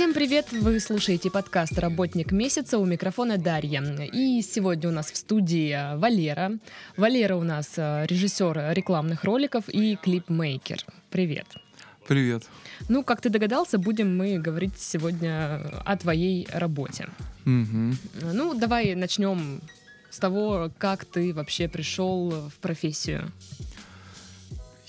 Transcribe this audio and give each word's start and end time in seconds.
Всем 0.00 0.14
привет! 0.14 0.46
Вы 0.50 0.80
слушаете 0.80 1.30
подкаст 1.30 1.78
«Работник 1.78 2.32
месяца» 2.32 2.78
у 2.78 2.84
микрофона 2.84 3.38
Дарья. 3.38 3.82
И 4.12 4.40
сегодня 4.42 4.88
у 4.88 4.92
нас 4.92 5.10
в 5.10 5.16
студии 5.16 5.70
э, 5.72 5.96
Валера. 5.98 6.52
Валера 6.96 7.36
у 7.36 7.42
нас 7.42 7.74
э, 7.76 8.06
режиссер 8.06 8.72
рекламных 8.72 9.24
роликов 9.24 9.68
и 9.68 9.96
клипмейкер. 9.96 10.84
Привет! 11.10 11.46
Привет. 12.06 12.44
Ну, 12.88 13.04
как 13.04 13.20
ты 13.20 13.28
догадался, 13.28 13.78
будем 13.78 14.16
мы 14.16 14.38
говорить 14.38 14.78
сегодня 14.78 15.60
о 15.84 15.96
твоей 15.96 16.48
работе. 16.52 17.08
Угу. 17.46 17.94
Ну, 18.32 18.54
давай 18.54 18.94
начнем 18.94 19.60
с 20.10 20.18
того, 20.18 20.70
как 20.78 21.04
ты 21.04 21.32
вообще 21.32 21.68
пришел 21.68 22.30
в 22.30 22.54
профессию. 22.60 23.30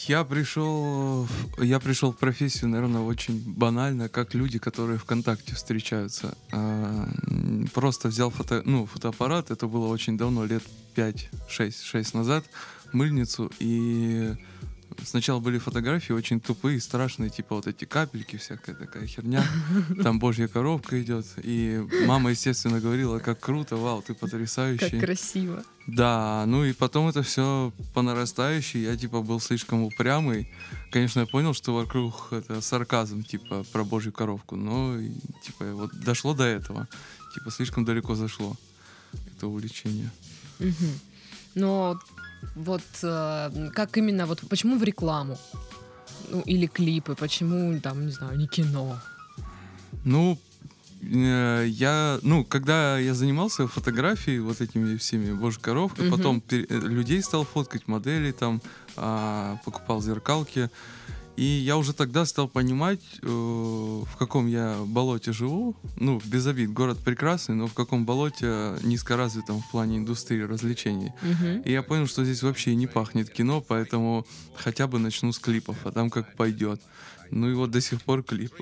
Я 0.08 0.24
пришел, 0.24 1.28
я 1.60 1.80
пришел 1.80 2.12
в 2.12 2.18
профессию, 2.18 2.70
наверное, 2.70 3.02
очень 3.02 3.40
банально, 3.46 4.10
как 4.10 4.34
люди, 4.34 4.58
которые 4.58 4.98
ВКонтакте 4.98 5.54
встречаются. 5.54 6.36
А, 6.52 7.08
просто 7.74 8.08
взял 8.08 8.32
фото, 8.32 8.64
ну, 8.66 8.88
фотоаппарат, 8.88 9.52
это 9.52 9.68
было 9.68 9.88
очень 9.88 10.18
давно, 10.18 10.46
лет 10.46 10.64
5-6 10.96 12.18
назад, 12.18 12.46
мыльницу, 12.94 13.52
и 13.60 14.34
Сначала 15.04 15.40
были 15.40 15.58
фотографии 15.58 16.14
очень 16.14 16.40
тупые, 16.40 16.80
страшные, 16.80 17.30
типа 17.30 17.56
вот 17.56 17.68
эти 17.68 17.86
капельки, 17.86 18.38
всякая 18.38 18.76
такая 18.76 19.08
херня. 19.08 19.44
Там 20.04 20.20
божья 20.20 20.48
коробка 20.48 21.02
идет. 21.02 21.26
И 21.44 21.84
мама, 22.06 22.32
естественно, 22.32 22.80
говорила, 22.80 23.20
как 23.20 23.40
круто, 23.40 23.78
вау, 23.78 24.02
ты 24.02 24.14
потрясающий. 24.14 24.90
Как 24.90 25.00
красиво. 25.00 25.64
Да, 25.88 26.46
ну 26.46 26.64
и 26.64 26.74
потом 26.74 27.08
это 27.08 27.24
все 27.24 27.74
по 27.94 28.02
нарастающей. 28.02 28.84
Я 28.84 28.96
типа 28.96 29.22
был 29.22 29.40
слишком 29.40 29.84
упрямый. 29.84 30.52
Конечно, 30.92 31.22
я 31.22 31.26
понял, 31.26 31.54
что 31.54 31.74
вокруг 31.74 32.28
это 32.32 32.62
сарказм, 32.62 33.24
типа, 33.24 33.64
про 33.72 33.84
божью 33.84 34.14
коровку. 34.14 34.56
Но 34.56 34.98
типа 35.44 35.74
вот 35.74 35.92
дошло 36.00 36.34
до 36.34 36.44
этого. 36.44 36.88
Типа 37.34 37.50
слишком 37.52 37.86
далеко 37.86 38.16
зашло 38.16 38.56
это 39.36 39.48
увлечение. 39.48 40.12
Угу. 40.60 40.88
Но 41.56 42.00
вот 42.56 42.82
э, 43.04 43.70
как 43.74 43.98
именно, 43.98 44.26
вот 44.26 44.42
почему 44.50 44.78
в 44.78 44.84
рекламу? 44.84 45.38
Ну, 46.30 46.42
или 46.42 46.68
клипы, 46.68 47.16
почему 47.16 47.80
там, 47.80 48.06
не 48.06 48.12
знаю, 48.12 48.38
не 48.38 48.48
кино? 48.48 48.98
Ну, 50.06 50.38
э, 51.02 51.66
я, 51.68 52.20
ну, 52.22 52.44
когда 52.46 52.98
я 53.00 53.14
занимался 53.14 53.68
фотографией, 53.68 54.40
вот 54.40 54.62
этими 54.62 54.98
всеми 54.98 55.34
божьей 55.34 55.62
коровкой, 55.62 56.08
угу. 56.08 56.18
потом 56.18 56.44
э, 56.52 56.66
людей 56.70 57.22
стал 57.22 57.44
фоткать, 57.44 57.88
модели 57.88 58.32
там, 58.32 58.62
а, 58.96 59.58
покупал 59.66 60.02
зеркалки, 60.02 60.70
и 61.42 61.44
я 61.44 61.76
уже 61.76 61.94
тогда 61.94 62.26
стал 62.26 62.48
понимать, 62.48 63.02
э, 63.24 63.26
в 63.26 64.16
каком 64.20 64.46
я 64.46 64.78
болоте 64.86 65.34
живу. 65.34 65.76
Ну, 65.96 66.22
без 66.24 66.46
обид, 66.46 66.72
город 66.72 67.00
прекрасный, 67.04 67.56
но 67.56 67.66
в 67.66 67.74
каком 67.74 68.06
болоте 68.06 68.76
низкоразвитом 68.84 69.60
в 69.60 69.72
плане 69.72 69.98
индустрии 69.98 70.44
развлечений. 70.44 71.12
Угу. 71.24 71.64
И 71.66 71.72
я 71.72 71.82
понял, 71.82 72.06
что 72.06 72.24
здесь 72.24 72.44
вообще 72.44 72.76
не 72.76 72.86
пахнет 72.86 73.32
кино, 73.32 73.60
поэтому 73.60 74.28
хотя 74.56 74.86
бы 74.86 75.00
начну 75.00 75.32
с 75.32 75.40
клипов, 75.40 75.78
а 75.84 75.92
там 75.92 76.12
как 76.12 76.36
пойдет. 76.36 76.80
Ну 77.32 77.50
и 77.50 77.56
вот 77.56 77.72
до 77.72 77.82
сих 77.82 78.04
пор 78.04 78.22
клип. 78.22 78.54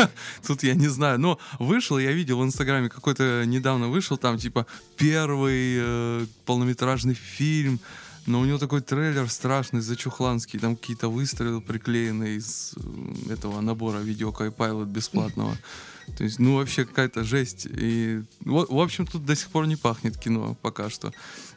Тут 0.46 0.62
я 0.62 0.74
не 0.74 0.86
знаю. 0.86 1.18
Но 1.18 1.40
вышел, 1.58 1.98
я 1.98 2.12
видел 2.12 2.38
в 2.38 2.44
Инстаграме 2.44 2.88
какой-то 2.88 3.42
недавно 3.46 3.88
вышел, 3.88 4.16
там 4.16 4.38
типа 4.38 4.64
первый 4.96 5.76
э, 5.80 6.26
полнометражный 6.46 7.14
фильм 7.14 7.80
но 8.28 8.40
у 8.40 8.44
него 8.44 8.58
такой 8.58 8.82
трейлер 8.82 9.28
страшный, 9.30 9.80
зачухланский, 9.80 10.58
там 10.58 10.76
какие-то 10.76 11.08
выстрелы 11.08 11.62
приклеены 11.62 12.36
из 12.36 12.74
э, 12.76 13.32
этого 13.32 13.60
набора 13.62 13.98
видео 13.98 14.30
Pilot 14.30 14.84
бесплатного. 14.84 15.56
То 16.16 16.24
есть, 16.24 16.38
ну, 16.38 16.56
вообще 16.56 16.84
какая-то 16.84 17.24
жесть. 17.24 17.66
И, 17.70 18.22
в, 18.40 18.80
общем, 18.80 19.06
тут 19.06 19.24
до 19.24 19.34
сих 19.34 19.48
пор 19.48 19.66
не 19.66 19.76
пахнет 19.76 20.18
кино 20.18 20.56
пока 20.60 20.90
что. 20.90 21.12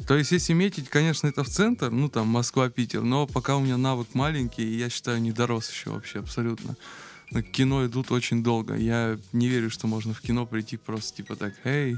То 0.07 0.15
есть, 0.15 0.31
если 0.31 0.53
метить, 0.53 0.87
конечно, 0.87 1.27
это 1.27 1.43
в 1.43 1.49
центр, 1.49 1.89
ну, 1.89 2.09
там, 2.09 2.27
Москва-Питер, 2.27 3.01
но 3.01 3.27
пока 3.27 3.57
у 3.57 3.59
меня 3.59 3.77
навык 3.77 4.07
маленький, 4.13 4.63
и 4.63 4.77
я 4.77 4.89
считаю, 4.89 5.21
не 5.21 5.33
дорос 5.33 5.69
еще 5.69 5.89
вообще 5.89 6.19
абсолютно. 6.19 6.77
На 7.31 7.43
кино 7.43 7.85
идут 7.85 8.11
очень 8.11 8.43
долго. 8.43 8.75
Я 8.75 9.17
не 9.33 9.47
верю, 9.47 9.69
что 9.69 9.87
можно 9.87 10.13
в 10.13 10.21
кино 10.21 10.45
прийти 10.45 10.77
просто 10.77 11.17
типа 11.17 11.35
так, 11.35 11.53
эй, 11.65 11.97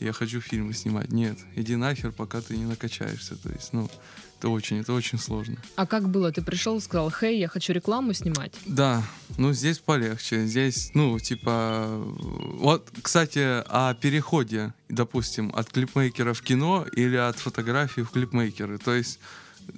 я 0.00 0.12
хочу 0.12 0.40
фильмы 0.40 0.72
снимать. 0.74 1.10
Нет, 1.10 1.38
иди 1.54 1.76
нахер, 1.76 2.12
пока 2.12 2.40
ты 2.40 2.56
не 2.56 2.64
накачаешься. 2.64 3.36
То 3.36 3.50
есть, 3.50 3.72
ну, 3.72 3.90
это 4.38 4.50
очень, 4.50 4.80
это 4.80 4.92
очень 4.92 5.18
сложно. 5.18 5.56
А 5.76 5.86
как 5.86 6.08
было? 6.08 6.30
Ты 6.30 6.42
пришел 6.42 6.76
и 6.76 6.80
сказал, 6.80 7.10
хей, 7.10 7.38
я 7.38 7.48
хочу 7.48 7.72
рекламу 7.72 8.12
снимать? 8.12 8.52
Да, 8.66 9.02
ну 9.38 9.52
здесь 9.52 9.78
полегче. 9.78 10.46
Здесь, 10.46 10.90
ну, 10.94 11.18
типа... 11.18 11.86
Вот, 11.88 12.90
кстати, 13.02 13.62
о 13.66 13.94
переходе, 13.94 14.74
допустим, 14.88 15.52
от 15.54 15.70
клипмейкера 15.70 16.34
в 16.34 16.42
кино 16.42 16.86
или 16.92 17.16
от 17.16 17.38
фотографии 17.38 18.02
в 18.02 18.10
клипмейкеры. 18.10 18.78
То 18.78 18.94
есть 18.94 19.18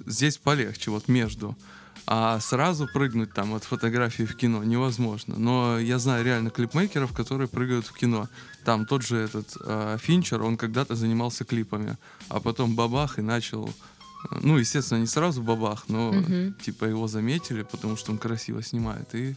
здесь 0.05 0.37
полегче, 0.37 0.91
вот 0.91 1.07
между. 1.07 1.55
А 2.05 2.39
сразу 2.39 2.87
прыгнуть 2.87 3.33
там 3.33 3.53
от 3.53 3.63
фотографии 3.63 4.23
в 4.23 4.35
кино 4.35 4.63
невозможно. 4.63 5.35
Но 5.37 5.77
я 5.79 5.99
знаю 5.99 6.25
реально 6.25 6.49
клипмейкеров, 6.49 7.13
которые 7.13 7.47
прыгают 7.47 7.85
в 7.85 7.93
кино. 7.93 8.27
Там 8.65 8.85
тот 8.85 9.03
же 9.03 9.17
этот 9.17 9.55
э, 9.63 9.97
Финчер, 10.01 10.41
он 10.41 10.57
когда-то 10.57 10.95
занимался 10.95 11.45
клипами, 11.45 11.97
а 12.29 12.39
потом 12.39 12.75
бабах 12.75 13.19
и 13.19 13.21
начал 13.21 13.67
э, 13.69 14.39
ну, 14.41 14.57
естественно, 14.57 14.99
не 14.99 15.07
сразу 15.07 15.41
бабах, 15.43 15.85
но 15.87 16.11
Мгм. 16.13 16.55
типа 16.65 16.85
его 16.85 17.07
заметили, 17.07 17.61
потому 17.63 17.95
что 17.95 18.11
он 18.11 18.17
красиво 18.17 18.63
снимает, 18.63 19.13
и 19.13 19.35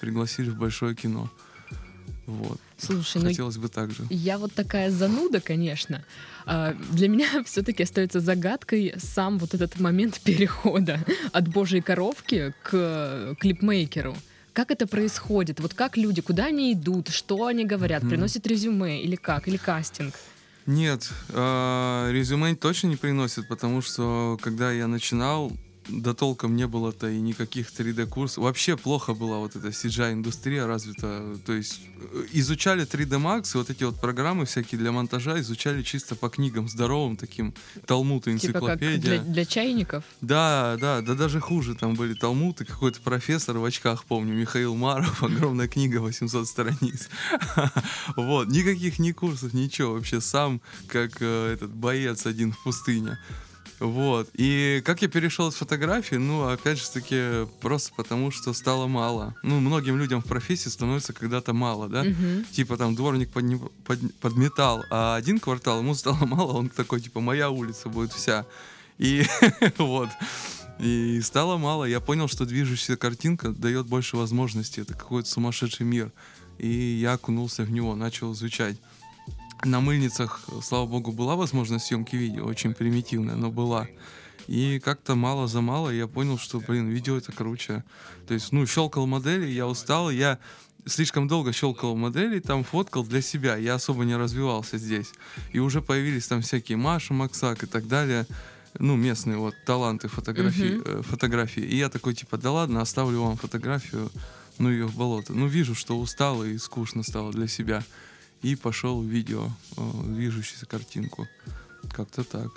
пригласили 0.00 0.50
в 0.50 0.56
большое 0.56 0.94
кино. 0.94 1.28
Вот. 2.28 2.60
Слушай, 2.76 3.22
ну 3.22 3.28
Хотелось 3.28 3.56
бы 3.56 3.68
так 3.68 3.90
же. 3.90 4.04
Я 4.10 4.36
вот 4.36 4.52
такая 4.52 4.90
зануда, 4.90 5.40
конечно. 5.40 6.04
А, 6.44 6.74
Для 6.90 7.08
меня 7.08 7.42
все-таки 7.46 7.82
остается 7.82 8.20
загадкой 8.20 8.92
сам 8.98 9.38
вот 9.38 9.54
этот 9.54 9.80
момент 9.80 10.20
перехода 10.24 11.00
от 11.32 11.48
божьей 11.48 11.80
коровки 11.80 12.52
к 12.62 13.34
клипмейкеру. 13.40 14.14
Как 14.52 14.70
это 14.70 14.86
происходит? 14.86 15.60
Вот 15.60 15.72
как 15.72 15.96
люди, 15.96 16.20
куда 16.20 16.46
они 16.46 16.74
идут, 16.74 17.08
что 17.08 17.46
они 17.46 17.64
говорят, 17.64 18.02
приносят 18.02 18.46
резюме 18.46 19.02
или 19.02 19.16
как, 19.16 19.48
или 19.48 19.56
кастинг? 19.56 20.14
Нет, 20.66 21.08
э, 21.30 22.10
резюме 22.12 22.54
точно 22.56 22.88
не 22.88 22.96
приносит, 22.96 23.48
потому 23.48 23.80
что 23.80 24.38
когда 24.42 24.70
я 24.70 24.86
начинал, 24.86 25.50
да 25.88 26.14
толком 26.14 26.56
не 26.56 26.66
было-то 26.66 27.08
и 27.08 27.20
никаких 27.20 27.68
3D-курсов. 27.68 28.44
Вообще 28.44 28.76
плохо 28.76 29.14
была 29.14 29.38
вот 29.38 29.56
эта 29.56 29.68
CGI-индустрия 29.68 30.66
развита. 30.66 31.36
То 31.46 31.52
есть 31.52 31.80
э, 32.12 32.26
изучали 32.32 32.86
3D 32.86 33.18
Max, 33.20 33.54
и 33.54 33.58
вот 33.58 33.70
эти 33.70 33.84
вот 33.84 34.00
программы 34.00 34.44
всякие 34.44 34.78
для 34.78 34.92
монтажа 34.92 35.40
изучали 35.40 35.82
чисто 35.82 36.14
по 36.14 36.28
книгам 36.28 36.68
здоровым, 36.68 37.16
таким 37.16 37.54
Талмуд 37.86 38.28
и 38.28 38.38
Типа 38.38 38.60
как 38.60 38.82
энциклопедия. 38.82 39.20
для, 39.20 39.32
для 39.32 39.44
чайников? 39.44 40.04
Да, 40.20 40.76
да, 40.80 41.00
да 41.00 41.14
даже 41.14 41.40
хуже. 41.40 41.74
Там 41.74 41.94
были 41.94 42.14
Талмуд 42.14 42.60
и 42.60 42.64
какой-то 42.64 43.00
профессор 43.00 43.58
в 43.58 43.64
очках, 43.64 44.04
помню, 44.04 44.34
Михаил 44.34 44.74
Маров, 44.74 45.22
огромная 45.22 45.68
книга, 45.68 45.98
800 45.98 46.46
страниц. 46.46 47.08
Вот, 48.16 48.48
никаких 48.48 48.98
ни 48.98 49.12
курсов, 49.12 49.54
ничего. 49.54 49.94
Вообще 49.94 50.20
сам, 50.20 50.60
как 50.86 51.18
э, 51.20 51.52
этот 51.52 51.70
боец 51.70 52.26
один 52.26 52.52
в 52.52 52.62
пустыне. 52.62 53.18
Вот. 53.80 54.28
И 54.34 54.82
как 54.84 55.02
я 55.02 55.08
перешел 55.08 55.52
с 55.52 55.54
фотографии, 55.56 56.16
ну, 56.16 56.48
опять 56.48 56.78
же 56.78 56.90
таки, 56.90 57.46
просто 57.60 57.92
потому, 57.96 58.30
что 58.30 58.52
стало 58.52 58.86
мало. 58.86 59.34
Ну, 59.42 59.60
многим 59.60 59.96
людям 59.98 60.20
в 60.20 60.24
профессии 60.26 60.68
становится 60.68 61.12
когда-то 61.12 61.52
мало, 61.52 61.88
да? 61.88 62.02
Мгм. 62.04 62.44
Типа 62.50 62.76
там 62.76 62.94
дворник 62.94 63.30
подне- 63.30 63.70
под- 63.84 64.14
подметал, 64.16 64.84
а 64.90 65.14
один 65.16 65.38
квартал 65.38 65.78
ему 65.80 65.94
стало 65.94 66.26
мало, 66.26 66.52
он 66.54 66.68
такой, 66.68 67.00
типа, 67.00 67.20
моя 67.20 67.50
улица 67.50 67.88
будет 67.88 68.12
вся. 68.12 68.46
И 68.98 69.24
вот. 69.78 70.08
И 70.80 71.20
стало 71.22 71.56
мало. 71.56 71.84
Я 71.84 72.00
понял, 72.00 72.28
что 72.28 72.44
движущаяся 72.46 72.96
картинка 72.96 73.50
дает 73.50 73.86
больше 73.86 74.16
возможностей. 74.16 74.80
Это 74.82 74.94
какой-то 74.94 75.28
сумасшедший 75.28 75.86
мир. 75.86 76.12
И 76.58 76.68
я 76.68 77.12
окунулся 77.12 77.62
в 77.62 77.70
него, 77.70 77.94
начал 77.94 78.32
изучать. 78.32 78.76
На 79.64 79.80
мыльницах, 79.80 80.40
слава 80.62 80.86
богу, 80.86 81.12
была 81.12 81.34
возможность 81.34 81.86
съемки 81.86 82.14
видео, 82.14 82.46
очень 82.46 82.74
примитивная, 82.74 83.34
но 83.34 83.50
была. 83.50 83.88
И 84.46 84.80
как-то 84.80 85.14
мало 85.14 85.46
за 85.48 85.60
мало 85.60 85.90
я 85.90 86.06
понял, 86.06 86.38
что, 86.38 86.60
блин, 86.60 86.88
видео 86.88 87.16
это 87.16 87.32
круче. 87.32 87.84
То 88.26 88.34
есть, 88.34 88.52
ну, 88.52 88.66
щелкал 88.66 89.06
модели, 89.06 89.46
я 89.46 89.66
устал, 89.66 90.10
я 90.10 90.38
слишком 90.86 91.28
долго 91.28 91.52
щелкал 91.52 91.96
модели, 91.96 92.40
там 92.40 92.64
фоткал 92.64 93.04
для 93.04 93.20
себя, 93.20 93.56
я 93.56 93.74
особо 93.74 94.04
не 94.04 94.16
развивался 94.16 94.78
здесь. 94.78 95.12
И 95.52 95.58
уже 95.58 95.82
появились 95.82 96.26
там 96.26 96.40
всякие 96.40 96.78
Маша, 96.78 97.12
Максак 97.12 97.64
и 97.64 97.66
так 97.66 97.88
далее, 97.88 98.26
ну, 98.78 98.96
местные 98.96 99.38
вот 99.38 99.54
таланты 99.66 100.08
фотографии, 100.08 100.80
э, 100.84 101.02
фотографии. 101.02 101.62
И 101.62 101.76
я 101.76 101.88
такой, 101.88 102.14
типа, 102.14 102.38
да 102.38 102.52
ладно, 102.52 102.80
оставлю 102.80 103.22
вам 103.22 103.36
фотографию, 103.36 104.10
ну, 104.58 104.70
ее 104.70 104.86
в 104.86 104.96
болото. 104.96 105.34
Ну, 105.34 105.46
вижу, 105.46 105.74
что 105.74 105.98
устал 105.98 106.44
и 106.44 106.56
скучно 106.58 107.02
стало 107.02 107.32
для 107.32 107.48
себя. 107.48 107.84
И 108.42 108.56
пошел 108.56 109.00
в 109.00 109.04
видео, 109.04 109.48
э, 109.76 109.80
движущуюся 110.04 110.66
картинку. 110.66 111.26
Как-то 111.92 112.24
так. 112.24 112.50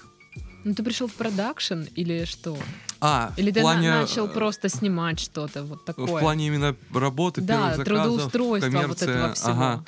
Ну 0.64 0.76
ты 0.76 0.84
пришел 0.84 1.08
в 1.08 1.14
продакшн 1.14 1.84
или 1.96 2.26
что? 2.26 2.58
А, 3.00 3.34
Или 3.36 3.52
ты 3.52 3.62
плане, 3.62 3.90
начал 3.90 4.28
э, 4.28 4.30
просто 4.30 4.70
снимать 4.70 5.20
что-то 5.20 5.64
вот 5.64 5.86
такое? 5.86 6.06
В 6.06 6.20
плане 6.20 6.48
именно 6.48 6.76
работы, 6.94 7.42
да, 7.42 7.56
первых 7.56 7.78
заказов, 7.78 7.86
трудоустройства 7.86 8.70
вот 8.70 8.82
коммерция. 8.82 9.10
этого 9.10 9.34
всего. 9.34 9.52
Ага. 9.52 9.86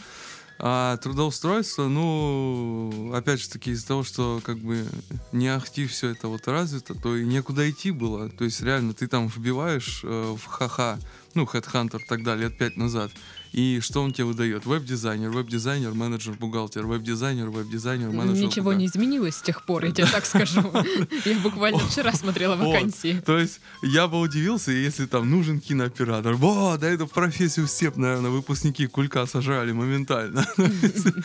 А 0.60 0.98
трудоустройство, 0.98 1.88
ну, 1.88 3.12
опять 3.14 3.42
же 3.42 3.50
таки, 3.50 3.72
из-за 3.72 3.88
того, 3.88 4.04
что 4.04 4.40
как 4.44 4.58
бы 4.60 4.86
не 5.32 5.48
ахти 5.48 5.86
все 5.88 6.10
это 6.10 6.28
вот 6.28 6.48
развито, 6.48 6.96
то 6.96 7.16
и 7.16 7.26
некуда 7.26 7.70
идти 7.70 7.92
было. 7.92 8.30
То 8.30 8.46
есть 8.46 8.62
реально 8.62 8.94
ты 8.94 9.08
там 9.08 9.28
вбиваешь 9.28 10.02
э, 10.04 10.36
в 10.38 10.46
ха-ха, 10.46 11.00
ну, 11.34 11.44
Headhunter 11.44 12.00
и 12.00 12.08
так 12.08 12.24
далее, 12.24 12.48
лет 12.48 12.58
пять 12.58 12.78
назад, 12.78 13.12
и 13.54 13.80
что 13.82 14.02
он 14.02 14.12
тебе 14.12 14.26
выдает? 14.26 14.66
Веб-дизайнер, 14.66 15.30
веб-дизайнер, 15.30 15.94
менеджер, 15.94 16.34
бухгалтер, 16.34 16.88
веб-дизайнер, 16.88 17.50
веб-дизайнер, 17.50 18.10
менеджер. 18.10 18.44
Ничего 18.44 18.72
бухгалтер. 18.72 18.80
не 18.80 18.86
изменилось 18.88 19.36
с 19.36 19.42
тех 19.42 19.64
пор, 19.64 19.86
я 19.86 19.92
тебе 19.92 20.08
так 20.08 20.26
скажу. 20.26 20.62
Я 21.26 21.40
буквально 21.40 21.80
вчера 21.80 22.14
смотрела 22.14 22.56
вакансии. 22.56 23.22
То 23.26 23.38
есть 23.38 23.62
я 23.84 24.08
бы 24.08 24.20
удивился, 24.20 24.72
если 24.72 25.06
там 25.06 25.30
нужен 25.30 25.60
кинооператор. 25.60 26.34
Во, 26.34 26.78
да 26.78 26.90
эту 26.90 27.08
профессию 27.08 27.68
все, 27.68 27.92
наверное, 27.96 28.32
выпускники 28.32 28.88
Кулька 28.88 29.26
сажали 29.26 29.72
моментально. 29.72 30.46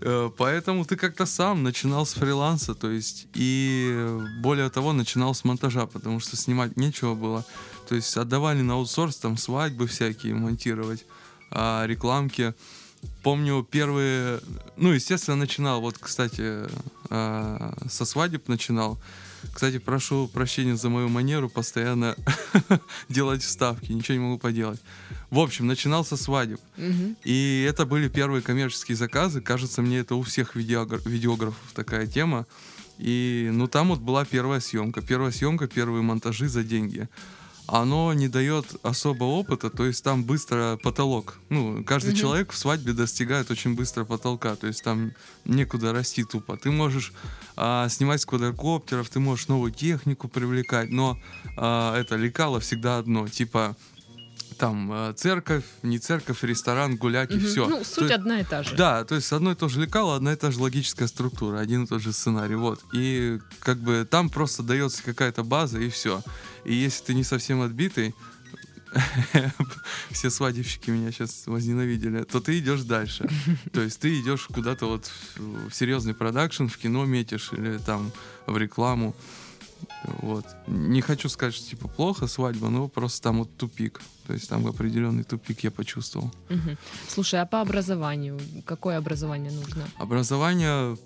Э, 0.00 0.30
Поэтому 0.36 0.84
ты 0.84 0.96
как-то 0.96 1.24
сам 1.24 1.62
начинал 1.62 2.04
с 2.04 2.12
фриланса, 2.12 2.74
то 2.74 2.90
есть, 2.90 3.28
и 3.32 4.06
более 4.42 4.68
того, 4.68 4.92
начинал 4.92 5.34
с 5.34 5.42
монтажа, 5.42 5.86
потому 5.86 6.20
что 6.20 6.36
снимать 6.36 6.76
нечего 6.76 7.14
было. 7.14 7.46
То 7.88 7.94
есть 7.94 8.14
отдавали 8.16 8.60
на 8.60 8.74
аутсорс, 8.74 9.16
там 9.16 9.38
свадьбы 9.38 9.86
всякие 9.86 10.34
монтировать, 10.34 11.06
а 11.50 11.86
рекламки. 11.86 12.54
Помню 13.22 13.66
первые, 13.68 14.40
ну, 14.76 14.92
естественно, 14.92 15.36
начинал, 15.36 15.80
вот, 15.80 15.98
кстати, 15.98 16.66
э, 17.10 17.72
со 17.88 18.04
свадеб 18.04 18.48
начинал. 18.48 18.98
Кстати, 19.52 19.78
прошу 19.78 20.28
прощения 20.28 20.76
за 20.76 20.88
мою 20.88 21.08
манеру 21.08 21.48
постоянно 21.48 22.16
делать 23.08 23.42
вставки, 23.42 23.92
ничего 23.92 24.14
не 24.14 24.24
могу 24.24 24.38
поделать. 24.38 24.80
В 25.30 25.38
общем, 25.38 25.66
начинал 25.66 26.04
со 26.04 26.16
свадеб. 26.16 26.60
Мгм. 26.76 27.16
И 27.24 27.66
это 27.68 27.86
были 27.86 28.08
первые 28.08 28.42
коммерческие 28.42 28.96
заказы. 28.96 29.40
Кажется, 29.40 29.82
мне 29.82 29.98
это 29.98 30.14
у 30.14 30.22
всех 30.22 30.56
видеогр- 30.56 31.08
видеографов 31.08 31.72
такая 31.74 32.06
тема. 32.06 32.46
И, 32.98 33.50
ну, 33.52 33.66
там 33.66 33.88
вот 33.88 34.00
была 34.00 34.24
первая 34.24 34.60
съемка. 34.60 35.02
Первая 35.02 35.32
съемка, 35.32 35.66
первые 35.68 36.02
монтажи 36.02 36.48
за 36.48 36.62
деньги. 36.62 37.08
Оно 37.66 38.12
не 38.12 38.28
дает 38.28 38.66
особо 38.84 39.24
опыта, 39.24 39.70
то 39.70 39.84
есть 39.84 40.04
там 40.04 40.22
быстро 40.24 40.78
потолок. 40.82 41.38
Ну, 41.48 41.82
каждый 41.84 42.10
Мгм. 42.10 42.16
человек 42.20 42.52
в 42.52 42.56
свадьбе 42.56 42.92
достигает 42.92 43.50
очень 43.50 43.74
быстро 43.74 44.04
потолка, 44.04 44.54
то 44.54 44.66
есть 44.68 44.84
там 44.84 45.12
некуда 45.44 45.92
расти 45.92 46.22
тупо. 46.24 46.56
Ты 46.56 46.70
можешь 46.70 47.12
а, 47.56 47.88
снимать 47.88 48.20
с 48.20 48.26
квадрокоптеров, 48.26 49.08
ты 49.08 49.18
можешь 49.18 49.48
новую 49.48 49.72
технику 49.72 50.28
привлекать, 50.28 50.90
но 50.90 51.18
а, 51.56 51.98
это 51.98 52.14
лекало 52.16 52.60
всегда 52.60 52.98
одно, 52.98 53.26
типа 53.28 53.76
там 54.56 54.90
э, 54.92 55.12
церковь, 55.16 55.64
не 55.82 55.98
церковь, 55.98 56.42
ресторан, 56.42 56.96
гулять 56.96 57.30
и 57.32 57.36
Мгм. 57.36 57.46
все. 57.46 57.68
Ну, 57.68 57.84
суть 57.84 58.10
одна 58.10 58.40
и 58.40 58.44
та 58.44 58.62
же. 58.62 58.74
Да, 58.76 59.04
то 59.04 59.14
есть 59.14 59.32
одно 59.32 59.52
и 59.52 59.54
то 59.54 59.68
же 59.68 59.80
лекало, 59.80 60.16
одна 60.16 60.32
и 60.32 60.36
та 60.36 60.50
же 60.50 60.60
логическая 60.60 61.08
структура, 61.08 61.58
один 61.58 61.84
и 61.84 61.86
тот 61.86 62.02
же 62.02 62.12
сценарий, 62.12 62.54
вот. 62.56 62.80
И 62.92 63.38
как 63.60 63.78
бы 63.78 64.06
там 64.10 64.30
просто 64.30 64.62
дается 64.62 65.02
какая-то 65.02 65.42
база 65.44 65.78
и 65.78 65.88
все. 65.88 66.22
И 66.64 66.74
если 66.74 67.04
ты 67.04 67.14
не 67.14 67.24
совсем 67.24 67.60
отбитый, 67.62 68.14
все 70.10 70.30
свадебщики 70.30 70.90
меня 70.90 71.12
сейчас 71.12 71.46
возненавидели, 71.46 72.22
то 72.24 72.40
ты 72.40 72.58
идешь 72.58 72.82
дальше. 72.82 73.28
То 73.72 73.80
есть 73.82 74.00
ты 74.00 74.18
идешь 74.20 74.46
куда-то 74.52 74.86
вот 74.86 75.10
в 75.36 75.70
серьезный 75.72 76.14
продакшн, 76.14 76.66
в 76.66 76.76
кино 76.78 77.04
метишь 77.04 77.50
или 77.52 77.78
там 77.78 78.12
в 78.46 78.56
рекламу. 78.56 79.14
Вот. 80.04 80.44
Не 80.66 81.00
хочу 81.00 81.28
сказать, 81.28 81.54
что 81.54 81.68
типа 81.70 81.88
плохо 81.88 82.26
свадьба, 82.26 82.68
но 82.68 82.88
просто 82.88 83.22
там 83.22 83.38
вот 83.38 83.56
тупик. 83.56 84.00
То 84.26 84.32
есть 84.34 84.48
там 84.48 84.66
определенный 84.66 85.24
тупик 85.24 85.60
я 85.64 85.70
почувствовал. 85.70 86.30
Мгм. 86.48 86.76
Слушай, 87.08 87.40
а 87.40 87.46
по 87.46 87.60
образованию? 87.60 88.38
Какое 88.64 88.98
образование 88.98 89.50
нужно? 89.52 89.84
Образование 89.98 90.96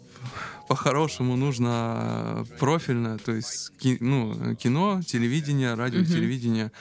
по-хорошему 0.69 1.37
нужно 1.37 2.47
профильное, 2.59 3.19
то 3.19 3.33
есть 3.33 3.73
ки- 3.79 3.99
ну, 4.01 4.55
кино, 4.55 5.01
телевидение, 5.03 5.75
радио, 5.75 6.01
Мгм. 6.01 6.09
телевидение. 6.09 6.73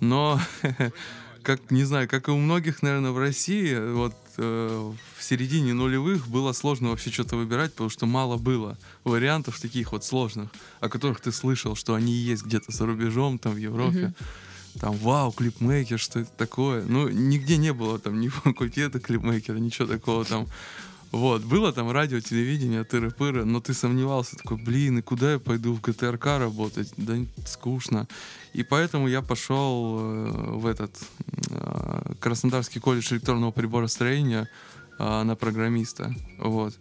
Но, 0.00 0.38
как 1.42 1.70
не 1.70 1.84
знаю, 1.84 2.08
как 2.08 2.28
и 2.28 2.30
у 2.30 2.36
многих, 2.38 2.82
наверное, 2.82 3.10
в 3.12 3.18
России, 3.18 3.74
вот 3.92 4.14
э, 4.36 4.92
в 5.18 5.22
середине 5.22 5.74
нулевых 5.74 6.28
было 6.28 6.52
сложно 6.52 6.90
вообще 6.90 7.10
что-то 7.10 7.36
выбирать, 7.36 7.72
потому 7.72 7.90
что 7.90 8.06
мало 8.06 8.36
было 8.36 8.78
вариантов 9.04 9.60
таких 9.60 9.92
вот 9.92 10.04
сложных, 10.04 10.50
о 10.80 10.88
которых 10.88 11.20
ты 11.20 11.32
слышал, 11.32 11.76
что 11.76 11.94
они 11.94 12.12
есть 12.12 12.44
где-то 12.44 12.72
за 12.72 12.86
рубежом, 12.86 13.38
там 13.38 13.52
в 13.54 13.58
Европе. 13.58 14.06
Мгм. 14.06 14.14
Там, 14.80 14.96
вау, 14.96 15.32
клипмейкер, 15.32 15.98
что 15.98 16.20
это 16.20 16.30
такое? 16.36 16.82
Ну, 16.84 17.08
нигде 17.08 17.58
не 17.58 17.72
было 17.72 17.98
там 17.98 18.20
ни 18.20 18.28
факультета 18.28 19.00
клипмейкера, 19.00 19.58
ничего 19.58 19.86
такого 19.86 20.24
там. 20.24 20.46
Вот, 21.12 21.42
было 21.42 21.72
там 21.74 21.90
радио, 21.90 22.20
телевидение, 22.20 22.84
тыры-пыры, 22.84 23.44
но 23.44 23.60
ты 23.60 23.74
сомневался, 23.74 24.36
такой, 24.36 24.56
блин, 24.56 24.98
и 24.98 25.02
куда 25.02 25.32
я 25.32 25.38
пойду 25.38 25.74
в 25.74 25.80
ГТРК 25.82 26.38
работать? 26.38 26.92
Да 26.96 27.14
скучно. 27.46 28.08
И 28.54 28.62
поэтому 28.62 29.08
я 29.08 29.20
пошел 29.20 29.98
э, 30.00 30.30
в 30.56 30.66
этот 30.66 30.96
э, 31.50 32.14
Краснодарский 32.18 32.80
колледж 32.80 33.12
электронного 33.12 33.50
приборостроения 33.50 34.48
э, 34.98 35.22
на 35.22 35.36
программиста. 35.36 36.14
Вот. 36.38 36.74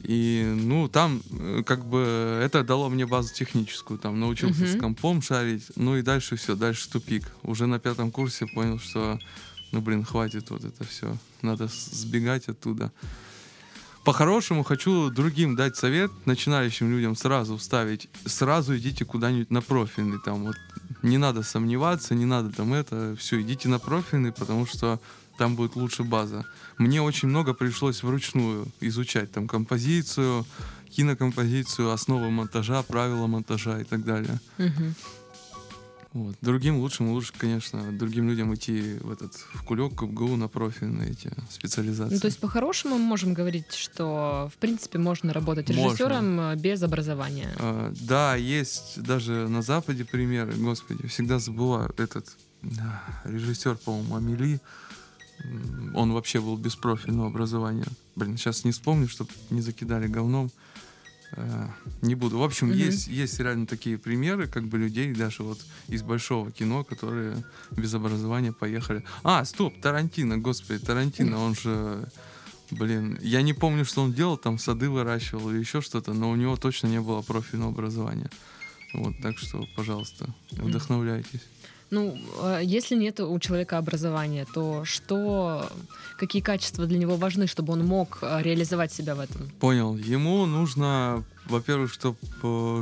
И, 0.00 0.42
ну, 0.56 0.88
там, 0.88 1.22
как 1.66 1.84
бы, 1.84 2.40
это 2.42 2.64
дало 2.64 2.88
мне 2.88 3.06
базу 3.06 3.34
техническую, 3.34 3.98
там, 3.98 4.18
научился 4.18 4.62
Мгм. 4.62 4.68
с 4.68 4.80
компом 4.80 5.22
шарить, 5.22 5.66
ну 5.76 5.96
и 5.96 6.02
дальше 6.02 6.36
все, 6.36 6.56
дальше 6.56 6.88
тупик. 6.90 7.30
Уже 7.42 7.66
на 7.66 7.78
пятом 7.78 8.10
курсе 8.10 8.46
понял, 8.46 8.78
что, 8.78 9.18
ну, 9.72 9.80
блин, 9.80 10.04
хватит 10.04 10.50
вот 10.50 10.64
это 10.64 10.84
все, 10.84 11.16
надо 11.42 11.68
сбегать 11.68 12.48
оттуда. 12.48 12.92
По-хорошему 14.04 14.62
хочу 14.62 15.10
другим 15.10 15.56
дать 15.56 15.76
совет, 15.76 16.12
начинающим 16.26 16.90
людям 16.90 17.16
сразу 17.16 17.56
вставить, 17.56 18.08
сразу 18.24 18.76
идите 18.76 19.04
куда-нибудь 19.04 19.50
на 19.50 19.62
профильный, 19.62 20.18
там, 20.24 20.44
вот, 20.44 20.56
не 21.02 21.18
надо 21.18 21.42
сомневаться, 21.42 22.14
не 22.14 22.24
надо 22.24 22.52
там 22.52 22.72
это, 22.72 23.16
все, 23.18 23.40
идите 23.40 23.68
на 23.68 23.80
профильный, 23.80 24.30
потому 24.30 24.64
что 24.64 25.00
там 25.38 25.56
будет 25.56 25.76
лучше 25.76 26.04
база. 26.04 26.46
Мне 26.78 27.02
очень 27.02 27.28
много 27.28 27.52
пришлось 27.52 28.02
вручную 28.02 28.68
изучать 28.80 29.32
там 29.32 29.48
композицию, 29.48 30.46
кинокомпозицию, 30.90 31.90
основы 31.90 32.30
монтажа, 32.30 32.82
правила 32.82 33.26
монтажа 33.26 33.80
и 33.80 33.84
так 33.84 34.04
далее. 34.04 34.40
Мгм. 34.58 34.94
Вот. 36.16 36.34
Другим 36.40 36.78
лучшим 36.78 37.10
лучше, 37.10 37.34
конечно, 37.36 37.92
другим 37.92 38.26
людям 38.26 38.54
идти 38.54 38.96
в 39.02 39.12
этот 39.12 39.34
в 39.34 39.62
кулек, 39.64 40.00
в 40.00 40.06
ГУ 40.06 40.36
на 40.36 40.48
профильные 40.48 41.10
эти 41.10 41.30
специализации. 41.50 42.14
Ну, 42.14 42.20
то 42.20 42.26
есть, 42.26 42.40
по-хорошему, 42.40 42.96
мы 42.96 43.04
можем 43.04 43.34
говорить, 43.34 43.74
что, 43.74 44.50
в 44.54 44.56
принципе, 44.58 44.98
можно 44.98 45.34
работать 45.34 45.68
Можно. 45.68 45.82
режиссером 45.82 46.40
э, 46.40 46.56
без 46.56 46.82
образования. 46.82 47.54
А, 47.58 47.92
да, 48.00 48.34
есть 48.34 49.02
даже 49.02 49.46
на 49.48 49.60
Западе 49.60 50.06
примеры, 50.06 50.54
господи, 50.54 51.06
всегда 51.06 51.38
забываю 51.38 51.92
этот 51.98 52.34
режиссер, 53.24 53.76
по-моему, 53.76 54.16
Амели. 54.16 54.60
Он 55.94 56.12
вообще 56.12 56.40
был 56.40 56.56
без 56.56 56.76
профильного 56.76 57.28
образования. 57.28 57.86
Блин, 58.14 58.38
сейчас 58.38 58.64
не 58.64 58.72
вспомню, 58.72 59.06
чтобы 59.06 59.30
не 59.50 59.60
закидали 59.60 60.06
говном. 60.06 60.50
Э, 61.36 61.68
Не 62.02 62.14
буду. 62.14 62.38
В 62.38 62.42
общем, 62.42 62.68
Мгм. 62.68 62.76
есть, 62.76 63.08
есть 63.08 63.40
реально 63.40 63.66
такие 63.66 63.96
примеры, 63.98 64.46
как 64.46 64.64
бы 64.64 64.78
людей 64.78 65.12
даже 65.14 65.42
вот 65.42 65.58
из 65.88 66.02
большого 66.02 66.50
кино, 66.50 66.84
которые 66.84 67.42
без 67.76 67.94
образования 67.94 68.52
поехали. 68.52 69.02
А, 69.22 69.44
стоп, 69.44 69.80
Тарантино, 69.80 70.38
господи, 70.38 70.78
Тарантино, 70.78 71.38
он 71.38 71.54
же, 71.54 72.08
блин, 72.70 73.18
я 73.22 73.42
не 73.42 73.54
помню, 73.54 73.84
что 73.84 74.02
он 74.02 74.12
делал, 74.12 74.36
там 74.36 74.58
сады 74.58 74.88
выращивал 74.90 75.50
или 75.50 75.58
еще 75.58 75.80
что-то, 75.80 76.12
но 76.12 76.30
у 76.30 76.36
него 76.36 76.56
точно 76.56 76.88
не 76.88 77.00
было 77.00 77.22
профильного 77.22 77.70
образования. 77.72 78.30
Вот, 78.94 79.14
так 79.22 79.38
что, 79.38 79.66
пожалуйста, 79.76 80.26
вдохновляйтесь. 80.52 81.40
Ну, 81.90 82.18
э, 82.42 82.60
если 82.64 82.96
нет 82.96 83.20
у 83.20 83.38
человека 83.38 83.78
образования, 83.78 84.46
то 84.52 84.84
что, 84.84 85.68
какие 86.18 86.42
качества 86.42 86.86
для 86.86 86.98
него 86.98 87.16
важны, 87.16 87.46
чтобы 87.46 87.72
он 87.74 87.86
мог 87.86 88.18
э, 88.22 88.42
реализовать 88.42 88.92
себя 88.92 89.14
в 89.14 89.20
этом? 89.20 89.48
Понял. 89.60 89.96
Ему 89.96 90.46
нужно, 90.46 91.24
во-первых, 91.46 91.92
чтобы 91.92 92.18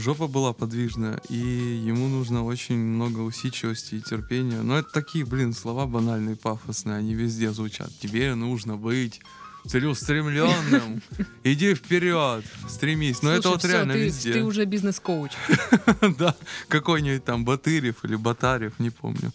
жопа 0.00 0.26
была 0.26 0.52
подвижная, 0.52 1.20
и 1.28 1.36
ему 1.36 2.08
нужно 2.08 2.44
очень 2.44 2.78
много 2.78 3.20
усидчивости 3.20 3.96
и 3.96 4.00
терпения. 4.00 4.62
Но 4.62 4.78
это 4.78 4.90
такие, 4.90 5.26
блин, 5.26 5.52
слова 5.52 5.86
банальные, 5.86 6.36
пафосные, 6.36 6.96
они 6.96 7.14
везде 7.14 7.50
звучат. 7.50 7.90
Тебе 8.00 8.34
нужно 8.34 8.76
быть 8.76 9.20
целеустремленным. 9.66 11.02
Иди 11.44 11.74
вперед, 11.74 12.44
стремись. 12.68 13.22
Но 13.22 13.32
это 13.32 13.42
Слушай, 13.42 13.54
вот 13.54 13.62
всё, 13.62 13.72
реально 13.72 13.92
ты, 13.94 14.04
везде. 14.04 14.32
ты 14.32 14.42
уже 14.42 14.64
бизнес-коуч. 14.64 15.32
да, 16.18 16.34
какой-нибудь 16.68 17.24
там 17.24 17.44
Батырев 17.44 18.04
или 18.04 18.16
Батарев, 18.16 18.78
не 18.78 18.90
помню. 18.90 19.32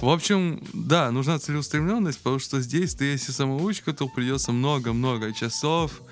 В 0.00 0.08
общем, 0.08 0.62
да, 0.72 1.10
нужна 1.10 1.38
целеустремленность, 1.38 2.18
потому 2.18 2.38
что 2.38 2.60
здесь 2.60 2.94
ты, 2.94 3.06
если 3.06 3.32
самоучка, 3.32 3.92
то 3.92 4.06
придется 4.08 4.52
много-много 4.52 5.32
часов 5.32 6.02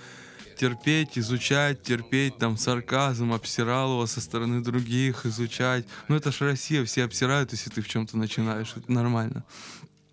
терпеть, 0.56 1.18
изучать, 1.18 1.82
терпеть 1.82 2.38
там 2.38 2.56
сарказм, 2.56 3.32
обсирал 3.32 3.92
его 3.92 4.06
со 4.06 4.20
стороны 4.20 4.62
других, 4.62 5.26
изучать. 5.26 5.84
Ну 6.08 6.16
это 6.16 6.32
ж 6.32 6.40
Россия, 6.40 6.84
все 6.84 7.04
обсирают, 7.04 7.52
если 7.52 7.70
ты 7.70 7.82
в 7.82 7.88
чем-то 7.88 8.16
начинаешь, 8.16 8.72
это 8.75 8.90
нормально. 8.90 9.44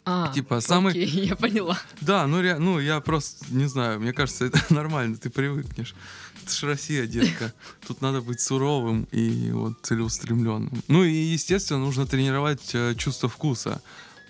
А, 0.05 0.31
Типа, 0.33 0.60
самый- 0.62 0.91
окей, 0.91 1.07
я 1.27 1.36
поняла. 1.36 1.79
Да, 2.01 2.27
ну, 2.27 2.41
ре- 2.41 2.60
ну 2.60 2.79
я 2.79 3.00
просто 3.00 3.45
не 3.50 3.65
знаю, 3.67 4.00
мне 4.00 4.12
кажется, 4.13 4.45
это 4.45 4.60
нормально, 4.74 5.15
ты 5.17 5.29
привыкнешь. 5.29 5.95
Это 6.43 6.53
ж 6.53 6.63
Россия, 6.63 7.05
детка. 7.07 7.53
Тут 7.88 8.01
надо 8.01 8.22
быть 8.22 8.41
суровым 8.41 9.07
и 9.12 9.51
вот 9.51 9.77
целеустремленным. 9.81 10.83
Ну 10.89 11.03
и, 11.05 11.12
естественно, 11.13 11.79
нужно 11.79 12.05
тренировать 12.05 12.72
э, 12.74 12.95
чувство 12.95 13.29
вкуса. 13.29 13.81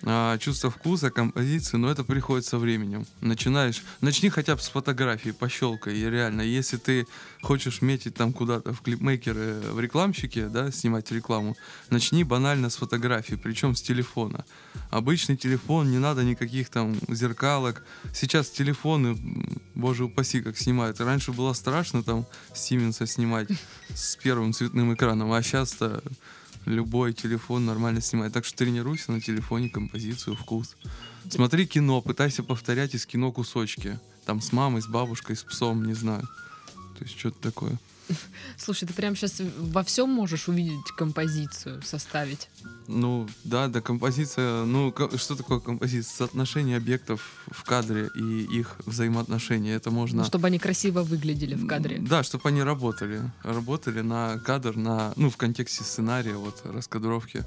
А, 0.05 0.37
чувство 0.37 0.69
вкуса, 0.69 1.11
композиции, 1.11 1.77
но 1.77 1.89
это 1.89 2.03
приходит 2.03 2.45
со 2.45 2.57
временем. 2.57 3.05
Начинаешь, 3.21 3.83
начни 4.01 4.29
хотя 4.29 4.55
бы 4.55 4.61
с 4.61 4.67
фотографии, 4.67 5.29
пощелкай, 5.29 5.95
и 5.95 6.09
реально, 6.09 6.41
если 6.41 6.75
ты 6.75 7.07
хочешь 7.41 7.81
метить 7.81 8.15
там 8.15 8.33
куда-то 8.33 8.73
в 8.73 8.81
клипмейкеры, 8.81 9.61
в 9.71 9.79
рекламщики, 9.79 10.47
да, 10.47 10.71
снимать 10.71 11.09
рекламу, 11.11 11.55
начни 11.89 12.25
банально 12.25 12.69
с 12.69 12.75
фотографии, 12.75 13.35
причем 13.35 13.75
с 13.75 13.81
телефона. 13.81 14.43
Обычный 14.89 15.37
телефон, 15.37 15.89
не 15.89 15.99
надо 15.99 16.25
никаких 16.25 16.69
там 16.69 16.97
зеркалок. 17.07 17.85
Сейчас 18.13 18.49
телефоны, 18.49 19.17
боже 19.73 20.03
упаси, 20.05 20.41
как 20.41 20.57
снимают. 20.57 20.99
Раньше 20.99 21.31
было 21.31 21.53
страшно 21.53 22.03
там 22.03 22.25
Сименса 22.53 23.07
снимать 23.07 23.47
с 23.95 24.17
первым 24.17 24.51
цветным 24.51 24.93
экраном, 24.93 25.31
а 25.31 25.41
сейчас-то 25.41 26.03
любой 26.65 27.13
телефон 27.13 27.65
нормально 27.65 28.01
снимает. 28.01 28.33
Так 28.33 28.45
что 28.45 28.57
тренируйся 28.57 29.11
на 29.11 29.21
телефоне 29.21 29.69
композицию, 29.69 30.35
вкус. 30.35 30.75
Смотри 31.29 31.65
кино, 31.65 32.01
пытайся 32.01 32.43
повторять 32.43 32.95
из 32.95 33.05
кино 33.05 33.31
кусочки. 33.31 33.99
Там 34.25 34.41
с 34.41 34.51
мамой, 34.51 34.81
с 34.81 34.87
бабушкой, 34.87 35.35
с 35.35 35.43
псом, 35.43 35.85
не 35.85 35.93
знаю. 35.93 36.27
То 36.97 37.03
есть 37.03 37.17
что-то 37.17 37.39
такое. 37.41 37.79
Слушай, 38.57 38.87
ты 38.87 38.93
прям 38.93 39.15
сейчас 39.15 39.41
во 39.57 39.83
всем 39.83 40.09
можешь 40.09 40.47
увидеть 40.47 40.91
композицию, 40.95 41.81
составить. 41.83 42.49
Ну, 42.87 43.27
да, 43.43 43.67
да, 43.67 43.81
композиция, 43.81 44.65
ну, 44.65 44.93
что 45.15 45.35
такое 45.35 45.59
композиция? 45.59 46.13
Соотношение 46.17 46.77
объектов 46.77 47.21
в 47.47 47.63
кадре 47.63 48.09
и 48.15 48.43
их 48.59 48.75
взаимоотношения. 48.85 49.73
Это 49.73 49.91
можно... 49.91 50.21
Ну, 50.21 50.25
чтобы 50.25 50.47
они 50.47 50.59
красиво 50.59 51.03
выглядели 51.03 51.55
в 51.55 51.67
кадре. 51.67 51.99
Да, 51.99 52.23
чтобы 52.23 52.49
они 52.49 52.63
работали. 52.63 53.21
Работали 53.43 54.01
на 54.01 54.37
кадр, 54.39 54.75
на, 54.75 55.13
ну, 55.15 55.29
в 55.29 55.37
контексте 55.37 55.83
сценария, 55.83 56.35
вот, 56.35 56.61
раскадровки. 56.65 57.43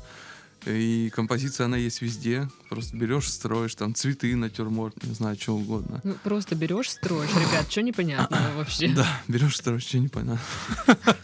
И 0.67 1.11
композиция, 1.11 1.67
она 1.67 1.77
есть 1.77 2.03
везде. 2.03 2.49
Просто 2.69 2.97
берешь, 2.97 3.31
строишь, 3.31 3.75
там, 3.75 3.95
цветы, 3.95 4.35
натюрморт, 4.35 5.03
не 5.05 5.15
знаю, 5.15 5.37
что 5.41 5.55
угодно. 5.55 6.01
Ну, 6.05 6.15
просто 6.25 6.55
берешь, 6.55 6.91
строишь. 6.91 7.31
Ребят, 7.31 7.71
что 7.71 7.83
непонятно 7.83 8.53
вообще? 8.57 8.89
Да, 8.89 9.07
берешь, 9.29 9.57
строишь, 9.57 9.85
что 9.85 9.99
непонятно. 9.99 10.41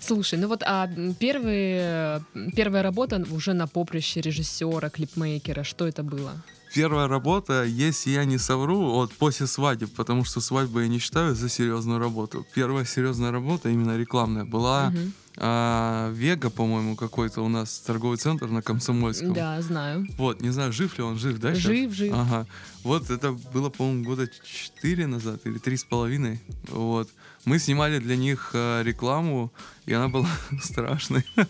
Слушай, 0.00 0.38
ну 0.38 0.48
вот 0.48 0.62
а 0.64 0.88
первые, 1.18 2.22
первая 2.54 2.82
работа 2.82 3.24
уже 3.30 3.54
на 3.54 3.66
поприще 3.66 4.20
режиссера, 4.20 4.88
клипмейкера, 4.88 5.64
что 5.64 5.86
это 5.86 6.02
было? 6.04 6.32
Первая 6.74 7.08
работа, 7.08 7.64
если 7.64 8.10
я 8.10 8.24
не 8.24 8.38
совру, 8.38 8.90
вот 8.90 9.12
после 9.14 9.46
свадеб, 9.46 9.90
потому 9.94 10.24
что 10.24 10.40
свадьбу 10.40 10.80
я 10.80 10.88
не 10.88 10.98
считаю 10.98 11.34
за 11.34 11.48
серьезную 11.48 11.98
работу. 11.98 12.46
Первая 12.54 12.84
серьезная 12.84 13.30
работа, 13.32 13.68
именно 13.68 13.96
рекламная, 13.96 14.44
была 14.44 14.90
Мгм. 14.90 15.12
А, 15.38 16.10
Вега, 16.12 16.50
по-моему, 16.50 16.96
какой-то 16.96 17.42
у 17.42 17.48
нас 17.48 17.78
торговый 17.78 18.16
центр 18.16 18.46
на 18.46 18.62
Комсомольском. 18.62 19.34
Да, 19.34 19.60
знаю. 19.60 20.06
Вот, 20.16 20.40
не 20.40 20.50
знаю, 20.50 20.72
жив 20.72 20.96
ли 20.98 21.04
он, 21.04 21.18
жив, 21.18 21.38
да? 21.38 21.54
Жив, 21.54 21.92
жив. 21.92 22.12
Ага. 22.14 22.46
Вот 22.82 23.10
это 23.10 23.32
было, 23.32 23.68
по-моему, 23.68 24.04
года 24.04 24.28
четыре 24.44 25.06
назад 25.06 25.40
или 25.44 25.58
три 25.58 25.76
с 25.76 25.84
половиной. 25.84 26.40
Вот. 26.68 27.08
Мы 27.44 27.60
снимали 27.60 28.00
для 28.00 28.16
них 28.16 28.50
э, 28.54 28.82
рекламу, 28.82 29.52
и 29.86 29.92
она 29.92 30.08
была 30.08 30.28
страшной. 30.62 31.24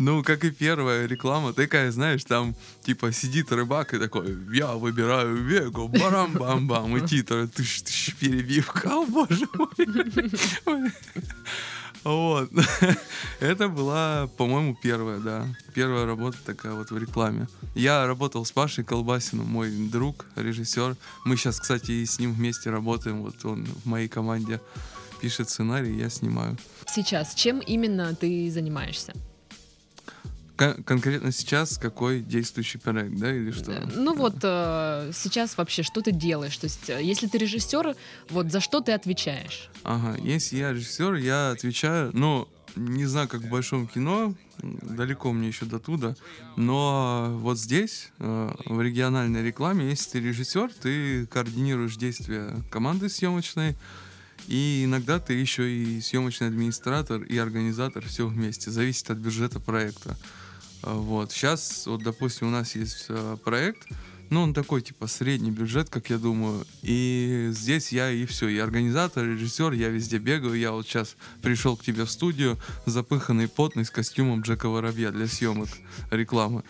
Ну, 0.00 0.22
как 0.22 0.44
и 0.44 0.52
первая 0.52 1.06
реклама, 1.06 1.52
такая, 1.52 1.90
знаешь, 1.90 2.22
там, 2.22 2.54
типа, 2.84 3.10
сидит 3.10 3.50
рыбак 3.50 3.94
и 3.94 3.98
такой, 3.98 4.38
я 4.52 4.74
выбираю 4.74 5.34
вегу, 5.34 5.88
барам-бам-бам, 5.88 6.96
и 6.96 7.00
титры, 7.04 7.48
тыш-тыш, 7.48 8.14
перебивка, 8.20 8.88
о 8.88 9.06
боже 9.06 9.48
мой. 9.54 10.92
Вот. 12.08 12.50
Это 13.40 13.68
была, 13.68 14.28
по-моему, 14.38 14.74
первая, 14.74 15.18
да. 15.18 15.46
Первая 15.74 16.06
работа 16.06 16.38
такая 16.42 16.72
вот 16.72 16.90
в 16.90 16.96
рекламе. 16.96 17.48
Я 17.74 18.06
работал 18.06 18.46
с 18.46 18.50
Пашей 18.50 18.82
Колбасиным, 18.82 19.46
мой 19.46 19.70
друг, 19.70 20.24
режиссер. 20.34 20.96
Мы 21.26 21.36
сейчас, 21.36 21.60
кстати, 21.60 21.90
и 21.90 22.06
с 22.06 22.18
ним 22.18 22.32
вместе 22.32 22.70
работаем. 22.70 23.22
Вот 23.22 23.44
он 23.44 23.66
в 23.66 23.84
моей 23.84 24.08
команде 24.08 24.58
пишет 25.20 25.50
сценарий, 25.50 25.98
я 25.98 26.08
снимаю. 26.08 26.56
Сейчас, 26.86 27.34
чем 27.34 27.58
именно 27.58 28.14
ты 28.14 28.50
занимаешься? 28.50 29.12
Кон- 30.58 30.82
конкретно 30.82 31.30
сейчас 31.30 31.78
какой 31.78 32.20
действующий 32.20 32.78
проект, 32.78 33.14
да, 33.16 33.32
или 33.32 33.52
что? 33.52 33.70
Э, 33.70 33.86
Ну 33.94 34.14
вот 34.14 34.34
э, 34.42 35.12
сейчас 35.14 35.56
вообще 35.56 35.84
что 35.84 36.02
ты 36.02 36.10
делаешь? 36.10 36.56
То 36.58 36.64
есть, 36.64 36.90
э, 36.90 37.00
если 37.00 37.28
ты 37.28 37.38
режиссер, 37.38 37.94
вот 38.30 38.50
за 38.50 38.58
что 38.60 38.80
ты 38.80 38.90
отвечаешь? 38.90 39.70
Ага, 39.84 40.18
если 40.20 40.56
я 40.56 40.72
режиссер, 40.72 41.14
я 41.14 41.52
отвечаю, 41.52 42.10
ну, 42.12 42.48
не 42.74 43.06
знаю, 43.06 43.28
как 43.28 43.42
в 43.42 43.48
большом 43.48 43.86
кино, 43.86 44.34
далеко 44.60 45.32
мне 45.32 45.46
еще 45.46 45.64
до 45.64 45.78
туда, 45.78 46.16
но 46.56 47.28
вот 47.40 47.56
здесь, 47.56 48.10
э, 48.18 48.50
в 48.66 48.80
региональной 48.82 49.44
рекламе, 49.44 49.88
если 49.88 50.10
ты 50.18 50.20
режиссер, 50.20 50.72
ты 50.82 51.26
координируешь 51.26 51.96
действия 51.96 52.50
команды 52.70 53.08
съемочной, 53.08 53.76
и 54.48 54.82
иногда 54.84 55.20
ты 55.20 55.34
еще 55.34 55.70
и 55.70 56.00
съемочный 56.00 56.48
администратор 56.48 57.22
и 57.22 57.38
организатор 57.38 58.04
все 58.04 58.26
вместе, 58.26 58.72
зависит 58.72 59.08
от 59.10 59.18
бюджета 59.18 59.60
проекта. 59.60 60.16
Вот. 60.82 61.32
Сейчас, 61.32 61.86
вот, 61.86 62.02
допустим, 62.02 62.48
у 62.48 62.50
нас 62.50 62.74
есть 62.74 63.06
э, 63.08 63.36
проект, 63.44 63.86
ну, 64.30 64.42
он 64.42 64.52
такой, 64.52 64.82
типа, 64.82 65.06
средний 65.06 65.50
бюджет, 65.50 65.88
как 65.88 66.10
я 66.10 66.18
думаю. 66.18 66.66
И 66.82 67.48
здесь 67.52 67.92
я 67.92 68.10
и 68.10 68.26
все. 68.26 68.48
Я 68.48 68.64
организатор, 68.64 69.24
режиссер, 69.24 69.72
я 69.72 69.88
везде 69.88 70.18
бегаю. 70.18 70.54
Я 70.54 70.72
вот 70.72 70.86
сейчас 70.86 71.16
пришел 71.40 71.76
к 71.76 71.82
тебе 71.82 72.04
в 72.04 72.10
студию, 72.10 72.58
запыханный, 72.84 73.48
потный, 73.48 73.86
с 73.86 73.90
костюмом 73.90 74.42
Джека 74.42 74.68
Воробья 74.68 75.12
для 75.12 75.26
съемок 75.26 75.68
рекламы. 76.10 76.62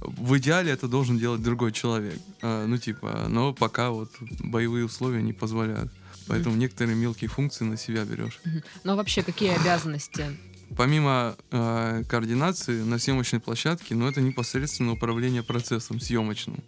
В 0.00 0.38
идеале 0.38 0.72
это 0.72 0.88
должен 0.88 1.18
делать 1.18 1.42
другой 1.42 1.72
человек. 1.72 2.18
А, 2.40 2.66
Ну, 2.66 2.78
типа, 2.78 3.26
но 3.28 3.52
пока 3.52 3.90
вот 3.90 4.10
боевые 4.40 4.86
условия 4.86 5.20
не 5.22 5.34
позволяют. 5.34 5.92
Поэтому 6.28 6.56
некоторые 6.56 6.96
мелкие 6.96 7.28
функции 7.28 7.64
на 7.64 7.76
себя 7.76 8.04
берешь. 8.04 8.40
Мгм. 8.44 8.62
Ну 8.84 8.92
а 8.92 8.96
вообще 8.96 9.22
какие 9.22 9.50
обязанности? 9.50 10.34
Помимо 10.76 11.36
э, 11.50 12.02
координации 12.08 12.82
на 12.82 12.98
съемочной 12.98 13.40
площадке, 13.40 13.94
ну, 13.94 14.08
это 14.08 14.20
непосредственно 14.20 14.92
управление 14.92 15.42
процессом 15.42 16.00
съемочным. 16.00 16.62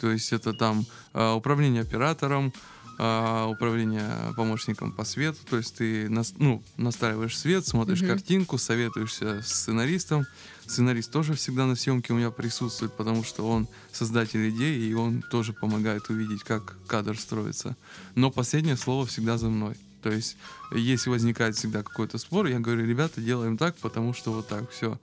То 0.00 0.10
есть 0.10 0.32
это 0.32 0.52
там 0.54 0.86
э, 1.12 1.32
управление 1.32 1.82
оператором, 1.82 2.52
э, 2.98 3.46
управление 3.50 4.10
помощником 4.36 4.92
по 4.92 5.04
свету. 5.04 5.38
То 5.48 5.58
есть 5.58 5.76
ты 5.76 6.08
нас- 6.08 6.34
ну, 6.38 6.62
настраиваешь 6.78 7.38
свет, 7.38 7.66
смотришь 7.66 8.00
Мгм. 8.00 8.10
картинку, 8.10 8.56
советуешься 8.58 9.42
с 9.42 9.48
сценаристом. 9.52 10.24
Сценарист 10.66 11.10
тоже 11.12 11.34
всегда 11.34 11.66
на 11.66 11.74
съемке 11.76 12.12
у 12.12 12.16
меня 12.16 12.30
присутствует, 12.30 12.96
потому 12.96 13.24
что 13.24 13.46
он 13.46 13.68
создатель 13.92 14.48
идеи, 14.50 14.88
и 14.88 14.94
он 14.94 15.22
тоже 15.30 15.52
помогает 15.52 16.08
увидеть, 16.08 16.44
как 16.44 16.76
кадр 16.86 17.18
строится. 17.18 17.76
Но 18.14 18.30
последнее 18.30 18.76
слово 18.76 19.04
всегда 19.06 19.36
за 19.36 19.48
мной. 19.48 19.74
То 20.02 20.10
есть, 20.10 20.36
если 20.74 21.10
возникает 21.10 21.56
всегда 21.56 21.82
какой-то 21.82 22.18
спор, 22.18 22.46
я 22.46 22.58
говорю, 22.60 22.86
ребята, 22.86 23.20
делаем 23.20 23.56
так, 23.56 23.76
потому 23.76 24.14
что 24.14 24.32
вот 24.32 24.48
так, 24.48 24.70
все. 24.70 24.98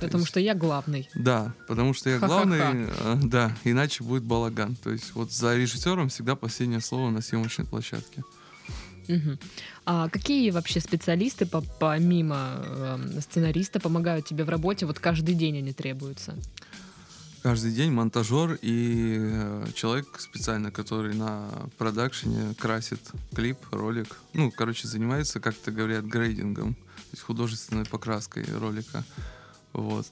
Потому 0.00 0.24
что 0.24 0.38
я 0.38 0.54
главный. 0.54 1.08
Да, 1.14 1.52
потому 1.66 1.94
что 1.94 2.10
я 2.10 2.18
Ха-ха-ха. 2.20 2.44
главный, 2.44 2.86
э, 2.88 3.16
да, 3.24 3.56
иначе 3.64 4.04
будет 4.04 4.22
балаган. 4.22 4.76
То 4.76 4.90
есть 4.90 5.14
вот 5.14 5.32
за 5.32 5.56
режиссером 5.56 6.08
всегда 6.08 6.36
последнее 6.36 6.80
слово 6.80 7.10
на 7.10 7.20
съемочной 7.20 7.66
площадке. 7.66 8.22
Мгм. 9.08 9.38
А 9.86 10.08
какие 10.08 10.50
вообще 10.52 10.78
специалисты 10.78 11.44
по- 11.44 11.62
помимо 11.80 12.62
э, 12.64 13.20
сценариста 13.20 13.80
помогают 13.80 14.26
тебе 14.26 14.44
в 14.44 14.48
работе? 14.48 14.86
Вот 14.86 15.00
каждый 15.00 15.34
день 15.34 15.58
они 15.58 15.72
требуются. 15.72 16.36
Каждый 17.42 17.72
день 17.72 17.90
монтажер 17.90 18.58
и 18.60 19.16
э, 19.18 19.66
человек 19.74 20.20
специально, 20.20 20.70
который 20.70 21.14
на 21.14 21.48
продакшене 21.78 22.54
красит 22.58 23.00
клип, 23.34 23.56
ролик. 23.70 24.18
Ну, 24.34 24.50
короче, 24.50 24.86
занимается, 24.86 25.40
как 25.40 25.54
то 25.56 25.70
говорят, 25.70 26.04
грейдингом, 26.04 26.74
то 26.74 27.10
есть 27.12 27.22
художественной 27.22 27.86
покраской 27.86 28.44
ролика. 28.58 29.04
Вот. 29.72 30.06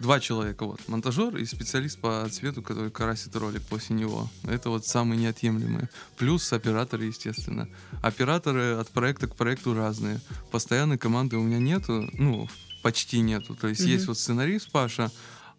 Два 0.00 0.18
человека, 0.18 0.64
вот. 0.64 0.80
Монтажер 0.88 1.36
и 1.36 1.44
специалист 1.44 2.00
по 2.00 2.26
цвету, 2.30 2.62
который 2.62 2.90
красит 2.90 3.36
ролик 3.36 3.62
после 3.62 3.94
него. 3.94 4.28
Это 4.44 4.70
вот 4.70 4.84
самые 4.84 5.20
неотъемлемые. 5.20 5.88
Плюс 6.16 6.52
операторы, 6.52 7.04
естественно. 7.04 7.68
Операторы 8.02 8.72
от 8.74 8.88
проекта 8.88 9.28
к 9.28 9.36
проекту 9.36 9.74
разные. 9.74 10.18
Постоянной 10.50 10.98
команды 10.98 11.36
у 11.36 11.42
меня 11.42 11.58
нету, 11.58 12.08
ну, 12.14 12.48
почти 12.82 13.20
нету. 13.20 13.54
То 13.54 13.68
есть 13.68 13.82
Мгм. 13.82 13.90
есть 13.90 14.06
вот 14.08 14.18
сценарист 14.18 14.72
Паша, 14.72 15.12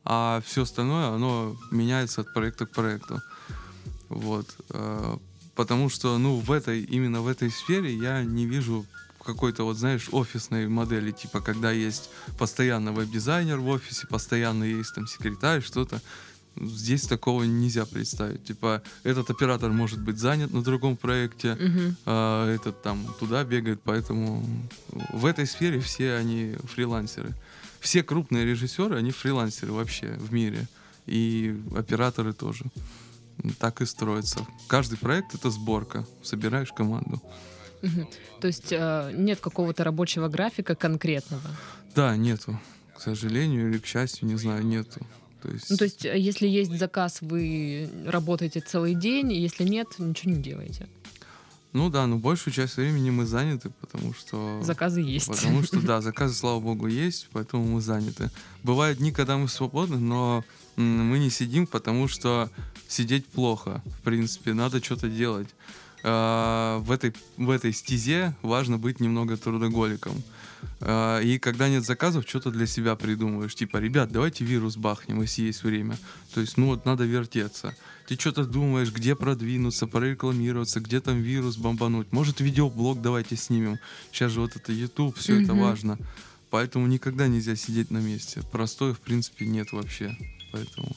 а 0.06 0.42
все 0.46 0.64
остальное, 0.64 1.08
оно 1.08 1.56
меняется 1.72 2.22
от 2.22 2.34
проекта 2.34 2.66
к 2.66 2.72
проекту. 2.72 3.22
Вот. 4.10 4.48
э, 4.70 5.18
Потому 5.56 5.88
что, 5.90 6.18
ну, 6.18 6.38
в 6.40 6.52
этой, 6.52 6.82
именно 6.82 7.22
в 7.22 7.28
этой 7.28 7.52
сфере 7.52 7.94
я 7.96 8.24
не 8.24 8.48
вижу 8.48 8.86
какой-то, 9.24 9.64
вот, 9.66 9.78
знаешь, 9.78 10.10
офисной 10.12 10.68
модели, 10.68 11.12
типа, 11.12 11.42
когда 11.42 11.72
есть 11.72 12.10
постоянно 12.40 12.92
веб-дизайнер 12.92 13.60
в 13.60 13.68
офисе, 13.68 14.08
постоянно 14.08 14.64
есть 14.64 14.96
там 14.96 15.06
секретарь, 15.08 15.62
что-то. 15.62 16.02
Здесь 16.56 17.04
такого 17.04 17.44
нельзя 17.44 17.86
представить. 17.86 18.44
Типа, 18.46 18.82
этот 19.04 19.30
оператор 19.30 19.72
может 19.72 20.00
быть 20.00 20.18
занят 20.18 20.52
на 20.54 20.64
другом 20.64 20.98
проекте, 20.98 21.56
Мгм. 21.56 21.96
а 22.06 22.50
этот 22.52 22.82
там 22.82 23.06
туда 23.20 23.44
бегает, 23.44 23.80
поэтому 23.84 24.44
в 25.14 25.26
этой 25.26 25.46
сфере 25.46 25.80
все 25.80 26.16
они 26.16 26.56
фрилансеры. 26.76 27.34
Все 27.84 28.02
крупные 28.02 28.46
режиссеры, 28.46 28.96
они 28.96 29.12
фрилансеры 29.12 29.74
вообще 29.74 30.14
в 30.14 30.32
мире. 30.32 30.68
И 31.06 31.54
операторы 31.76 32.32
тоже. 32.32 32.64
Так 33.60 33.82
и 33.82 33.86
строится. 33.86 34.48
Каждый 34.68 34.98
проект— 34.98 35.36
это 35.36 35.50
сборка. 35.50 36.06
Собираешь 36.24 36.72
команду. 36.72 37.22
То 38.40 38.48
есть 38.48 38.72
э, 38.72 39.12
нет 39.14 39.42
какого-то 39.42 39.84
рабочего 39.84 40.30
графика 40.30 40.76
конкретного. 40.76 41.44
Да, 41.94 42.16
нету. 42.16 42.58
К 42.98 43.02
сожалению 43.02 43.70
или 43.70 43.80
к 43.80 43.86
счастью, 43.86 44.30
не 44.30 44.38
знаю, 44.38 44.66
нету. 44.66 45.06
То 45.42 45.52
есть, 45.52 45.70
Ну, 45.70 45.76
то 45.76 45.84
есть, 45.84 46.06
э, 46.06 46.18
если 46.18 46.48
есть 46.48 46.72
заказ, 46.80 47.18
вы 47.20 47.90
работаете 48.06 48.62
целый 48.62 48.96
день, 48.96 49.34
если 49.34 49.66
нет, 49.66 49.88
ничего 50.00 50.32
не 50.32 50.42
делаете. 50.42 50.88
Ну 51.74 51.90
да, 51.90 52.06
но 52.06 52.18
большую 52.18 52.54
часть 52.54 52.78
времени 52.78 53.10
мы 53.10 53.26
заняты, 53.26 53.72
потому 53.82 54.14
что... 54.14 54.62
Заказы 54.64 55.02
есть. 55.02 55.28
Потому 55.28 55.64
что, 55.64 55.82
да, 55.82 56.02
заказы, 56.02 56.36
слава 56.36 56.60
богу, 56.60 56.88
есть, 56.88 57.30
поэтому 57.34 57.66
мы 57.66 57.82
заняты. 57.82 58.30
Бывают 58.62 59.00
дни, 59.00 59.12
когда 59.12 59.38
мы 59.38 59.48
свободны, 59.48 59.98
но 59.98 60.46
мы 60.76 61.18
не 61.18 61.32
сидим, 61.32 61.66
потому 61.66 62.08
что 62.08 62.50
сидеть 62.88 63.26
плохо. 63.26 63.82
В 63.86 64.02
принципе, 64.04 64.54
надо 64.54 64.84
что-то 64.84 65.10
делать. 65.10 65.50
А, 66.04 66.80
В 66.80 66.92
этой, 66.92 67.14
в 67.38 67.50
этой 67.50 67.72
стезе 67.74 68.34
важно 68.42 68.78
быть 68.78 69.00
немного 69.00 69.38
трудоголиком. 69.38 70.22
А, 70.82 71.20
И 71.22 71.40
когда 71.40 71.70
нет 71.70 71.86
заказов, 71.86 72.26
что-то 72.28 72.52
для 72.52 72.68
себя 72.68 72.96
придумываешь. 72.96 73.56
Типа, 73.56 73.78
ребят, 73.78 74.12
давайте 74.12 74.44
вирус 74.46 74.76
бахнем, 74.78 75.22
если 75.22 75.44
есть 75.44 75.64
время. 75.64 75.98
То 76.34 76.42
есть, 76.42 76.58
ну 76.58 76.68
вот 76.68 76.86
надо 76.86 77.06
вертеться. 77.06 77.76
Ты 78.08 78.16
что-то 78.16 78.44
думаешь, 78.46 78.92
где 78.92 79.16
продвинуться, 79.16 79.88
прорекламироваться, 79.88 80.82
где 80.82 81.00
там 81.00 81.22
вирус 81.22 81.56
бомбануть. 81.58 82.12
Может, 82.12 82.42
видеоблог 82.42 83.02
давайте 83.02 83.38
снимем. 83.38 83.78
Сейчас 84.12 84.34
же 84.34 84.42
вот 84.42 84.56
это 84.58 84.74
YouTube, 84.74 85.18
все 85.18 85.42
это 85.42 85.54
Мгм. 85.54 85.62
важно. 85.62 85.98
Поэтому 86.50 86.86
никогда 86.88 87.28
нельзя 87.28 87.56
сидеть 87.56 87.92
на 87.92 88.00
месте. 88.00 88.42
Простоя, 88.52 88.94
в 88.94 89.00
принципе, 89.00 89.46
нет 89.46 89.72
вообще. 89.72 90.18
Поэтому 90.52 90.96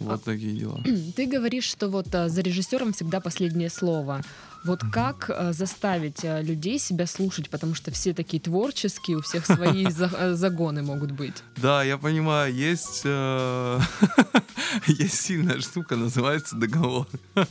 вот 0.00 0.24
такие 0.24 0.54
дела. 0.58 0.80
Ты 1.16 1.26
говоришь, 1.26 1.64
что 1.64 1.88
вот 1.88 2.14
э, 2.14 2.28
за 2.28 2.40
режиссером 2.42 2.92
всегда 2.92 3.20
последнее 3.20 3.70
слово. 3.70 4.22
Вот 4.64 4.80
как 4.92 5.30
э, 5.30 5.52
заставить 5.52 6.24
э, 6.24 6.42
людей 6.42 6.78
себя 6.78 7.06
слушать, 7.06 7.50
потому 7.50 7.74
что 7.74 7.90
все 7.90 8.12
такие 8.14 8.40
творческие, 8.42 9.16
у 9.16 9.20
всех 9.22 9.46
свои 9.46 9.86
за- 9.90 10.34
загоны 10.34 10.82
могут 10.82 11.12
быть. 11.12 11.42
Да, 11.56 11.82
я 11.84 11.98
понимаю, 11.98 12.52
есть, 12.54 13.04
есть 14.86 15.20
сильная 15.20 15.60
штука, 15.60 15.96
называется 15.96 16.56
договор. 16.56 17.06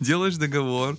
Делаешь 0.00 0.36
договор, 0.36 0.96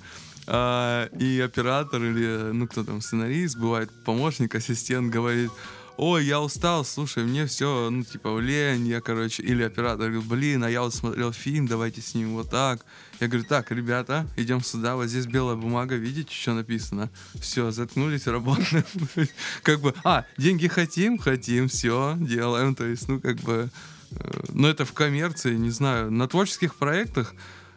а, 0.49 1.09
и 1.19 1.41
оператор 1.41 2.01
или, 2.01 2.51
ну, 2.53 2.67
кто 2.67 2.83
там, 2.83 3.01
сценарист, 3.01 3.57
бывает 3.57 3.89
помощник, 4.05 4.55
ассистент 4.55 5.11
говорит, 5.11 5.51
ой, 5.97 6.25
я 6.25 6.39
устал, 6.39 6.85
слушай, 6.85 7.23
мне 7.23 7.45
все, 7.45 7.89
ну, 7.89 8.03
типа, 8.03 8.39
лень, 8.39 8.87
я, 8.87 9.01
короче, 9.01 9.43
или 9.43 9.63
оператор 9.63 10.09
говорит, 10.09 10.29
блин, 10.29 10.63
а 10.63 10.69
я 10.69 10.81
вот 10.81 10.93
смотрел 10.93 11.33
фильм, 11.33 11.67
давайте 11.67 12.01
снимем 12.01 12.33
вот 12.33 12.49
так. 12.49 12.85
Я 13.19 13.27
говорю, 13.27 13.45
так, 13.45 13.71
ребята, 13.71 14.27
идем 14.37 14.63
сюда, 14.63 14.95
вот 14.95 15.07
здесь 15.07 15.25
белая 15.25 15.55
бумага, 15.55 15.95
видите, 15.95 16.33
что 16.33 16.53
написано? 16.53 17.09
Все, 17.35 17.71
заткнулись, 17.71 18.27
работаем. 18.27 18.85
Как 19.63 19.79
бы, 19.79 19.93
а, 20.03 20.25
деньги 20.37 20.67
хотим, 20.67 21.17
хотим, 21.17 21.67
все, 21.67 22.15
делаем, 22.19 22.75
то 22.75 22.85
есть, 22.85 23.07
ну, 23.07 23.19
как 23.19 23.37
бы, 23.37 23.69
э, 24.11 24.39
но 24.53 24.69
это 24.69 24.85
в 24.85 24.93
коммерции, 24.93 25.55
не 25.55 25.71
знаю, 25.71 26.11
на 26.11 26.27
творческих 26.27 26.75
проектах, 26.75 27.33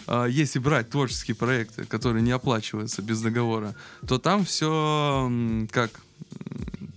а, 0.06 0.26
если 0.26 0.58
брать 0.58 0.90
творческие 0.90 1.34
проекты, 1.34 1.84
которые 1.84 2.22
не 2.22 2.32
оплачиваются 2.32 3.00
без 3.00 3.20
договора, 3.22 3.74
то 4.06 4.18
там 4.18 4.44
все 4.44 5.30
как 5.70 5.90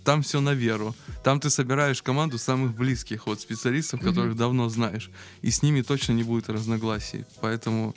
там 0.03 0.21
все 0.21 0.41
на 0.41 0.53
веру. 0.53 0.95
Там 1.23 1.39
ты 1.39 1.49
собираешь 1.49 2.01
команду 2.01 2.37
самых 2.37 2.75
близких 2.75 3.27
вот 3.27 3.39
специалистов, 3.39 4.01
которых 4.01 4.35
давно 4.35 4.69
знаешь, 4.69 5.09
и 5.41 5.51
с 5.51 5.61
ними 5.63 5.81
точно 5.81 6.13
не 6.13 6.23
будет 6.23 6.49
разногласий. 6.49 7.25
Поэтому 7.41 7.95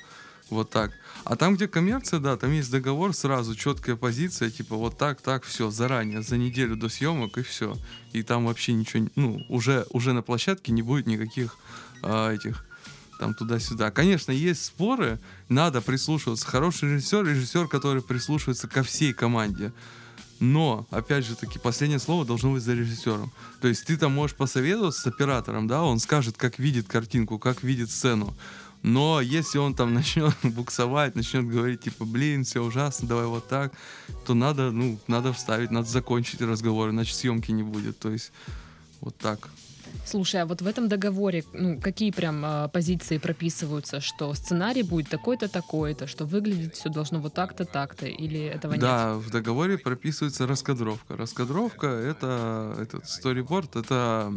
вот 0.49 0.71
так. 0.71 0.93
А 1.25 1.35
там, 1.35 1.57
где 1.57 1.67
коммерция, 1.67 2.21
да, 2.21 2.37
там 2.37 2.53
есть 2.53 2.71
договор, 2.71 3.15
сразу 3.15 3.57
четкая 3.57 3.97
позиция, 3.97 4.51
типа 4.51 4.77
вот 4.77 4.97
так, 4.97 5.21
так, 5.21 5.43
все, 5.43 5.71
заранее, 5.71 6.23
за 6.23 6.37
неделю 6.37 6.77
до 6.77 6.89
съемок 6.89 7.39
и 7.39 7.43
все. 7.43 7.77
И 8.13 8.23
там 8.23 8.47
вообще 8.47 8.73
ничего, 8.73 9.09
ну, 9.17 9.43
уже, 9.49 9.87
уже 9.91 10.13
на 10.13 10.23
площадке 10.23 10.71
не 10.73 10.83
будет 10.83 11.07
никаких 11.07 11.57
а, 12.03 12.33
этих 12.33 12.65
там 13.19 13.35
туда-сюда. 13.35 13.91
Конечно, 13.91 14.31
есть 14.31 14.65
споры, 14.65 15.19
надо 15.49 15.81
прислушиваться. 15.81 16.47
Хороший 16.47 16.95
режиссер, 16.95 17.25
режиссер, 17.25 17.67
который 17.67 18.03
прислушивается 18.03 18.69
ко 18.69 18.83
всей 18.83 19.13
команде. 19.13 19.73
Но, 20.39 20.87
опять 20.91 21.25
же 21.25 21.35
таки, 21.35 21.59
последнее 21.59 21.99
слово 21.99 22.25
должно 22.25 22.53
быть 22.53 22.63
за 22.63 22.75
режиссером. 22.75 23.33
То 23.61 23.69
есть 23.69 23.85
ты 23.87 23.97
там 23.97 24.13
можешь 24.13 24.37
посоветоваться 24.37 25.01
с 25.01 25.07
оператором, 25.07 25.67
да, 25.67 25.83
он 25.83 25.99
скажет, 25.99 26.37
как 26.37 26.59
видит 26.59 26.87
картинку, 26.87 27.39
как 27.39 27.63
видит 27.63 27.91
сцену. 27.91 28.35
Но 28.83 29.21
если 29.21 29.59
он 29.59 29.75
там 29.75 29.95
начнет 29.95 30.35
буксовать, 30.43 31.17
начнет 31.17 31.49
говорить, 31.49 31.81
типа, 31.81 32.05
блин, 32.05 32.45
все 32.45 32.63
ужасно, 32.63 33.09
давай 33.09 33.27
вот 33.27 33.49
так, 33.49 33.73
то 34.27 34.35
надо, 34.35 34.71
ну, 34.71 34.99
надо 35.07 35.33
вставить, 35.33 35.71
надо 35.71 35.89
закончить 35.89 36.41
разговор, 36.41 36.91
иначе 36.91 37.15
съемки 37.15 37.51
не 37.51 37.63
будет. 37.63 37.99
То 37.99 38.11
есть 38.11 38.33
вот 39.01 39.17
так. 39.17 39.49
Слушай, 40.05 40.43
а 40.43 40.47
вот 40.47 40.63
в 40.63 40.67
этом 40.67 40.89
договоре, 40.89 41.45
ну, 41.53 41.81
какие 41.81 42.11
прям 42.11 42.43
а, 42.45 42.69
позиции 42.69 43.19
прописываются, 43.19 44.01
что 44.01 44.33
сценарий 44.35 44.83
будет 44.83 45.09
такой-то, 45.09 45.49
такой-то, 45.49 46.07
что 46.07 46.25
выглядеть 46.25 46.75
все 46.75 46.89
должно 46.89 47.21
вот 47.21 47.35
так-то, 47.35 47.65
так-то, 47.65 48.07
или 48.07 48.41
этого 48.41 48.73
нет? 48.73 48.81
Да, 48.81 49.15
в 49.15 49.31
договоре 49.31 49.79
прописывается 49.79 50.47
раскадровка. 50.47 51.17
Раскадровка 51.17 51.87
это 51.87 52.77
этот 52.81 53.09
сториборд, 53.09 53.77
это 53.77 54.33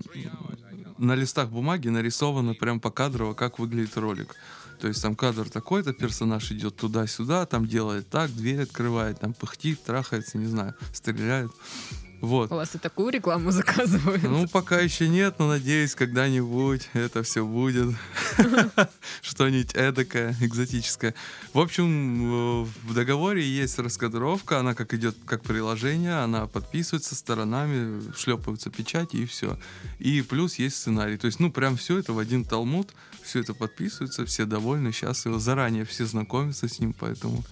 на 0.98 1.16
листах 1.16 1.50
бумаги 1.50 1.88
нарисовано 1.88 2.54
прям 2.54 2.80
покадрово, 2.80 3.34
как 3.34 3.60
выглядит 3.60 3.98
ролик. 3.98 4.36
То 4.80 4.88
есть 4.88 5.02
там 5.02 5.16
кадр 5.16 5.50
такой-то, 5.50 5.94
персонаж 5.94 6.52
идет 6.52 6.78
туда-сюда, 6.78 7.46
там 7.46 7.68
делает 7.68 8.10
так, 8.10 8.32
дверь 8.32 8.62
открывает, 8.62 9.20
там 9.20 9.34
пыхтит, 9.34 9.84
трахается, 9.84 10.38
не 10.38 10.46
знаю, 10.46 10.74
стреляет. 10.94 11.52
Вот. 12.22 12.52
У 12.52 12.56
вас 12.56 12.76
и 12.76 12.78
такую 12.78 13.12
рекламу 13.12 13.52
заказывают? 13.52 14.24
Ну, 14.24 14.48
пока 14.48 14.80
еще 14.80 15.08
нет, 15.08 15.36
но 15.40 15.48
надеюсь, 15.48 15.96
когда-нибудь 15.96 16.90
это 16.94 17.24
все 17.24 17.46
будет. 17.46 17.96
Что-нибудь 19.22 19.74
эдакое, 19.74 20.36
экзотическое. 20.42 21.16
В 21.54 21.60
общем, 21.60 22.66
в 22.66 22.94
договоре 22.94 23.44
есть 23.44 23.80
раскадровка, 23.80 24.60
она 24.60 24.74
как 24.74 24.94
идет 24.94 25.16
как 25.26 25.44
приложение, 25.44 26.20
она 26.20 26.48
подписывается 26.48 27.16
сторонами, 27.16 28.02
шлепаются 28.16 28.70
печати 28.70 29.18
и 29.18 29.26
все. 29.26 29.58
И 30.00 30.22
плюс 30.22 30.56
есть 30.56 30.78
сценарий. 30.78 31.18
То 31.18 31.28
есть, 31.28 31.40
ну, 31.40 31.52
прям 31.52 31.78
все 31.78 32.00
это 32.00 32.14
в 32.14 32.20
один 32.20 32.44
талмуд, 32.44 32.90
все 33.24 33.40
это 33.40 33.54
подписывается, 33.54 34.26
все 34.26 34.46
довольны, 34.46 34.92
счастливы. 34.92 35.40
Заранее 35.40 35.86
все 35.86 36.06
знакомятся 36.06 36.68
с 36.68 36.80
ним, 36.80 36.94
поэтому 36.94 37.44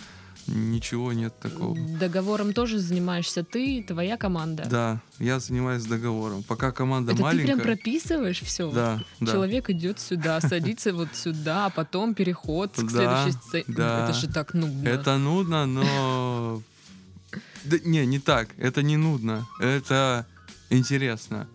ничего 0.48 1.14
нет 1.14 1.38
такого. 1.40 1.78
Договором 2.00 2.54
тоже 2.54 2.80
занимаешься 2.80 3.44
ты, 3.44 3.84
твоя 3.84 4.18
команда? 4.18 4.66
Да, 4.70 5.02
я 5.20 5.40
занимаюсь 5.40 5.84
договором. 5.86 6.44
Пока 6.44 6.72
команда 6.72 7.14
Это 7.14 7.22
маленькая. 7.22 7.48
ты 7.48 7.54
прям 7.54 7.66
прописываешь 7.66 8.42
все? 8.42 8.72
Да, 8.72 9.04
да. 9.20 9.32
Человек 9.34 9.70
идет 9.70 10.00
сюда, 10.00 10.40
садится 10.42 10.94
вот 10.94 11.10
сюда, 11.14 11.66
а 11.68 11.70
потом 11.70 12.14
переход 12.16 12.72
к 12.76 12.84
Да, 12.84 12.90
следующей 13.26 13.32
сцене. 13.48 13.66
да. 13.68 14.04
Это 14.06 14.14
же 14.14 14.28
так 14.28 14.54
нудно. 14.54 14.88
Это 14.88 15.18
нудно, 15.18 15.66
но... 15.66 16.62
Да, 17.66 17.78
не, 17.84 18.06
не 18.06 18.20
так. 18.20 18.50
Это 18.58 18.82
не 18.82 18.96
нудно. 18.98 19.46
Это 19.60 20.26
интересно. 20.70 21.48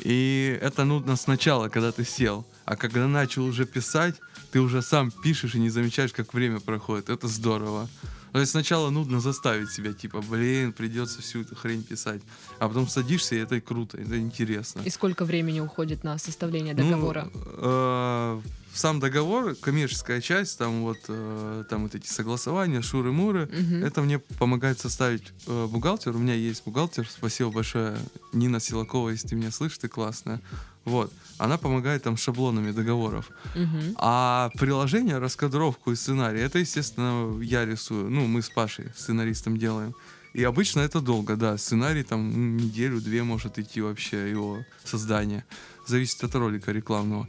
И 0.00 0.58
это 0.60 0.84
нудно 0.84 1.16
сначала, 1.16 1.68
когда 1.68 1.92
ты 1.92 2.04
сел. 2.04 2.44
А 2.64 2.76
когда 2.76 3.06
начал 3.06 3.44
уже 3.44 3.66
писать, 3.66 4.16
ты 4.52 4.60
уже 4.60 4.82
сам 4.82 5.10
пишешь 5.10 5.54
и 5.54 5.60
не 5.60 5.70
замечаешь, 5.70 6.12
как 6.12 6.34
время 6.34 6.58
проходит. 6.60 7.08
Это 7.10 7.28
здорово. 7.28 7.88
То 8.32 8.38
есть 8.40 8.52
сначала 8.52 8.90
нудно 8.90 9.20
заставить 9.20 9.70
себя, 9.70 9.92
типа, 9.92 10.20
блин, 10.22 10.72
придется 10.72 11.20
всю 11.20 11.40
эту 11.42 11.56
хрень 11.56 11.82
писать. 11.82 12.22
А 12.58 12.68
потом 12.68 12.88
садишься, 12.88 13.34
и 13.34 13.38
это 13.38 13.60
круто, 13.60 13.96
это 13.98 14.18
интересно. 14.18 14.82
И 14.84 14.90
сколько 14.90 15.24
времени 15.24 15.60
уходит 15.60 16.04
на 16.04 16.16
составление 16.18 16.74
Ну, 16.74 16.82
договора? 16.88 17.30
э, 17.34 18.40
сам 18.72 19.00
договор, 19.00 19.54
коммерческая 19.56 20.20
часть, 20.20 20.58
там 20.58 20.82
вот, 20.82 20.98
э, 21.08 21.64
там 21.68 21.82
вот 21.82 21.94
эти 21.96 22.06
согласования, 22.06 22.82
шуры-муры, 22.82 23.46
Мгм. 23.46 23.84
это 23.84 24.00
мне 24.02 24.18
помогает 24.18 24.78
составить 24.78 25.24
э, 25.48 25.66
бухгалтер. 25.66 26.14
У 26.14 26.18
меня 26.18 26.34
есть 26.34 26.62
бухгалтер, 26.64 27.08
спасибо 27.10 27.50
большое, 27.50 27.96
Нина 28.32 28.60
Силакова, 28.60 29.10
если 29.10 29.28
ты 29.28 29.34
меня 29.34 29.50
слышишь, 29.50 29.78
ты 29.78 29.88
классная. 29.88 30.40
Вот, 30.84 31.12
она 31.38 31.56
помогает 31.58 32.02
там 32.02 32.16
шаблонами 32.16 32.72
договоров. 32.72 33.30
Мгм. 33.54 33.94
А 33.96 34.50
приложение, 34.58 35.18
раскадровку 35.18 35.92
и 35.92 35.96
сценарий, 35.96 36.40
это, 36.40 36.58
естественно, 36.58 37.40
я 37.42 37.64
рисую. 37.64 38.10
Ну, 38.10 38.26
мы 38.26 38.42
с 38.42 38.50
Пашей, 38.50 38.86
сценаристом 38.96 39.56
делаем. 39.56 39.94
И 40.32 40.44
обычно 40.44 40.80
это 40.80 41.00
долго, 41.00 41.36
да. 41.36 41.58
Сценарий 41.58 42.02
там 42.02 42.56
неделю-две 42.56 43.22
может 43.22 43.58
идти 43.58 43.80
вообще 43.80 44.30
его 44.30 44.64
создание. 44.84 45.44
Зависит 45.86 46.22
от 46.24 46.34
ролика 46.34 46.72
рекламного. 46.72 47.28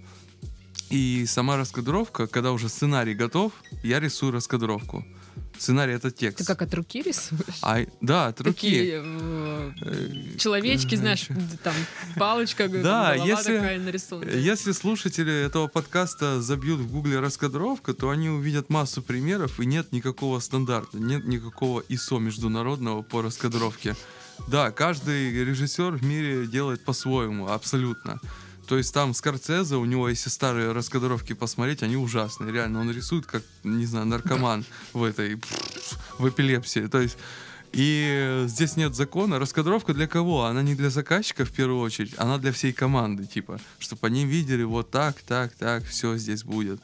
И 0.90 1.26
сама 1.26 1.58
раскадровка, 1.58 2.28
когда 2.28 2.52
уже 2.52 2.70
сценарий 2.70 3.14
готов, 3.14 3.54
я 3.82 4.00
рисую 4.00 4.34
раскадровку. 4.34 5.06
Сценарий 5.58 5.94
это 5.94 6.10
текст. 6.12 6.40
Ты 6.40 6.46
как 6.46 6.62
от 6.64 6.74
руки 6.74 7.02
рисуешь? 7.02 7.42
А, 7.62 7.80
да, 8.02 8.28
от 8.28 8.42
руки. 8.42 8.54
Такие 8.54 9.02
э, 9.04 9.72
Э, 9.82 10.38
человечки, 10.38 10.96
знаешь, 10.96 11.28
там 11.64 11.74
палочка, 12.18 12.68
Да, 12.68 13.14
голова 13.14 13.26
если- 13.26 13.56
такая 13.58 13.80
нарисована. 13.80 14.30
Если 14.30 14.72
слушатели 14.72 15.46
этого 15.46 15.68
подкаста 15.68 16.42
забьют 16.42 16.80
в 16.80 16.92
гугле 16.92 17.20
раскадровка, 17.20 17.94
то 17.94 18.10
они 18.10 18.30
увидят 18.30 18.70
массу 18.70 19.02
примеров, 19.04 19.60
и 19.60 19.66
нет 19.66 19.92
никакого 19.92 20.40
стандарта, 20.40 20.98
нет 20.98 21.26
никакого 21.28 21.84
ИСО 21.90 22.18
международного 22.20 23.04
по 23.04 23.22
раскадровке. 23.22 23.96
Да, 24.48 24.72
каждый 24.72 25.32
режиссер 25.46 25.92
в 25.92 26.04
мире 26.04 26.48
делает 26.48 26.84
по-своему, 26.84 27.48
абсолютно. 27.50 28.20
То 28.72 28.78
есть 28.78 28.94
там 28.94 29.14
Скорцезе, 29.14 29.76
у 29.76 29.84
него, 29.84 30.08
если 30.08 30.30
старые 30.30 30.72
раскадровки 30.72 31.34
посмотреть, 31.34 31.84
они 31.84 31.98
ужасные. 31.98 32.54
Реально, 32.54 32.80
он 32.80 32.90
рисует 32.90 33.26
как, 33.26 33.44
не 33.66 33.86
знаю, 33.86 34.06
наркоман 34.06 34.64
в 34.94 35.04
этой, 35.04 35.42
в 36.18 36.30
эпилепсии. 36.30 36.88
То 36.88 37.02
есть 37.02 37.18
и 37.74 38.46
здесь 38.48 38.78
нет 38.78 38.96
закона. 38.96 39.40
Раскадровка 39.40 39.94
для 39.94 40.08
кого? 40.08 40.46
Она 40.46 40.62
не 40.62 40.74
для 40.74 40.90
заказчика 40.90 41.44
в 41.44 41.52
первую 41.52 41.82
очередь, 41.82 42.14
она 42.18 42.38
для 42.38 42.54
всей 42.54 42.72
команды, 42.72 43.26
типа, 43.26 43.60
чтобы 43.78 44.08
они 44.08 44.24
видели 44.24 44.64
вот 44.64 44.90
так, 44.90 45.22
так, 45.22 45.52
так, 45.56 45.84
все 45.84 46.16
здесь 46.16 46.46
будет. 46.46 46.80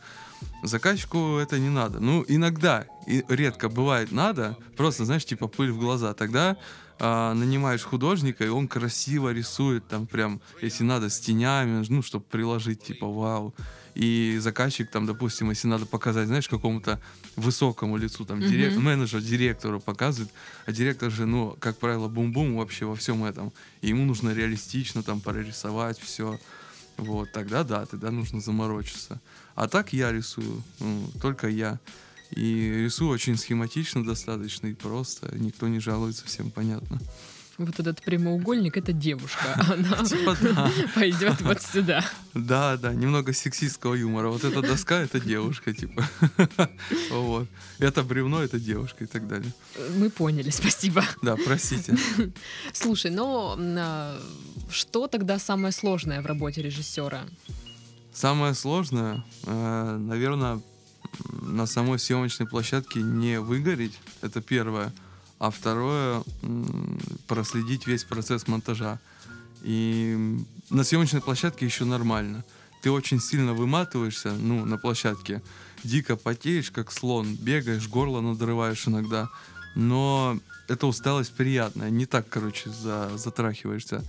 Заказчику 0.63 1.37
это 1.37 1.57
не 1.57 1.69
надо. 1.69 2.01
Ну, 2.01 2.25
иногда, 2.27 2.85
и 3.07 3.23
редко 3.29 3.69
бывает 3.69 4.11
надо, 4.11 4.57
просто, 4.75 5.05
знаешь, 5.05 5.23
типа 5.23 5.47
пыль 5.47 5.71
в 5.71 5.79
глаза. 5.79 6.13
Тогда 6.13 6.57
а, 6.99 7.33
нанимаешь 7.33 7.83
художника, 7.83 8.43
и 8.45 8.49
он 8.49 8.67
красиво 8.67 9.31
рисует, 9.33 9.87
там 9.87 10.07
прям, 10.07 10.41
если 10.61 10.83
надо, 10.83 11.09
с 11.09 11.19
тенями, 11.19 11.85
ну, 11.89 12.01
чтобы 12.01 12.25
приложить, 12.25 12.81
типа, 12.83 13.07
вау. 13.07 13.53
И 13.95 14.37
заказчик, 14.39 14.91
там, 14.91 15.05
допустим, 15.07 15.49
если 15.49 15.67
надо 15.67 15.85
показать, 15.85 16.27
знаешь, 16.27 16.47
какому-то 16.47 16.99
высокому 17.35 17.97
лицу, 17.97 18.25
там, 18.25 18.41
дирек- 18.41 18.73
Мгм. 18.75 18.83
менеджер 18.83 19.21
директору 19.21 19.79
показывает, 19.79 20.31
а 20.67 20.71
директор 20.71 21.11
же, 21.11 21.25
ну, 21.25 21.55
как 21.59 21.77
правило, 21.77 22.07
бум-бум 22.07 22.57
вообще 22.57 22.85
во 22.85 22.95
всем 22.95 23.23
этом. 23.23 23.51
И 23.81 23.87
ему 23.87 24.05
нужно 24.05 24.33
реалистично 24.33 25.01
там 25.01 25.19
прорисовать 25.21 25.99
все. 25.99 26.39
Вот, 26.97 27.31
тогда 27.31 27.63
да, 27.63 27.85
тогда 27.85 28.11
нужно 28.11 28.39
заморочиться. 28.39 29.19
А 29.55 29.67
так 29.67 29.93
я 29.93 30.11
рисую, 30.11 30.63
ну, 30.79 31.09
только 31.21 31.47
я. 31.47 31.79
И 32.31 32.83
рисую 32.83 33.09
очень 33.09 33.37
схематично 33.37 34.03
достаточно 34.03 34.67
и 34.67 34.73
просто. 34.73 35.33
Никто 35.37 35.67
не 35.67 35.79
жалуется, 35.79 36.25
всем 36.25 36.51
понятно. 36.51 36.99
Вот 37.57 37.79
этот 37.79 38.03
прямоугольник 38.03 38.77
это 38.77 38.93
девушка, 38.93 39.55
она 39.71 40.05
Типа 40.05 40.37
пойдет 40.95 41.41
вот 41.41 41.59
сюда. 41.61 42.05
Да, 42.35 42.77
да, 42.77 42.93
немного 42.93 43.33
сексистского 43.33 43.95
юмора. 43.95 44.27
Вот 44.29 44.43
эта 44.43 44.61
доска— 44.61 44.99
это 45.01 45.19
девушка, 45.19 45.73
типа. 45.73 46.07
Вот. 47.09 47.47
Это 47.79 48.03
бревно— 48.03 48.43
это 48.43 48.59
девушка 48.59 49.05
и 49.05 49.07
так 49.07 49.27
далее. 49.27 49.51
Мы 49.97 50.11
поняли, 50.11 50.51
спасибо. 50.51 51.03
Да, 51.23 51.35
простите. 51.35 51.97
Слушай, 52.73 53.09
но 53.09 53.55
м, 53.57 53.75
а, 53.79 54.19
что 54.69 55.07
тогда 55.07 55.39
самое 55.39 55.71
сложное 55.71 56.21
в 56.21 56.27
работе 56.27 56.61
режиссера? 56.61 57.23
Самое 58.13 58.53
сложное, 58.53 59.23
наверное, 59.45 60.61
на 61.41 61.65
самой 61.65 61.99
съемочной 61.99 62.47
площадке 62.47 63.01
не 63.01 63.39
выгореть. 63.39 63.97
Это 64.21 64.41
первое. 64.41 64.93
А 65.39 65.51
второе, 65.51 66.23
проследить 67.27 67.87
весь 67.87 68.03
процесс 68.03 68.47
монтажа. 68.47 68.99
И 69.61 70.37
на 70.69 70.83
съемочной 70.83 71.21
площадке 71.21 71.65
еще 71.65 71.85
нормально. 71.85 72.43
Ты 72.81 72.91
очень 72.91 73.19
сильно 73.19 73.53
выматываешься, 73.53 74.33
ну, 74.33 74.65
на 74.65 74.77
площадке. 74.77 75.41
Дико 75.83 76.15
потеешь, 76.15 76.71
как 76.71 76.91
слон, 76.91 77.35
бегаешь, 77.35 77.87
горло 77.87 78.21
надрываешь 78.21 78.87
иногда. 78.87 79.29
Но 79.75 80.39
эта 80.67 80.87
усталость 80.87 81.33
приятная. 81.33 81.89
Не 81.89 82.05
так, 82.05 82.27
короче, 82.29 82.69
за, 82.69 83.15
затрахиваешься. 83.17 84.03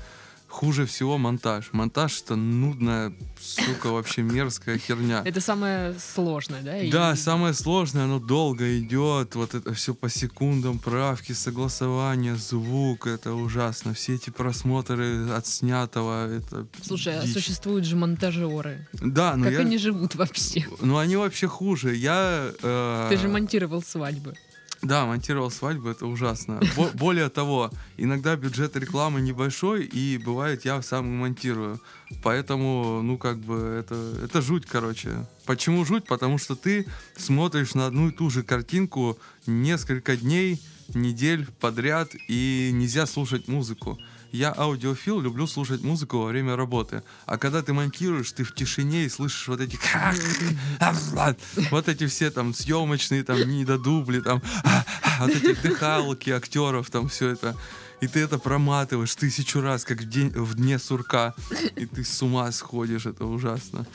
Хуже 0.48 0.86
всего 0.86 1.18
монтаж. 1.18 1.68
Монтаж 1.72 2.22
это 2.22 2.34
нудная, 2.34 3.12
сука, 3.38 3.88
вообще 3.88 4.22
мерзкая 4.22 4.78
херня. 4.78 5.22
Это 5.26 5.40
самое 5.40 5.94
сложное, 6.14 6.62
да? 6.62 6.78
И- 6.78 6.90
Да, 6.90 7.14
самое 7.16 7.52
сложное, 7.54 8.04
оно 8.04 8.18
долго 8.18 8.78
идет, 8.80 9.34
вот 9.34 9.54
это 9.54 9.74
все 9.74 9.94
по 9.94 10.08
секундам, 10.08 10.78
правки, 10.78 11.32
согласования, 11.32 12.34
звук, 12.34 13.06
это 13.06 13.34
ужасно. 13.34 13.92
Все 13.94 14.14
эти 14.14 14.30
просмотры 14.30 15.30
отснятого, 15.30 16.26
это 16.28 16.66
Слушай, 16.82 17.18
а 17.18 17.22
дичь. 17.24 17.34
существуют 17.34 17.84
же 17.84 17.96
монтажеры. 17.96 18.86
Да, 18.94 19.36
но 19.36 19.44
как 19.44 19.52
я... 19.52 19.58
они 19.60 19.76
живут 19.78 20.14
вообще? 20.14 20.66
Ну, 20.80 20.96
они 20.96 21.16
вообще 21.16 21.46
хуже. 21.46 21.94
Я... 21.94 22.50
э, 22.62 23.06
Ты 23.10 23.16
же 23.18 23.28
монтировал 23.28 23.82
свадьбы. 23.82 24.34
Да, 24.82 25.06
монтировал 25.06 25.50
свадьбу, 25.50 25.88
это 25.88 26.06
ужасно. 26.06 26.60
Бо- 26.76 26.90
более 26.94 27.28
того, 27.28 27.70
иногда 27.96 28.36
бюджет 28.36 28.76
рекламы 28.76 29.20
небольшой, 29.20 29.84
и 29.84 30.18
бывает, 30.18 30.64
я 30.64 30.80
сам 30.82 31.06
монтирую. 31.08 31.80
Поэтому, 32.22 33.02
ну, 33.02 33.18
как 33.18 33.38
бы, 33.38 33.56
это, 33.56 33.94
это 34.24 34.40
жуть, 34.40 34.66
короче. 34.66 35.26
Почему 35.46 35.84
жуть? 35.84 36.04
Потому 36.06 36.38
что 36.38 36.54
ты 36.54 36.86
смотришь 37.16 37.74
на 37.74 37.86
одну 37.86 38.08
и 38.08 38.12
ту 38.12 38.30
же 38.30 38.42
картинку 38.42 39.18
несколько 39.46 40.16
дней, 40.16 40.60
недель 40.94 41.46
подряд, 41.60 42.10
и 42.28 42.70
нельзя 42.72 43.06
слушать 43.06 43.48
музыку. 43.48 43.98
Я 44.32 44.52
аудиофил, 44.52 45.20
люблю 45.20 45.46
слушать 45.46 45.82
музыку 45.82 46.18
во 46.18 46.26
время 46.26 46.54
работы. 46.54 47.02
А 47.24 47.38
когда 47.38 47.62
ты 47.62 47.72
монтируешь, 47.72 48.30
ты 48.32 48.44
в 48.44 48.54
тишине 48.54 49.04
и 49.04 49.08
слышишь 49.08 49.48
вот 49.48 49.60
эти... 49.60 49.78
Вот 51.70 51.88
эти 51.88 52.06
все 52.06 52.30
там 52.30 52.52
съемочные, 52.52 53.24
там, 53.24 53.38
недодубли, 53.40 54.20
там, 54.20 54.42
вот 55.20 55.30
эти 55.30 55.54
дыхалки 55.60 56.30
актеров, 56.30 56.90
там 56.90 57.08
все 57.08 57.30
это. 57.30 57.56
И 58.00 58.06
ты 58.06 58.20
это 58.20 58.38
проматываешь 58.38 59.14
тысячу 59.14 59.60
раз, 59.60 59.84
как 59.84 60.00
в, 60.00 60.08
день, 60.08 60.30
в 60.30 60.54
дне 60.54 60.78
сурка. 60.78 61.34
И 61.76 61.86
ты 61.86 62.04
с 62.04 62.22
ума 62.22 62.52
сходишь, 62.52 63.06
это 63.06 63.24
ужасно. 63.24 63.86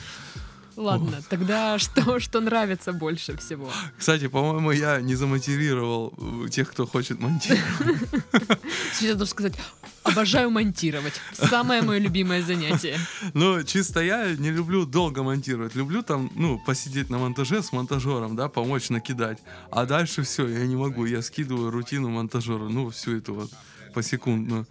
Ладно, 0.76 1.22
тогда 1.30 1.78
что, 1.80 2.20
что 2.20 2.42
нравится 2.42 2.94
больше 2.94 3.38
всего? 3.38 3.70
Кстати, 3.98 4.28
по-моему, 4.28 4.72
я 4.72 5.02
не 5.02 5.16
заматерировал 5.16 6.14
э, 6.18 6.50
тех, 6.50 6.72
кто 6.72 6.86
хочет 6.86 7.20
монтировать. 7.20 7.64
Сейчас 8.94 9.16
должен 9.16 9.28
сказать, 9.28 9.54
обожаю 10.04 10.50
монтировать. 10.50 11.14
Самое 11.34 11.82
мое 11.82 12.00
любимое 12.00 12.42
занятие. 12.42 12.98
Ну, 13.34 13.64
чисто 13.64 14.02
я 14.02 14.36
не 14.36 14.52
люблю 14.52 14.86
долго 14.86 15.24
монтировать. 15.24 15.76
Люблю 15.76 16.02
там, 16.04 16.32
ну, 16.36 16.60
посидеть 16.66 17.10
на 17.10 17.18
монтаже 17.18 17.62
с 17.62 17.72
монтажером, 17.72 18.36
да, 18.36 18.50
помочь 18.50 18.90
накидать. 18.90 19.40
А 19.72 19.86
дальше 19.86 20.24
все, 20.24 20.48
я 20.48 20.66
не 20.66 20.76
могу. 20.76 21.06
Я 21.06 21.22
скидываю 21.22 21.72
рутину 21.72 22.10
монтажера, 22.10 22.70
ну, 22.70 22.90
всю 22.90 23.18
эту 23.18 23.34
вот 23.34 23.52
посекундную. 23.94 24.68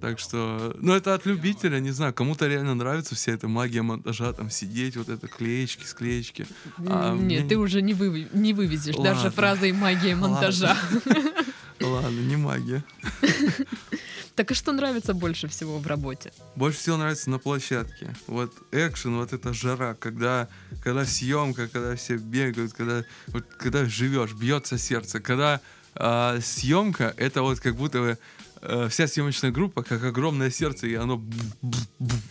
Так 0.00 0.18
что, 0.18 0.76
ну, 0.80 0.94
это 0.94 1.14
от 1.14 1.26
любителя, 1.26 1.78
не 1.80 1.90
знаю, 1.90 2.12
кому-то 2.12 2.46
реально 2.46 2.74
нравится 2.74 3.14
вся 3.14 3.32
эта 3.32 3.48
магия 3.48 3.82
монтажа, 3.82 4.32
там, 4.32 4.50
сидеть, 4.50 4.96
вот 4.96 5.08
это, 5.08 5.26
клеечки, 5.26 5.84
склеечки. 5.84 6.46
А 6.78 7.14
Нет, 7.14 7.22
мне- 7.22 7.48
ты 7.48 7.56
уже 7.56 7.82
не, 7.82 7.94
вы, 7.94 8.28
не 8.32 8.52
вывезешь 8.52 8.96
даже 8.96 9.16
Ладно. 9.16 9.30
фразой 9.30 9.72
магия 9.72 10.14
монтажа. 10.14 10.76
Ладно, 11.80 12.20
не 12.20 12.36
магия. 12.36 12.84
Так 14.34 14.50
а 14.50 14.54
что 14.54 14.72
нравится 14.72 15.14
больше 15.14 15.48
всего 15.48 15.78
в 15.78 15.86
работе? 15.86 16.30
Больше 16.56 16.78
всего 16.78 16.98
нравится 16.98 17.30
на 17.30 17.38
площадке. 17.38 18.14
Вот 18.26 18.52
экшен, 18.70 19.16
вот 19.16 19.32
эта 19.32 19.54
жара, 19.54 19.94
когда, 19.98 20.48
когда 20.82 21.06
съемка, 21.06 21.68
когда 21.68 21.96
все 21.96 22.18
бегают, 22.18 22.74
когда, 22.74 23.02
вот, 23.28 23.46
когда 23.58 23.86
живешь, 23.86 24.34
бьется 24.34 24.76
сердце. 24.76 25.20
Когда 25.20 25.62
а, 25.94 26.38
съемка, 26.42 27.14
это 27.16 27.40
вот 27.40 27.60
как 27.60 27.76
будто 27.76 28.00
бы 28.00 28.18
э, 28.62 28.88
вся 28.90 29.06
съемочная 29.06 29.50
группа 29.50 29.82
как 29.82 30.02
огромное 30.04 30.50
сердце, 30.50 30.86
и 30.86 30.94
оно, 30.94 31.22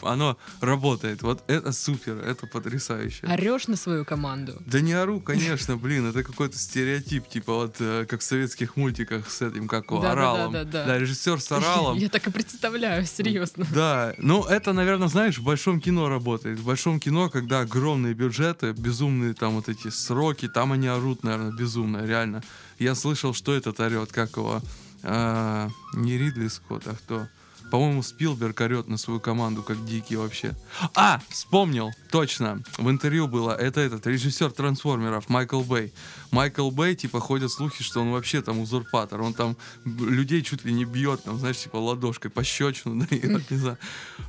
оно 0.01 0.37
работает. 0.61 1.21
Вот 1.21 1.43
это 1.47 1.71
супер, 1.71 2.17
это 2.17 2.47
потрясающе. 2.47 3.27
Орешь 3.27 3.67
на 3.67 3.75
свою 3.75 4.05
команду? 4.05 4.61
Да 4.65 4.81
не 4.81 4.93
ору, 4.93 5.19
конечно, 5.19 5.77
блин, 5.77 6.07
это 6.09 6.23
какой-то 6.23 6.57
стереотип, 6.57 7.27
типа 7.27 7.53
вот 7.53 7.75
э, 7.79 8.05
как 8.07 8.21
в 8.21 8.23
советских 8.23 8.75
мультиках 8.75 9.29
с 9.29 9.41
этим, 9.41 9.67
как 9.67 9.85
его, 9.91 10.01
Да, 10.01 10.07
да, 10.07 10.11
оралом. 10.11 10.53
да, 10.53 10.63
да, 10.63 10.71
да. 10.71 10.85
Да, 10.85 10.97
режиссер 10.99 11.39
с 11.41 11.51
оралом. 11.51 11.97
Я 11.99 12.09
так 12.09 12.27
и 12.27 12.31
представляю, 12.31 13.05
серьезно. 13.05 13.65
Да, 13.73 14.13
ну 14.17 14.43
это, 14.43 14.73
наверное, 14.73 15.07
знаешь, 15.07 15.37
в 15.37 15.43
большом 15.43 15.79
кино 15.79 16.09
работает. 16.09 16.59
В 16.59 16.65
большом 16.65 16.99
кино, 16.99 17.29
когда 17.29 17.61
огромные 17.61 18.13
бюджеты, 18.13 18.71
безумные 18.71 19.33
там 19.33 19.53
вот 19.55 19.69
эти 19.69 19.89
сроки, 19.89 20.47
там 20.47 20.71
они 20.71 20.87
орут, 20.87 21.23
наверное, 21.23 21.51
безумно, 21.51 22.05
реально. 22.05 22.43
Я 22.79 22.95
слышал, 22.95 23.33
что 23.33 23.53
этот 23.53 23.79
орет, 23.79 24.11
как 24.11 24.35
его, 24.37 24.61
а, 25.05 25.69
не 25.93 26.17
Ридли 26.17 26.47
Скотт, 26.47 26.87
а 26.87 26.95
кто? 26.95 27.27
По-моему, 27.71 28.03
Спилберг 28.03 28.61
орет 28.61 28.87
на 28.87 28.97
свою 28.97 29.19
команду, 29.19 29.63
как 29.63 29.85
дикий 29.85 30.15
вообще. 30.15 30.55
А, 30.93 31.19
вспомнил, 31.29 31.91
точно. 32.11 32.61
В 32.77 32.89
интервью 32.89 33.27
было, 33.27 33.51
это 33.51 33.81
этот, 33.81 34.05
режиссер 34.05 34.51
трансформеров, 34.51 35.29
Майкл 35.29 35.61
Бэй. 35.61 35.91
Майкл 36.31 36.69
Бэй, 36.69 36.95
типа, 36.95 37.19
ходят 37.19 37.51
слухи, 37.51 37.83
что 37.83 38.01
он 38.01 38.11
вообще 38.11 38.41
там 38.41 38.59
узурпатор. 38.59 39.21
Он 39.21 39.33
там 39.33 39.57
людей 39.83 40.41
чуть 40.43 40.63
ли 40.63 40.73
не 40.73 40.85
бьет, 40.85 41.23
там, 41.23 41.39
знаешь, 41.39 41.57
типа, 41.57 41.77
ладошкой 41.77 42.29
пощечину, 42.29 43.05
да, 43.09 43.15
я 43.15 43.41
не 43.49 43.57
знаю. 43.57 43.77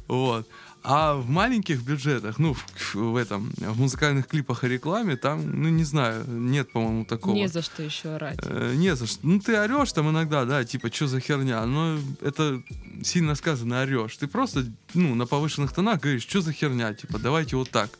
Вот. 0.08 0.48
А 0.88 1.16
в 1.16 1.29
маленьких 1.29 1.83
бюджетах, 1.83 2.38
ну, 2.38 2.55
в, 2.55 2.94
в 2.94 3.16
этом, 3.16 3.53
в 3.57 3.81
музыкальных 3.81 4.29
клипах 4.29 4.62
и 4.62 4.68
рекламе, 4.68 5.16
там, 5.16 5.61
ну, 5.61 5.68
не 5.68 5.83
знаю, 5.83 6.25
нет, 6.29 6.70
по-моему, 6.70 7.05
такого. 7.05 7.35
Не 7.35 7.49
за 7.49 7.61
что 7.61 7.83
еще 7.83 8.11
орать. 8.11 8.38
Э, 8.44 8.72
не 8.77 8.94
за 8.94 9.09
что. 9.09 9.27
Ну, 9.27 9.40
ты 9.40 9.57
орешь 9.57 9.92
там 9.92 10.11
иногда, 10.11 10.44
да, 10.44 10.64
типа, 10.64 10.92
что 10.92 11.09
за 11.09 11.18
херня. 11.18 11.66
Но 11.66 11.99
это 12.20 12.62
сильно 13.03 13.35
сказано 13.35 13.83
орешь. 13.83 14.16
Ты 14.16 14.29
просто, 14.29 14.64
ну, 14.94 15.16
на 15.16 15.27
повышенных 15.27 15.72
тонах 15.72 15.99
говоришь, 15.99 16.22
что 16.22 16.40
за 16.40 16.53
херня, 16.53 16.94
типа, 16.94 17.18
давайте 17.18 17.57
вот 17.57 17.68
так. 17.70 17.90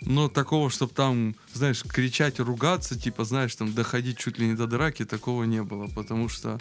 Но 0.00 0.30
такого, 0.30 0.70
чтобы 0.70 0.94
там, 0.94 1.36
знаешь, 1.52 1.82
кричать 1.82 2.40
ругаться, 2.40 2.98
типа, 2.98 3.24
знаешь, 3.24 3.54
там, 3.56 3.74
доходить 3.74 4.16
чуть 4.16 4.38
ли 4.38 4.46
не 4.46 4.54
до 4.54 4.66
драки, 4.66 5.04
такого 5.04 5.44
не 5.44 5.62
было. 5.62 5.86
Потому 5.88 6.30
что, 6.30 6.58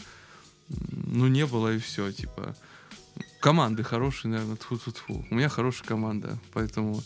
ну, 0.67 1.27
не 1.27 1.45
было 1.45 1.73
и 1.73 1.79
все, 1.79 2.11
типа. 2.11 2.57
Команды 3.41 3.83
хорошие, 3.83 4.31
наверное, 4.31 4.55
тфу 4.55 4.77
тфу 4.77 4.91
тфу 4.91 5.25
У 5.31 5.35
меня 5.35 5.49
хорошая 5.49 5.87
команда, 5.87 6.37
поэтому... 6.53 7.03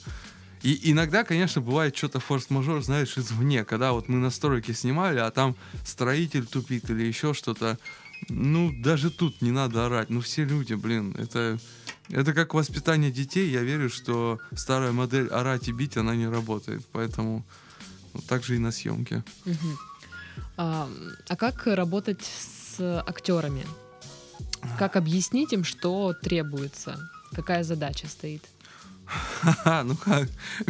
И 0.64 0.92
иногда, 0.92 1.24
конечно, 1.24 1.62
бывает 1.62 1.96
что-то 1.96 2.20
форс-мажор, 2.20 2.84
знаешь, 2.84 3.18
извне, 3.18 3.64
когда 3.64 3.92
вот 3.92 4.10
мы 4.10 4.18
настройки 4.18 4.72
снимали, 4.74 5.20
а 5.20 5.32
там 5.32 5.56
строитель 5.86 6.46
тупит 6.46 6.90
или 6.90 7.04
еще 7.04 7.34
что-то. 7.34 7.78
Ну, 8.30 8.74
даже 8.82 9.12
тут 9.12 9.42
не 9.42 9.52
надо 9.52 9.86
орать. 9.86 10.10
Ну, 10.10 10.22
все 10.22 10.44
люди, 10.44 10.74
блин, 10.74 11.16
это... 11.18 11.58
Это 12.10 12.34
как 12.34 12.54
воспитание 12.54 13.12
детей. 13.12 13.50
Я 13.50 13.64
верю, 13.64 13.90
что 13.90 14.40
старая 14.56 14.92
модель 14.92 15.28
орать 15.28 15.68
и 15.70 15.72
бить, 15.72 15.98
она 15.98 16.16
не 16.16 16.28
работает. 16.28 16.86
Поэтому 16.92 17.44
вот 18.14 18.26
так 18.26 18.44
же 18.44 18.56
и 18.56 18.60
на 18.60 18.72
съемке. 18.72 19.24
Мгм. 19.46 19.78
А, 20.58 20.90
а 21.28 21.36
как 21.36 21.66
работать 21.66 22.24
с 22.24 23.04
актерами? 23.08 23.66
Как 24.78 24.96
объяснить 24.96 25.54
им, 25.54 25.64
что 25.64 26.14
требуется? 26.14 26.98
Какая 27.34 27.64
задача 27.64 28.08
стоит? 28.08 28.44
Ха-ха, 29.06 29.84
ну 29.86 29.96
как, 29.96 30.28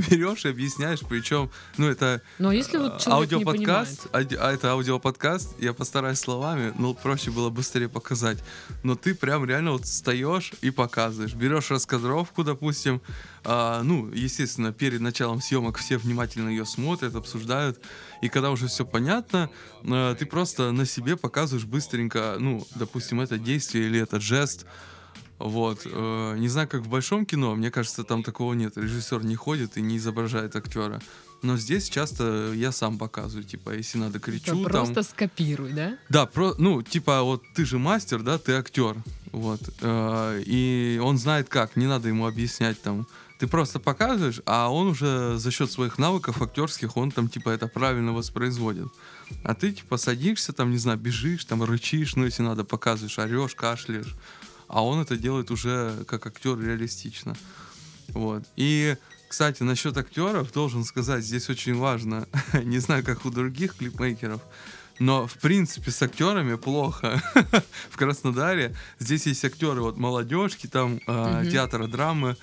берешь 0.09 0.45
и 0.45 0.49
объясняешь, 0.49 0.99
причем, 1.07 1.49
ну 1.77 1.87
это 1.87 2.21
Но 2.39 2.51
если 2.51 2.77
вот 2.77 3.05
не 3.05 3.11
аудиоподкаст, 3.13 4.07
ауди- 4.11 4.35
а 4.35 4.51
это 4.51 4.71
аудиоподкаст, 4.71 5.59
я 5.59 5.73
постараюсь 5.73 6.19
словами, 6.19 6.73
ну 6.77 6.93
проще 6.93 7.31
было 7.31 7.49
быстрее 7.49 7.89
показать. 7.89 8.37
Но 8.83 8.95
ты 8.95 9.15
прям 9.15 9.45
реально 9.45 9.71
вот 9.71 9.85
встаешь 9.85 10.53
и 10.61 10.69
показываешь. 10.71 11.33
Берешь 11.33 11.71
раскадровку, 11.71 12.43
допустим, 12.43 13.01
а, 13.43 13.83
ну, 13.83 14.11
естественно, 14.11 14.73
перед 14.73 15.01
началом 15.01 15.41
съемок 15.41 15.77
все 15.77 15.97
внимательно 15.97 16.49
ее 16.49 16.65
смотрят, 16.65 17.15
обсуждают. 17.15 17.79
И 18.21 18.29
когда 18.29 18.49
уже 18.51 18.67
все 18.67 18.85
понятно, 18.85 19.49
а, 19.83 20.15
ты 20.15 20.25
просто 20.25 20.71
на 20.71 20.85
себе 20.85 21.15
показываешь 21.15 21.65
быстренько, 21.65 22.35
ну, 22.39 22.65
допустим, 22.75 23.21
это 23.21 23.37
действие 23.37 23.85
или 23.85 23.99
этот 23.99 24.21
жест. 24.21 24.65
Вот. 25.39 25.81
э, 25.85 26.35
Не 26.37 26.47
знаю, 26.47 26.67
как 26.67 26.81
в 26.81 26.87
большом 26.89 27.25
кино, 27.25 27.55
мне 27.55 27.71
кажется, 27.71 28.03
там 28.03 28.23
такого 28.23 28.53
нет. 28.53 28.77
Режиссер 28.77 29.23
не 29.25 29.35
ходит 29.35 29.77
и 29.77 29.81
не 29.81 29.97
изображает 29.97 30.55
актера. 30.55 31.01
Но 31.41 31.57
здесь 31.57 31.89
часто 31.89 32.53
я 32.55 32.71
сам 32.71 32.97
показываю, 32.97 33.43
типа, 33.43 33.71
если 33.75 33.99
надо, 33.99 34.17
Это 34.17 34.31
кричу 34.31 34.63
просто 34.63 34.95
там. 34.95 35.03
скопируй, 35.03 35.73
да? 35.73 35.97
Да, 36.09 36.25
про, 36.25 36.55
ну, 36.57 36.81
типа, 36.81 37.21
вот 37.21 37.43
ты 37.53 37.65
же 37.65 37.77
мастер, 37.77 38.21
да, 38.23 38.37
ты 38.37 38.53
актер. 38.53 38.95
Вот. 39.31 39.59
э, 39.81 40.43
И 40.45 40.99
он 41.03 41.17
знает 41.17 41.49
как, 41.49 41.75
не 41.75 41.85
надо 41.87 42.07
ему 42.07 42.25
объяснять 42.25 42.81
там. 42.81 43.05
Ты 43.37 43.47
просто 43.47 43.79
показываешь, 43.79 44.39
а 44.45 44.69
он 44.71 44.87
уже 44.87 45.37
за 45.37 45.51
счет 45.51 45.69
своих 45.69 45.97
навыков 45.99 46.41
актерских, 46.41 46.95
он 46.95 47.11
там, 47.11 47.27
типа, 47.27 47.49
это 47.49 47.67
правильно 47.67 48.13
воспроизводит. 48.13 48.87
А 49.43 49.53
ты, 49.53 49.73
типа, 49.73 49.97
садишься, 49.97 50.53
там, 50.53 50.71
не 50.71 50.77
знаю, 50.77 50.97
бежишь, 50.97 51.43
там, 51.43 51.61
рычишь, 51.61 52.15
ну, 52.15 52.23
если 52.23 52.43
надо, 52.43 52.63
показываешь, 52.63 53.19
орешь, 53.19 53.53
кашляешь. 53.53 54.15
А 54.67 54.83
он 54.83 55.01
это 55.01 55.17
делает 55.17 55.51
уже 55.51 56.03
как 56.07 56.25
актер 56.25 56.59
реалистично. 56.59 57.35
Вот. 58.09 58.43
И, 58.55 58.95
кстати, 59.27 59.63
насчет 59.63 59.97
актеров 59.97 60.51
должен 60.51 60.83
сказать, 60.83 61.23
здесь 61.23 61.49
очень 61.49 61.75
важно, 61.75 62.27
не 62.63 62.79
знаю, 62.79 63.03
как 63.03 63.25
у 63.25 63.29
других 63.29 63.75
клипмейкеров, 63.75 64.41
но, 64.99 65.27
в 65.27 65.33
принципе, 65.35 65.91
с 65.91 66.01
актерами 66.01 66.55
плохо. 66.55 67.21
в 67.89 67.97
Краснодаре 67.97 68.75
здесь 68.99 69.25
есть 69.25 69.43
актеры, 69.43 69.81
вот, 69.81 69.97
молодежки, 69.97 70.67
там, 70.67 70.99
э, 71.05 71.49
театра 71.51 71.87
драмы, 71.87 72.37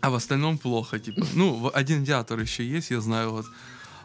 а 0.00 0.10
в 0.10 0.14
остальном 0.14 0.58
плохо, 0.58 0.98
типа. 0.98 1.24
Ну, 1.34 1.70
один 1.72 2.04
театр 2.04 2.40
еще 2.40 2.66
есть, 2.66 2.90
я 2.90 3.00
знаю, 3.00 3.30
вот. 3.30 3.46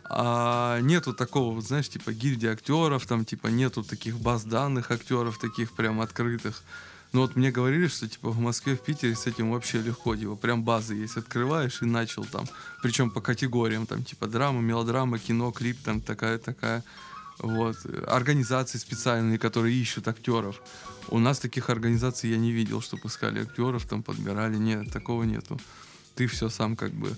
А 0.07 0.79
нету 0.81 1.13
такого, 1.13 1.55
вот, 1.55 1.65
знаешь, 1.65 1.89
типа 1.89 2.13
гильдии 2.13 2.49
актеров, 2.49 3.07
там, 3.07 3.25
типа, 3.25 3.47
нету 3.47 3.83
таких 3.83 4.19
баз 4.19 4.43
данных 4.43 4.91
актеров, 4.91 5.39
таких 5.39 5.71
прям 5.71 6.01
открытых. 6.01 6.63
Ну 7.15 7.21
вот 7.21 7.37
мне 7.37 7.49
говорили, 7.49 7.87
что 7.87 8.09
типа 8.09 8.29
в 8.29 8.39
Москве, 8.39 8.75
в 8.75 8.81
Питере 8.81 9.15
с 9.15 9.25
этим 9.25 9.51
вообще 9.51 9.81
легко, 9.81 10.17
типа 10.17 10.35
прям 10.35 10.63
базы 10.63 10.95
есть, 10.95 11.15
открываешь 11.15 11.81
и 11.81 11.85
начал 11.85 12.25
там. 12.25 12.43
Причем 12.81 13.09
по 13.09 13.21
категориям, 13.21 13.85
там 13.85 14.03
типа 14.03 14.27
драма, 14.27 14.59
мелодрама, 14.59 15.17
кино, 15.17 15.53
клип, 15.53 15.77
там 15.81 16.01
такая-такая. 16.01 16.83
Вот. 17.39 17.77
Организации 18.07 18.77
специальные, 18.77 19.37
которые 19.37 19.81
ищут 19.81 20.09
актеров. 20.09 20.61
У 21.07 21.19
нас 21.19 21.39
таких 21.39 21.69
организаций 21.69 22.31
я 22.31 22.37
не 22.37 22.51
видел, 22.51 22.81
чтобы 22.81 23.07
искали 23.07 23.43
актеров, 23.43 23.85
там 23.85 24.03
подбирали. 24.03 24.57
Нет, 24.57 24.91
такого 24.91 25.23
нету. 25.23 25.57
Ты 26.15 26.27
все 26.27 26.49
сам 26.49 26.75
как 26.75 26.91
бы. 26.91 27.15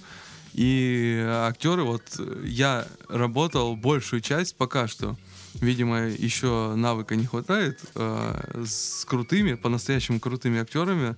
И 0.53 1.25
актеры, 1.27 1.81
вот 1.81 2.03
э, 2.19 2.43
я 2.45 2.87
работал 3.09 3.75
большую 3.75 4.21
часть 4.21 4.55
пока 4.57 4.87
что, 4.87 5.17
видимо, 5.61 6.01
еще 6.07 6.73
навыка 6.75 7.15
не 7.15 7.25
хватает, 7.25 7.79
э, 7.95 8.63
с 8.65 9.05
крутыми, 9.05 9.55
по-настоящему 9.55 10.19
крутыми 10.19 10.59
актерами 10.59 11.15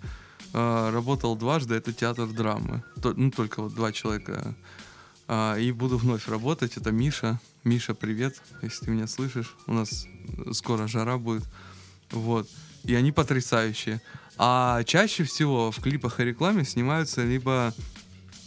э, 0.54 0.90
работал 0.92 1.36
дважды, 1.36 1.76
это 1.76 1.94
театр 1.94 2.28
драмы. 2.28 2.84
То- 3.02 3.14
ну, 3.16 3.32
только 3.32 3.62
вот 3.62 3.74
два 3.76 3.92
человека. 3.92 4.56
А, 5.28 5.56
и 5.58 5.72
буду 5.72 5.98
вновь 5.98 6.28
работать, 6.28 6.78
это 6.78 6.92
Миша. 6.92 7.40
Миша, 7.64 7.94
привет, 7.94 8.42
если 8.64 8.86
ты 8.86 8.92
меня 8.92 9.06
слышишь. 9.08 9.56
У 9.68 9.74
нас 9.74 10.08
э, 10.48 10.54
скоро 10.54 10.88
жара 10.88 11.18
будет. 11.18 11.44
Вот. 12.12 12.48
И 12.84 12.96
они 12.96 13.12
потрясающие. 13.12 14.02
А 14.38 14.84
чаще 14.86 15.24
всего 15.26 15.70
в 15.72 15.82
клипах 15.82 16.20
и 16.20 16.24
рекламе 16.24 16.64
снимаются 16.64 17.24
либо 17.24 17.74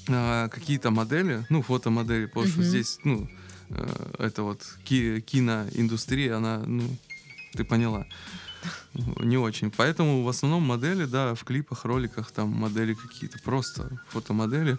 а, 0.08 0.48
какие-то 0.48 0.90
модели, 0.90 1.46
ну, 1.50 1.62
фотомодели, 1.62 2.26
потому 2.26 2.46
что 2.48 2.60
Мгм. 2.60 2.68
здесь, 2.68 2.98
ну, 3.04 3.28
э, 3.68 4.12
это 4.18 4.42
вот 4.42 4.62
ки- 4.84 5.20
киноиндустрия, 5.20 6.36
она, 6.36 6.58
ну, 6.66 6.82
ты 7.52 7.64
поняла, 7.64 8.06
не 8.94 9.38
очень. 9.38 9.70
Поэтому 9.70 10.22
в 10.22 10.28
основном 10.28 10.62
модели, 10.62 11.04
да, 11.04 11.34
в 11.34 11.44
клипах, 11.44 11.84
роликах, 11.84 12.30
там 12.30 12.48
модели 12.48 12.94
какие-то, 12.94 13.38
просто 13.40 13.90
фотомодели. 14.08 14.78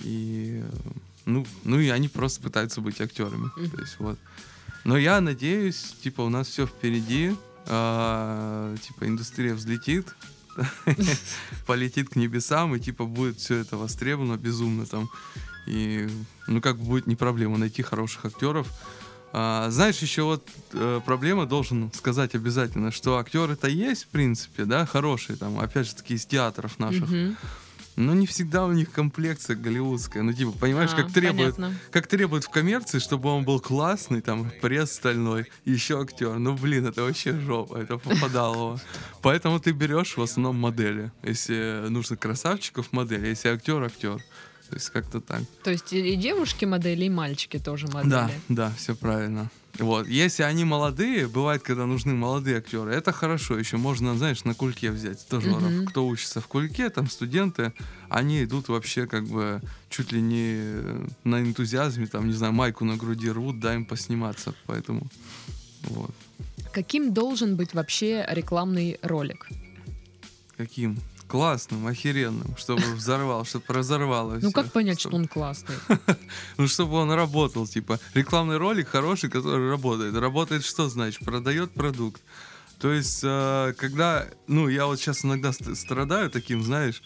И, 0.00 0.62
ну, 1.26 1.46
ну 1.64 1.78
и 1.78 1.88
они 1.88 2.08
просто 2.08 2.42
пытаются 2.42 2.80
быть 2.80 3.00
актерами. 3.00 3.50
То 3.74 3.80
есть 3.80 3.96
вот. 3.98 4.18
Но 4.84 4.96
я 4.96 5.20
надеюсь, 5.20 5.94
типа, 6.02 6.22
у 6.22 6.28
нас 6.28 6.48
все 6.48 6.66
впереди, 6.66 7.36
а, 7.66 8.74
типа, 8.76 9.06
индустрия 9.06 9.54
взлетит, 9.54 10.14
полетит 11.66 12.08
к 12.08 12.16
небесам, 12.16 12.74
и 12.74 12.80
типа 12.80 13.04
будет 13.04 13.38
все 13.38 13.56
это 13.56 13.76
востребовано 13.76 14.36
безумно 14.36 14.86
там. 14.86 15.08
И 15.66 16.08
ну 16.46 16.60
как 16.60 16.76
бы 16.78 16.84
будет 16.84 17.06
не 17.06 17.16
проблема 17.16 17.58
найти 17.58 17.82
хороших 17.82 18.24
актеров. 18.24 18.66
А, 19.34 19.70
знаешь, 19.70 19.98
еще 20.00 20.24
вот 20.24 20.46
э, 20.74 21.00
проблема, 21.06 21.46
должен 21.46 21.90
сказать 21.94 22.34
обязательно, 22.34 22.92
что 22.92 23.16
актеры-то 23.16 23.66
есть, 23.66 24.04
в 24.04 24.08
принципе, 24.08 24.66
да, 24.66 24.84
хорошие, 24.84 25.36
там, 25.36 25.58
опять 25.58 25.86
же 25.86 25.94
таки, 25.94 26.14
из 26.14 26.26
театров 26.26 26.78
наших. 26.78 27.08
Но 27.94 28.14
не 28.14 28.26
всегда 28.26 28.64
у 28.64 28.72
них 28.72 28.90
комплекция 28.90 29.54
голливудская. 29.54 30.22
Ну, 30.22 30.32
типа, 30.32 30.52
понимаешь, 30.52 30.90
А, 30.94 30.96
как 30.96 31.12
требует, 31.12 31.56
понятно. 31.56 31.78
как 31.90 32.06
требует 32.06 32.44
в 32.44 32.48
коммерции, 32.48 32.98
чтобы 32.98 33.28
он 33.28 33.44
был 33.44 33.60
классный, 33.60 34.22
там, 34.22 34.50
пресс 34.62 34.92
стальной, 34.92 35.46
еще 35.66 36.00
актер. 36.00 36.38
Ну, 36.38 36.54
блин, 36.54 36.86
это 36.86 37.02
вообще 37.02 37.38
жопа, 37.38 37.76
это 37.76 37.98
попадалово. 37.98 38.80
Поэтому 39.20 39.60
ты 39.60 39.72
берешь 39.72 40.16
в 40.16 40.22
основном 40.22 40.56
модели. 40.56 41.12
Если 41.22 41.84
нужно 41.88 42.16
красавчиков, 42.16 42.92
модели. 42.92 43.28
Если 43.28 43.48
актер, 43.48 43.82
актер. 43.82 44.22
То 44.72 44.76
есть 44.76 44.88
как-то 44.88 45.20
так. 45.20 45.42
То 45.64 45.70
есть 45.70 45.92
и 45.92 46.16
девушки 46.16 46.64
модели, 46.64 47.04
и 47.04 47.10
мальчики 47.10 47.58
тоже 47.58 47.88
модели. 47.88 48.10
Да, 48.10 48.30
да, 48.48 48.72
все 48.78 48.94
правильно. 48.94 49.50
Вот. 49.78 50.08
Если 50.08 50.44
они 50.44 50.64
молодые, 50.64 51.28
бывает, 51.28 51.60
когда 51.60 51.84
нужны 51.84 52.14
молодые 52.14 52.56
актеры, 52.56 52.90
это 52.94 53.12
хорошо. 53.12 53.58
Еще 53.58 53.76
можно, 53.76 54.16
знаешь, 54.16 54.44
на 54.44 54.54
кульке 54.54 54.90
взять. 54.90 55.28
Тоже 55.28 55.50
Мгм. 55.50 55.84
кто 55.88 56.06
учится 56.06 56.40
в 56.40 56.46
кульке, 56.46 56.88
там 56.88 57.10
студенты, 57.10 57.74
они 58.08 58.42
идут 58.44 58.68
вообще 58.68 59.06
как 59.06 59.26
бы 59.26 59.60
чуть 59.90 60.10
ли 60.10 60.22
не 60.22 61.04
на 61.24 61.42
энтузиазме, 61.42 62.06
там, 62.06 62.26
не 62.28 62.32
знаю, 62.32 62.54
майку 62.54 62.86
на 62.86 62.96
груди 62.96 63.30
рвут, 63.30 63.60
дай 63.60 63.74
им 63.76 63.84
посниматься. 63.84 64.54
Поэтому 64.64 65.06
вот. 65.82 66.14
Каким 66.72 67.12
должен 67.12 67.56
быть 67.56 67.74
вообще 67.74 68.24
рекламный 68.26 68.98
ролик? 69.02 69.48
Каким? 70.56 70.98
Классным, 71.32 71.86
охеренным, 71.86 72.54
чтобы 72.58 72.82
взорвал, 72.94 73.46
чтобы 73.46 73.64
разорвало 73.68 74.38
Ну 74.42 74.52
как 74.52 74.70
понять, 74.70 75.00
что 75.00 75.16
он 75.16 75.26
классный? 75.26 75.76
Ну, 76.58 76.68
чтобы 76.68 76.96
он 76.96 77.10
работал, 77.10 77.66
типа, 77.66 77.98
рекламный 78.12 78.58
ролик 78.58 78.88
хороший, 78.88 79.30
который 79.30 79.70
работает. 79.70 80.14
Работает 80.14 80.62
что 80.62 80.90
значит? 80.90 81.24
Продает 81.24 81.72
продукт. 81.72 82.20
То 82.78 82.92
есть, 82.92 83.20
э, 83.24 83.72
когда, 83.78 84.26
ну, 84.46 84.68
я 84.68 84.84
вот 84.84 85.00
сейчас 85.00 85.24
иногда 85.24 85.52
ст- 85.52 85.74
страдаю 85.74 86.28
таким, 86.30 86.62
знаешь, 86.62 87.02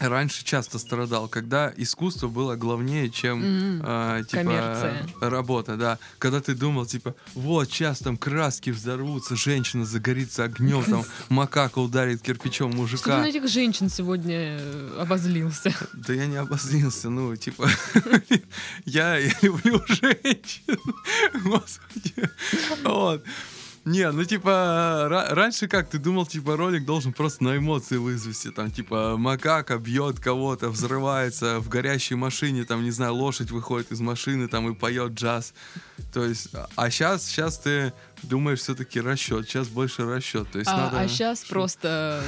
раньше 0.00 0.44
часто 0.44 0.78
страдал, 0.78 1.28
когда 1.28 1.72
искусство 1.76 2.28
было 2.28 2.56
главнее, 2.56 3.10
чем 3.10 3.38
Мгм. 3.38 3.82
э, 3.84 4.24
типа 4.28 4.42
Коммерция. 4.42 5.06
работа, 5.20 5.76
да. 5.76 5.98
Когда 6.18 6.40
ты 6.40 6.54
думал, 6.54 6.86
типа, 6.86 7.14
вот, 7.34 7.68
сейчас 7.70 7.98
там 8.00 8.16
краски 8.16 8.70
взорвутся, 8.70 9.36
женщина 9.36 9.84
загорится 9.84 10.44
огнем, 10.44 10.82
там 10.84 11.04
макака 11.28 11.78
ударит 11.78 12.22
кирпичом 12.22 12.70
Что 12.72 12.76
ты 12.76 12.82
мужика. 12.82 13.18
на 13.18 13.28
этих 13.28 13.48
женщин 13.48 13.88
сегодня 13.88 14.58
э, 14.60 14.98
обозлился? 15.00 15.74
Да 15.92 16.12
я 16.12 16.26
не 16.26 16.36
обозлился, 16.36 17.10
ну, 17.10 17.34
типа, 17.36 17.68
я, 18.84 19.16
я 19.18 19.32
люблю 19.42 19.82
женщин, 19.88 20.78
господи, 21.44 22.14
вот. 22.84 23.24
Не, 23.88 24.10
ну 24.12 24.22
типа, 24.24 25.08
ра- 25.10 25.34
раньше 25.34 25.66
как, 25.66 25.88
ты 25.88 25.98
думал, 25.98 26.26
типа, 26.26 26.56
ролик 26.56 26.84
должен 26.84 27.14
просто 27.14 27.42
на 27.44 27.56
эмоции 27.56 27.96
вызвать, 27.96 28.54
там, 28.54 28.70
типа, 28.70 29.16
макака 29.16 29.78
бьет 29.78 30.20
кого-то, 30.20 30.68
взрывается 30.68 31.58
в 31.58 31.70
горящей 31.70 32.14
машине, 32.16 32.64
там, 32.64 32.84
не 32.84 32.90
знаю, 32.90 33.14
лошадь 33.14 33.50
выходит 33.50 33.90
из 33.90 34.00
машины, 34.00 34.46
там, 34.46 34.70
и 34.70 34.74
поет 34.74 35.12
джаз, 35.12 35.54
то 36.12 36.22
есть, 36.22 36.48
а 36.76 36.90
сейчас, 36.90 37.24
сейчас 37.24 37.58
ты 37.58 37.94
думаешь 38.22 38.60
все-таки 38.60 39.00
расчет, 39.00 39.48
сейчас 39.48 39.68
больше 39.68 40.04
расчет, 40.04 40.50
то 40.50 40.58
есть 40.58 40.70
А, 40.70 40.90
надо... 40.92 41.08
сейчас 41.08 41.44
просто 41.44 42.22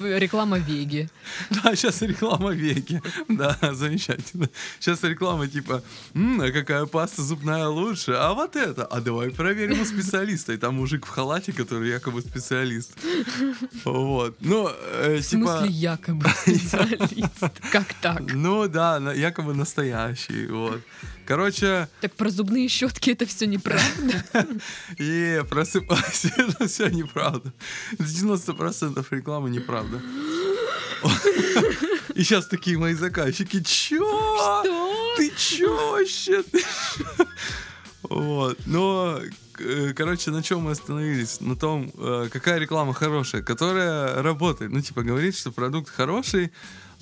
э, 0.00 0.18
реклама 0.18 0.58
Веги. 0.58 1.08
Да, 1.50 1.74
сейчас 1.76 2.02
реклама 2.02 2.52
веки. 2.52 3.02
Да, 3.28 3.56
замечательно. 3.72 4.48
Сейчас 4.78 5.02
реклама 5.02 5.46
типа, 5.48 5.82
«М, 6.14 6.40
а 6.40 6.50
какая 6.50 6.86
паста 6.86 7.22
зубная 7.22 7.68
лучше? 7.68 8.12
А 8.12 8.32
вот 8.34 8.56
это. 8.56 8.84
А 8.84 9.00
давай 9.00 9.30
проверим 9.30 9.80
у 9.80 9.84
специалиста. 9.84 10.52
И 10.52 10.56
там 10.56 10.74
мужик 10.76 11.06
в 11.06 11.08
халате, 11.08 11.52
который 11.52 11.88
якобы 11.90 12.20
специалист. 12.20 12.92
Вот. 13.84 14.36
Ну, 14.40 14.68
э, 14.68 15.18
В 15.18 15.22
смысле 15.22 15.68
типа... 15.68 15.70
якобы 15.70 16.28
специалист? 16.42 17.60
Как 17.70 17.92
так? 18.00 18.20
Ну 18.34 18.68
да, 18.68 18.98
якобы 19.12 19.54
настоящий. 19.54 20.46
Вот. 20.46 20.80
Короче, 21.32 21.88
Так 22.02 22.12
про 22.12 22.28
зубные 22.28 22.68
щетки 22.68 23.08
это 23.08 23.24
все 23.24 23.46
неправда. 23.46 24.22
и 24.98 25.42
просыпайся, 25.48 26.30
это 26.36 26.68
все 26.68 26.88
неправда. 26.88 27.54
90% 27.98 29.02
рекламы 29.10 29.48
неправда. 29.48 30.02
И 32.14 32.22
сейчас 32.22 32.48
такие 32.48 32.76
мои 32.76 32.92
заказчики, 32.92 33.62
чё? 33.62 34.04
Что? 34.60 35.14
Ты 35.16 35.32
чё 35.34 35.92
вообще? 35.92 36.42
Ты 36.42 36.60
чё?» 36.60 37.26
Вот. 38.02 38.58
Но, 38.66 39.18
короче, 39.96 40.30
на 40.30 40.42
чем 40.42 40.62
мы 40.62 40.72
остановились? 40.72 41.40
На 41.40 41.56
том, 41.56 41.90
э, 41.96 42.28
какая 42.32 42.58
реклама 42.58 42.92
хорошая, 42.92 43.42
которая 43.42 44.22
работает. 44.22 44.72
Ну, 44.72 44.80
типа, 44.80 45.02
говорит, 45.02 45.36
что 45.36 45.52
продукт 45.52 45.90
хороший, 45.90 46.52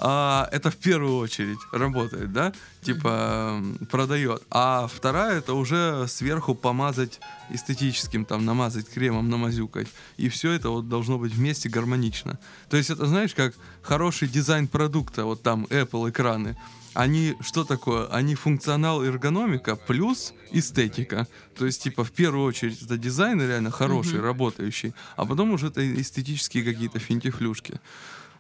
а 0.03 0.49
это 0.51 0.71
в 0.71 0.77
первую 0.77 1.19
очередь 1.19 1.59
работает, 1.73 2.33
да? 2.33 2.53
Типа, 2.81 3.63
продает. 3.91 4.43
А 4.51 4.87
вторая 4.87 5.39
это 5.39 5.53
уже 5.53 6.07
сверху 6.09 6.55
помазать 6.55 7.21
эстетическим, 7.51 8.25
там, 8.25 8.47
намазать 8.47 8.89
кремом, 8.89 9.29
намазюкать. 9.29 9.89
И 10.17 10.31
все 10.31 10.53
это 10.53 10.71
вот 10.71 10.89
должно 10.89 11.19
быть 11.19 11.35
вместе 11.35 11.69
гармонично. 11.69 12.39
То 12.71 12.79
есть 12.79 12.89
это, 12.89 13.07
знаешь, 13.07 13.35
как 13.35 13.55
хороший 13.83 14.29
дизайн 14.29 14.69
продукта, 14.69 15.25
вот 15.25 15.43
там 15.43 15.67
Apple 15.69 16.09
экраны, 16.09 16.57
они 16.95 17.35
что 17.41 17.65
такое? 17.65 18.07
Они 18.09 18.35
функционал 18.35 19.03
эргономика 19.05 19.77
плюс 19.77 20.33
эстетика. 20.53 21.27
То 21.57 21.67
есть, 21.67 21.83
типа, 21.83 22.05
в 22.05 22.11
первую 22.13 22.45
очередь 22.45 22.83
это 22.83 22.97
дизайн 22.99 23.41
реально 23.41 23.71
хороший, 23.71 24.15
Мгм. 24.19 24.25
работающий, 24.25 24.95
а 25.17 25.25
потом 25.27 25.51
уже 25.53 25.69
это 25.69 25.81
эстетические 26.01 26.65
какие-то 26.65 26.99
финтифлюшки. 26.99 27.81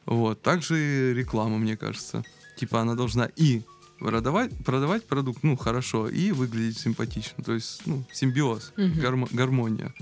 Вот. 0.06 0.42
Также 0.42 0.78
и 0.78 1.14
реклама, 1.14 1.58
мне 1.58 1.76
кажется. 1.76 2.24
Типа, 2.56 2.80
она 2.80 2.94
должна 2.94 3.28
и 3.36 3.62
продавать, 3.98 4.50
продавать 4.64 5.06
продукт, 5.06 5.42
ну, 5.42 5.56
хорошо, 5.56 6.08
и 6.08 6.32
выглядеть 6.32 6.78
симпатично. 6.78 7.44
То 7.44 7.52
есть, 7.52 7.82
ну, 7.86 8.04
симбиоз, 8.12 8.72
Мгм. 8.76 8.98
гармо- 9.00 9.28
гармония. 9.30 9.92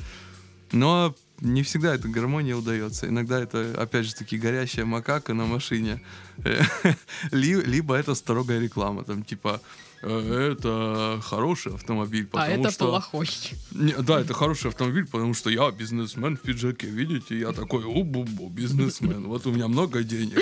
Но 0.72 1.14
не 1.40 1.62
всегда 1.62 1.94
эта 1.94 2.08
гармония 2.08 2.56
удается. 2.56 3.06
Иногда 3.08 3.40
это, 3.40 3.74
опять 3.76 4.06
же 4.06 4.14
таки, 4.14 4.36
горящая 4.38 4.84
макака 4.86 5.34
на 5.34 5.46
машине. 5.46 6.00
Ли- 7.32 7.62
Либо 7.64 7.94
это 7.94 8.14
строгая 8.14 8.60
реклама. 8.60 9.04
Там 9.04 9.22
типа 9.22 9.60
«Э, 9.60 9.87
это 10.02 11.20
хороший 11.22 11.74
автомобиль, 11.74 12.28
А 12.32 12.36
потому 12.36 12.62
это 12.64 12.70
что... 12.70 12.88
плохой. 12.88 13.28
Не, 13.72 13.92
да, 13.94 14.20
это 14.20 14.34
хороший 14.34 14.68
автомобиль, 14.68 15.06
потому 15.06 15.34
что 15.34 15.50
я 15.50 15.70
бизнесмен 15.70 16.36
в 16.36 16.40
пиджаке, 16.40 16.86
видите, 16.86 17.38
я 17.38 17.52
такой, 17.52 17.84
у-бу-бу, 17.84 18.48
бизнесмен, 18.50 19.24
вот 19.26 19.46
у 19.46 19.52
меня 19.52 19.68
много 19.68 20.02
денег, 20.02 20.38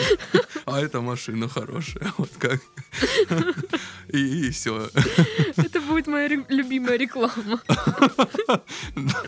а 0.66 0.80
эта 0.80 1.00
машина 1.00 1.48
хорошая, 1.48 2.12
вот 2.18 2.30
как. 2.38 2.60
И, 4.08 4.50
все. 4.50 4.88
Это 5.56 5.80
будет 5.80 6.06
моя 6.06 6.28
ре- 6.28 6.44
любимая 6.48 6.96
реклама. 6.96 7.60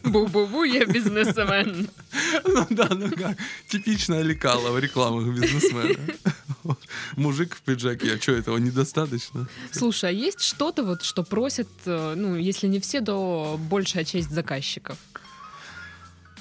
Бу-бу-бу, 0.05 0.65
я 0.65 0.85
бизнесмен. 0.87 1.89
Ну 2.45 2.67
да, 2.71 2.89
ну 2.91 3.11
как, 3.11 3.37
типичная 3.69 4.23
лекала 4.23 4.71
в 4.71 4.79
рекламах 4.79 5.27
бизнесмена. 5.35 5.97
Мужик 7.17 7.55
в 7.55 7.63
пиджаке, 7.63 8.15
а 8.15 8.21
что, 8.21 8.33
этого 8.33 8.59
недостаточно? 8.59 9.49
Слушай, 9.73 10.11
а 10.11 10.13
есть 10.13 10.41
что-то 10.41 10.85
вот, 10.85 11.03
что 11.03 11.23
просят, 11.23 11.69
э, 11.87 12.15
ну, 12.17 12.37
если 12.37 12.67
не 12.67 12.81
все, 12.81 13.01
то 13.01 13.59
большая 13.71 14.05
часть 14.05 14.31
заказчиков? 14.31 14.97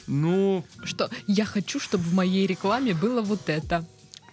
Ну, 0.07 0.65
Что 0.83 1.09
я 1.27 1.45
хочу, 1.45 1.79
чтобы 1.79 2.03
в 2.03 2.13
моей 2.13 2.47
рекламе 2.47 2.93
было 2.93 3.21
вот 3.21 3.49
это. 3.49 3.85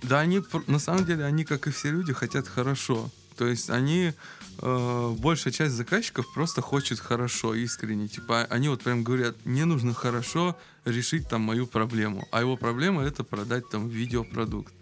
Да, 0.03 0.21
они 0.21 0.43
на 0.67 0.79
самом 0.79 1.05
деле, 1.05 1.25
они, 1.25 1.45
как 1.45 1.67
и 1.67 1.71
все 1.71 1.91
люди, 1.91 2.13
хотят 2.13 2.47
хорошо. 2.47 3.11
То 3.37 3.47
есть 3.47 3.71
они, 3.71 4.13
э, 4.61 5.15
большая 5.19 5.53
часть 5.53 5.75
заказчиков 5.75 6.33
просто 6.33 6.61
хочет 6.61 7.01
хорошо, 7.01 7.55
искренне. 7.55 8.07
Типа 8.07 8.47
они 8.51 8.69
вот 8.69 8.83
прям 8.83 9.03
говорят, 9.03 9.35
мне 9.45 9.65
нужно 9.65 9.95
хорошо 9.95 10.57
решить 10.85 11.29
там 11.29 11.43
мою 11.43 11.67
проблему. 11.67 12.29
А 12.31 12.41
его 12.41 12.57
проблема 12.57 13.03
это 13.03 13.25
продать 13.25 13.69
там 13.71 13.89
видеопродукт. 13.89 14.73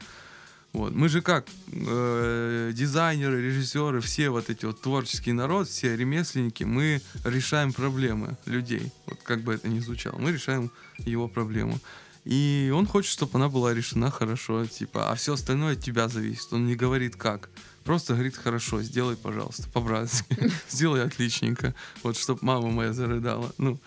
Вот. 0.72 0.94
Мы 0.94 1.08
же 1.08 1.20
как, 1.20 1.46
э, 1.70 2.72
дизайнеры, 2.74 3.42
режиссеры, 3.42 4.00
все 4.00 4.30
вот 4.30 4.48
эти 4.48 4.64
вот 4.64 4.80
творческий 4.80 5.32
народ, 5.32 5.68
все 5.68 5.96
ремесленники, 5.96 6.64
мы 6.64 7.02
решаем 7.24 7.72
проблемы 7.72 8.36
людей. 8.46 8.90
Вот 9.06 9.18
как 9.22 9.42
бы 9.42 9.54
это 9.54 9.68
ни 9.68 9.80
звучало, 9.80 10.18
мы 10.18 10.32
решаем 10.32 10.70
его 10.98 11.28
проблему. 11.28 11.78
И 12.24 12.72
он 12.74 12.86
хочет, 12.86 13.10
чтобы 13.10 13.32
она 13.34 13.48
была 13.48 13.74
решена 13.74 14.10
хорошо, 14.10 14.64
типа, 14.64 15.10
а 15.10 15.14
все 15.14 15.34
остальное 15.34 15.74
от 15.74 15.80
тебя 15.80 16.08
зависит. 16.08 16.52
Он 16.52 16.66
не 16.66 16.76
говорит 16.76 17.16
как. 17.16 17.50
Просто 17.84 18.14
говорит, 18.14 18.36
хорошо, 18.36 18.80
сделай, 18.82 19.16
пожалуйста, 19.16 19.68
по-братски. 19.68 20.52
Сделай 20.70 21.04
отличненько. 21.04 21.74
Вот, 22.04 22.16
чтобы 22.16 22.38
мама 22.42 22.70
моя 22.70 22.92
зарыдала. 22.92 23.52
Ну, 23.58 23.80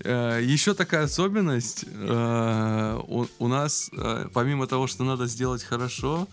еще 0.00 0.74
такая 0.74 1.04
особенность. 1.04 1.84
э, 1.92 3.00
у, 3.38 3.48
нас, 3.48 3.90
э, 3.92 4.28
помимо 4.32 4.66
того, 4.66 4.86
что 4.86 5.04
надо 5.04 5.26
сделать 5.26 5.62
хорошо, 5.62 6.28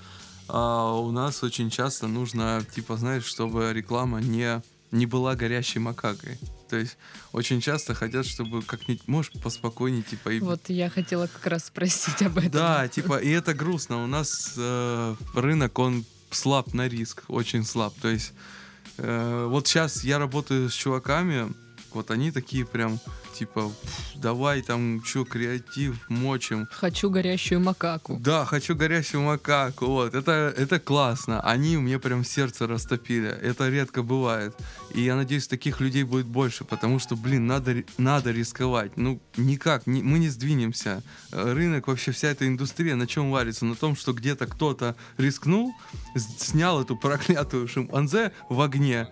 у 0.48 1.12
нас 1.12 1.44
очень 1.44 1.70
часто 1.70 2.08
нужно, 2.08 2.62
типа, 2.76 2.98
знаешь, 2.98 3.24
чтобы 3.24 3.72
реклама 3.72 4.20
не 4.20 4.62
не 4.92 5.06
была 5.06 5.36
горящей 5.36 5.80
макакой. 5.80 6.38
То 6.70 6.78
есть 6.78 6.98
очень 7.32 7.62
часто 7.62 7.94
хотят, 7.94 8.26
чтобы 8.26 8.62
как-нибудь, 8.62 9.08
может, 9.08 9.42
поспокойнее, 9.42 10.04
типа... 10.04 10.30
И... 10.30 10.40
Вот 10.40 10.70
я 10.70 10.90
хотела 10.90 11.28
как 11.28 11.48
раз 11.48 11.66
спросить 11.66 12.22
об 12.22 12.38
этом. 12.38 12.52
Да, 12.52 12.88
типа, 12.88 13.18
и 13.18 13.30
это 13.30 13.54
грустно. 13.54 14.04
У 14.04 14.08
нас 14.08 14.54
э, 14.58 15.16
рынок, 15.34 15.80
он 15.80 16.06
слаб 16.30 16.74
на 16.74 16.88
риск, 16.88 17.24
очень 17.28 17.66
слаб. 17.66 17.94
То 18.02 18.10
есть 18.10 18.34
э, 18.98 19.48
вот 19.50 19.68
сейчас 19.68 20.04
я 20.04 20.20
работаю 20.20 20.70
с 20.70 20.74
чуваками, 20.74 21.54
вот 21.94 22.12
они 22.12 22.32
такие 22.32 22.66
прям 22.66 23.00
типа, 23.42 23.72
давай 24.16 24.62
там, 24.62 25.04
что, 25.04 25.26
креатив, 25.26 25.96
мочим. 26.10 26.68
Хочу 26.72 27.10
горящую 27.10 27.60
макаку. 27.60 28.18
Да, 28.20 28.46
хочу 28.46 28.76
горящую 28.76 29.24
макаку, 29.24 29.88
вот, 29.88 30.14
это, 30.14 30.54
это 30.56 30.80
классно. 30.80 31.42
Они 31.42 31.78
мне 31.78 31.98
прям 31.98 32.24
сердце 32.24 32.68
растопили, 32.68 33.30
это 33.30 33.70
редко 33.70 34.04
бывает. 34.04 34.56
И 34.94 35.02
я 35.02 35.16
надеюсь, 35.16 35.48
таких 35.48 35.82
людей 35.82 36.04
будет 36.04 36.28
больше, 36.28 36.66
потому 36.66 37.00
что, 37.00 37.16
блин, 37.16 37.48
надо, 37.48 37.84
надо 37.98 38.32
рисковать. 38.32 38.96
Ну, 38.96 39.20
никак, 39.38 39.88
не, 39.88 40.04
мы 40.04 40.20
не 40.20 40.30
сдвинемся. 40.30 41.02
Рынок, 41.32 41.88
вообще 41.88 42.12
вся 42.12 42.28
эта 42.28 42.48
индустрия 42.48 42.96
на 42.96 43.08
чем 43.08 43.32
варится? 43.32 43.66
На 43.66 43.76
том, 43.76 43.96
что 43.96 44.14
где-то 44.14 44.46
кто-то 44.46 44.96
рискнул, 45.18 45.74
снял 46.38 46.80
эту 46.80 46.96
проклятую 46.96 47.68
шимпанзе 47.68 48.34
в 48.50 48.62
огне, 48.62 49.08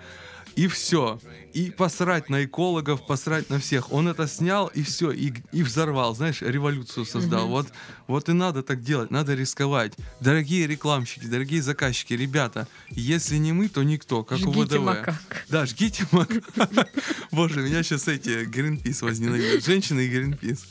и 0.56 0.68
все. 0.68 1.20
И 1.54 1.72
посрать 1.72 2.30
на 2.30 2.45
экологов, 2.45 3.06
посрать 3.08 3.50
на 3.50 3.60
всех. 3.60 3.91
Он 3.91 4.08
это 4.08 4.28
снял 4.28 4.68
и 4.68 4.84
все, 4.84 5.12
и, 5.12 5.34
и 5.52 5.64
взорвал, 5.64 6.16
знаешь, 6.16 6.41
революцию 6.41 7.06
создал. 7.06 7.47
Mm-hmm. 7.47 7.52
Вот, 7.52 7.68
вот 8.08 8.30
и 8.30 8.34
надо 8.34 8.62
так 8.62 8.82
делать, 8.82 9.12
надо 9.12 9.34
рисковать. 9.34 9.93
Дорогие 10.20 10.68
рекламщики, 10.68 11.26
дорогие 11.26 11.62
заказчики, 11.62 12.14
ребята, 12.14 12.68
если 12.89 13.38
не 13.38 13.52
мы, 13.52 13.70
то 13.70 13.84
никто, 13.84 14.24
как 14.24 14.38
жгите 14.38 14.60
у 14.60 14.64
ВДВ. 14.64 14.80
Макак. 14.80 15.45
Да, 15.50 15.66
жгите 15.66 16.06
макак. 16.12 16.43
Боже, 17.32 17.62
меня 17.62 17.84
сейчас 17.84 18.08
эти 18.08 18.45
Гринпис 18.45 19.02
возненавидят. 19.02 19.66
Женщины 19.66 20.02
и 20.02 20.10
Гринпис. 20.10 20.66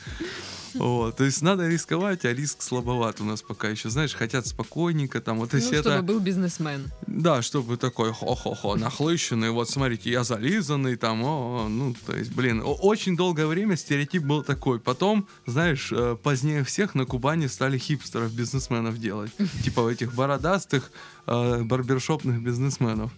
Вот, 0.74 1.16
то 1.16 1.24
есть 1.24 1.42
надо 1.42 1.68
рисковать, 1.68 2.24
а 2.24 2.32
риск 2.32 2.62
слабоват 2.62 3.20
у 3.20 3.24
нас 3.24 3.42
пока 3.42 3.68
еще. 3.68 3.90
Знаешь, 3.90 4.14
хотят 4.14 4.46
спокойненько 4.46 5.20
там. 5.20 5.38
Вот 5.38 5.52
ну, 5.52 5.58
если 5.58 5.76
чтобы 5.76 5.90
это... 5.90 6.02
был 6.02 6.20
бизнесмен. 6.20 6.90
Да, 7.06 7.42
чтобы 7.42 7.76
такой 7.76 8.12
хо-хо-хо, 8.12 8.76
нахлыщенный, 8.76 9.50
вот 9.50 9.70
смотрите, 9.70 10.10
я 10.10 10.24
зализанный 10.24 10.96
там, 10.96 11.22
о, 11.24 11.68
ну, 11.68 11.94
то 12.06 12.16
есть, 12.16 12.32
блин, 12.32 12.62
очень 12.64 13.16
долгое 13.16 13.46
время 13.46 13.76
стереотип 13.76 14.22
был 14.22 14.42
такой. 14.42 14.78
Потом, 14.80 15.26
знаешь, 15.46 15.90
э, 15.92 16.16
позднее 16.22 16.64
всех 16.64 16.94
на 16.94 17.04
Кубани 17.04 17.46
стали 17.46 17.78
хипстеров, 17.78 18.32
бизнесменов 18.32 18.98
делать. 18.98 19.32
Типа 19.64 19.88
этих 19.88 20.14
бородастых, 20.14 20.90
э, 21.26 21.62
барбершопных 21.62 22.42
бизнесменов. 22.42 23.10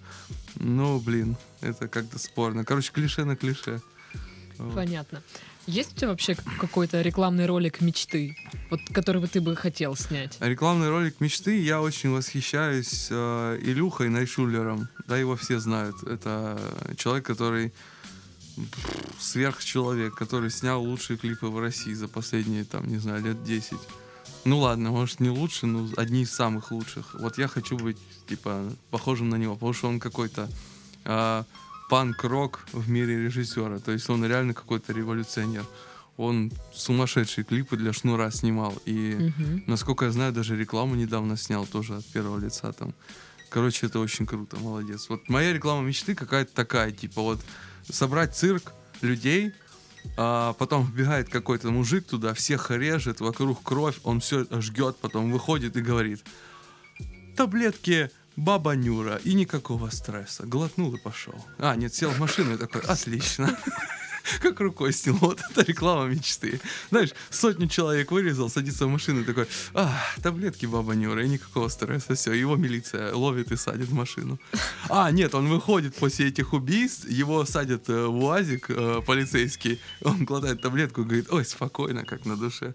Ну, 0.57 0.99
блин, 1.01 1.37
это 1.61 1.89
как-то 1.89 2.19
спорно. 2.19 2.65
Короче, 2.65 2.93
клише 2.93 3.25
на 3.25 3.37
клише. 3.37 3.81
Понятно. 4.75 5.23
Есть 5.71 5.93
у 5.93 5.97
тебя 5.99 6.09
вообще 6.09 6.35
какой-то 6.35 7.01
рекламный 7.01 7.47
ролик 7.47 7.81
мечты, 7.81 8.37
вот 8.71 8.81
который 8.93 9.21
бы 9.21 9.29
ты 9.29 9.41
бы 9.41 9.55
хотел 9.55 9.95
снять? 9.95 10.37
Рекламный 10.41 10.91
ролик 10.91 11.21
мечты 11.21 11.61
я 11.61 11.81
очень 11.81 12.11
восхищаюсь 12.11 13.07
э, 13.09 13.59
Илюхой 13.63 14.09
Найшулером. 14.09 14.89
Да, 15.07 15.17
его 15.17 15.37
все 15.37 15.61
знают. 15.61 16.03
Это 16.03 16.59
человек, 16.97 17.25
который 17.25 17.73
сверхчеловек, 19.21 20.17
который 20.17 20.51
снял 20.51 20.83
лучшие 20.83 21.17
клипы 21.17 21.47
в 21.47 21.61
России 21.61 21.93
за 21.95 22.09
последние, 22.09 22.65
там, 22.65 22.89
не 22.89 22.99
знаю, 22.99 23.23
лет 23.23 23.45
10. 23.45 23.79
Ну 24.45 24.59
ладно, 24.59 24.91
может 24.91 25.21
не 25.21 25.31
лучше, 25.31 25.67
но 25.67 25.89
одни 25.97 26.23
из 26.23 26.33
самых 26.33 26.73
лучших. 26.73 27.15
Вот 27.15 27.39
я 27.39 27.47
хочу 27.47 27.77
быть, 27.77 27.99
типа, 28.29 28.73
похожим 28.91 29.29
на 29.29 29.37
него, 29.37 29.55
потому 29.55 29.73
что 29.73 29.89
он 29.89 30.01
какой-то 30.01 30.49
э, 31.05 31.45
панк-рок 31.91 32.61
в 32.73 32.89
мире 32.89 33.25
режиссера. 33.25 33.79
То 33.81 33.93
есть 33.93 34.09
он 34.09 34.25
реально 34.25 34.55
какой-то 34.55 34.93
революционер. 34.93 35.67
Он 36.17 36.53
сумасшедшие 36.73 37.45
клипы 37.45 37.77
для 37.77 37.93
шнура 37.93 38.31
снимал. 38.31 38.81
И, 38.87 39.15
угу. 39.15 39.63
насколько 39.67 40.05
я 40.05 40.13
знаю, 40.13 40.33
даже 40.33 40.57
рекламу 40.57 40.95
недавно 40.95 41.37
снял 41.37 41.67
тоже 41.67 41.97
от 41.97 42.07
первого 42.07 42.39
лица 42.39 42.73
там. 42.73 42.95
Короче, 43.51 43.87
это 43.87 43.99
очень 43.99 44.27
круто, 44.27 44.57
молодец. 44.57 45.09
Вот 45.09 45.29
моя 45.29 45.53
реклама 45.53 45.83
мечты 45.83 46.15
какая-то 46.15 46.55
такая, 46.55 46.93
типа 46.93 47.21
вот 47.21 47.41
собрать 47.91 48.37
цирк 48.37 48.73
людей, 49.01 49.53
а 50.17 50.53
потом 50.53 50.87
вбегает 50.87 51.29
какой-то 51.29 51.71
мужик 51.71 52.07
туда, 52.07 52.33
всех 52.35 52.71
режет, 52.71 53.21
вокруг 53.21 53.63
кровь, 53.65 53.99
он 54.05 54.21
все 54.21 54.47
жгет, 54.61 54.97
потом 55.01 55.33
выходит 55.33 55.77
и 55.77 55.81
говорит, 55.81 56.23
таблетки 57.37 58.11
баба 58.37 58.75
Нюра, 58.75 59.21
и 59.25 59.35
никакого 59.35 59.91
стресса. 59.91 60.47
Глотнул 60.47 60.95
и 60.95 60.99
пошел. 60.99 61.35
А, 61.59 61.75
нет, 61.77 61.95
сел 61.95 62.11
в 62.11 62.19
машину 62.19 62.55
и 62.55 62.57
такой, 62.57 62.83
отлично. 62.83 63.57
Как 64.41 64.61
рукой 64.61 64.93
снял. 64.93 65.17
Вот 65.21 65.41
это 65.51 65.63
реклама 65.63 66.07
мечты. 66.07 66.61
Знаешь, 66.91 67.11
сотню 67.31 67.69
человек 67.69 68.11
вырезал, 68.11 68.49
садится 68.49 68.87
в 68.87 68.91
машину 68.91 69.21
и 69.21 69.25
такой, 69.25 69.47
а, 69.75 69.93
таблетки 70.23 70.67
баба 70.67 70.95
Нюра, 70.95 71.25
и 71.25 71.29
никакого 71.29 71.69
стресса. 71.69 72.15
Все, 72.15 72.33
его 72.33 72.57
милиция 72.57 73.15
ловит 73.15 73.53
и 73.53 73.57
садит 73.57 73.89
в 73.89 73.95
машину. 73.95 74.39
А, 74.89 75.11
нет, 75.11 75.35
он 75.35 75.49
выходит 75.49 75.95
после 75.95 76.29
этих 76.29 76.53
убийств, 76.53 77.09
его 77.09 77.45
садят 77.45 77.89
э, 77.89 78.07
в 78.07 78.25
УАЗик 78.25 78.67
э, 78.71 79.03
полицейский, 79.07 79.81
он 80.03 80.25
глотает 80.25 80.63
таблетку 80.63 81.03
и 81.03 81.05
говорит, 81.05 81.33
ой, 81.33 81.45
спокойно, 81.45 82.05
как 82.05 82.27
на 82.27 82.37
душе. 82.37 82.75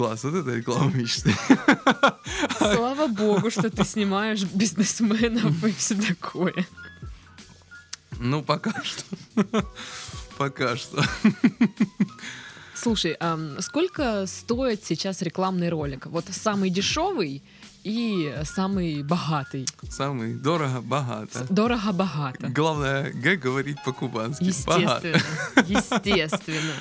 Класс, 0.00 0.24
вот 0.24 0.34
это 0.34 0.54
реклама 0.56 0.90
мечты. 0.94 1.36
Слава 2.56 3.06
богу, 3.06 3.50
что 3.50 3.68
ты 3.68 3.84
снимаешь 3.84 4.44
бизнесменов 4.44 5.62
и 5.62 5.72
все 5.72 5.94
такое. 5.94 6.66
Ну, 8.18 8.42
пока 8.42 8.72
что. 8.82 9.04
Пока 10.38 10.78
что. 10.78 11.04
Слушай, 12.74 13.14
а 13.20 13.38
сколько 13.60 14.24
стоит 14.26 14.86
сейчас 14.86 15.20
рекламный 15.20 15.68
ролик? 15.68 16.06
Вот 16.06 16.24
самый 16.30 16.70
дешевый 16.70 17.42
и 17.84 18.34
самый 18.44 19.02
богатый. 19.02 19.66
Самый 19.90 20.32
дорого-богато. 20.32 21.44
Дорого-богато. 21.50 22.48
Главное, 22.48 23.12
Г 23.12 23.36
говорить 23.36 23.76
по-кубански. 23.84 24.44
Естественно. 24.44 25.20
Естественно. 25.66 26.72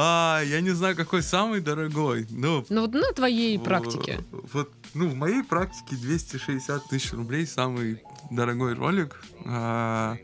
А, 0.00 0.42
я 0.42 0.60
не 0.60 0.70
знаю, 0.70 0.94
какой 0.94 1.24
самый 1.24 1.60
дорогой. 1.60 2.24
Ну, 2.30 2.64
ну 2.68 2.82
вот 2.82 2.92
на 2.92 3.12
твоей 3.12 3.58
практике. 3.58 4.20
Вот, 4.30 4.70
ну, 4.94 5.08
в 5.08 5.16
моей 5.16 5.42
практике 5.42 5.96
260 5.96 6.88
тысяч 6.88 7.12
рублей 7.12 7.46
самый 7.48 8.00
дорогой 8.30 8.74
ролик. 8.74 9.20
А, 9.44 10.16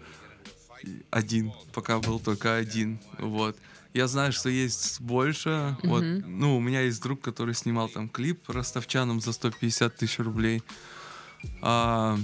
один, 1.10 1.52
пока 1.72 1.98
был 1.98 2.20
только 2.20 2.54
один. 2.54 3.00
Вот. 3.18 3.56
Я 3.94 4.06
знаю, 4.06 4.32
что 4.32 4.48
есть 4.48 5.00
больше. 5.00 5.48
Mm-hmm. 5.48 5.88
Вот, 5.88 6.04
ну, 6.24 6.56
у 6.56 6.60
меня 6.60 6.82
есть 6.82 7.02
друг, 7.02 7.20
который 7.20 7.54
снимал 7.54 7.88
там 7.88 8.08
клип 8.08 8.48
ростовчанам 8.48 9.20
за 9.20 9.32
150 9.32 9.96
тысяч 9.96 10.20
рублей. 10.20 10.62
А, 11.62 12.16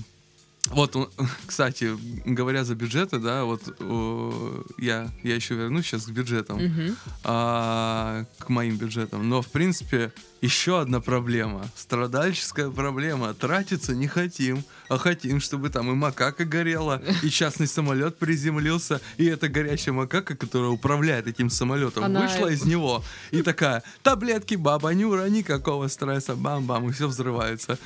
вот, 0.69 1.13
кстати, 1.47 1.97
говоря 2.25 2.65
за 2.65 2.75
бюджеты, 2.75 3.19
да, 3.19 3.45
вот 3.45 3.63
о, 3.81 4.65
я, 4.79 5.11
я 5.23 5.35
еще 5.35 5.55
вернусь 5.55 5.87
сейчас 5.87 6.07
к 6.07 6.11
бюджетам, 6.11 6.57
угу. 6.57 6.95
а, 7.25 8.25
к 8.39 8.49
моим 8.49 8.77
бюджетам. 8.77 9.29
Но, 9.29 9.43
в 9.43 9.49
принципе, 9.49 10.13
еще 10.41 10.81
одна 10.81 11.01
проблема. 11.01 11.69
Страдальческая 11.77 12.71
проблема. 12.71 13.35
Тратиться 13.35 13.95
не 13.95 14.09
хотим, 14.09 14.65
а 14.89 14.97
хотим, 14.97 15.41
чтобы 15.41 15.71
там 15.71 15.91
и 15.91 15.95
макака 15.95 16.45
горела, 16.45 17.03
и 17.23 17.29
частный 17.29 17.67
самолет 17.67 18.19
приземлился, 18.19 19.01
и 19.19 19.27
эта 19.27 19.49
горящая 19.49 19.95
макака, 19.95 20.35
которая 20.35 20.71
управляет 20.71 21.27
этим 21.27 21.51
самолетом, 21.51 22.05
Она... 22.05 22.23
вышла 22.23 22.49
из 22.49 22.65
него 22.65 23.05
и 23.31 23.43
такая, 23.43 23.83
таблетки, 24.03 24.55
баба 24.55 24.95
Нюра, 24.95 25.29
никакого 25.29 25.89
стресса, 25.89 26.35
бам-бам, 26.35 26.89
и 26.89 26.93
все 26.93 27.07
взрывается. 27.07 27.79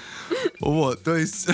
Вот, 0.61 1.03
то 1.03 1.17
есть 1.17 1.49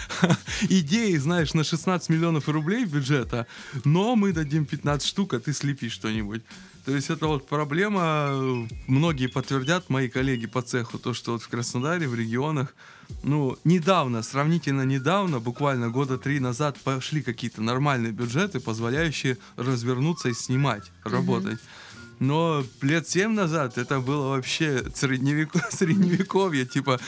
идеи, 0.62 1.16
знаешь, 1.16 1.54
на 1.54 1.64
16 1.64 2.08
миллионов 2.08 2.48
рублей 2.48 2.84
бюджета, 2.84 3.46
но 3.84 4.16
мы 4.16 4.32
дадим 4.32 4.64
15 4.64 5.06
штук, 5.06 5.34
а 5.34 5.40
ты 5.40 5.52
слепишь 5.52 5.92
что-нибудь. 5.92 6.42
То 6.90 6.96
есть 6.96 7.08
это 7.08 7.28
вот 7.28 7.46
проблема, 7.46 8.66
многие 8.88 9.28
подтвердят, 9.28 9.88
мои 9.90 10.08
коллеги 10.08 10.48
по 10.48 10.60
цеху, 10.60 10.98
то, 10.98 11.14
что 11.14 11.30
вот 11.32 11.42
в 11.42 11.48
Краснодаре, 11.48 12.08
в 12.08 12.16
регионах, 12.16 12.74
ну, 13.22 13.56
недавно, 13.62 14.24
сравнительно 14.24 14.82
недавно, 14.82 15.38
буквально 15.38 15.88
года 15.88 16.18
три 16.18 16.40
назад, 16.40 16.76
пошли 16.82 17.22
какие-то 17.22 17.62
нормальные 17.62 18.10
бюджеты, 18.10 18.58
позволяющие 18.58 19.38
развернуться 19.54 20.30
и 20.30 20.34
снимать, 20.34 20.90
работать. 21.04 21.60
Mm-hmm. 21.60 22.16
Но 22.18 22.64
лет 22.82 23.08
семь 23.08 23.34
назад 23.34 23.78
это 23.78 24.00
было 24.00 24.30
вообще 24.30 24.82
средневек... 24.92 25.52
средневековье. 25.70 26.66
Типа, 26.66 26.98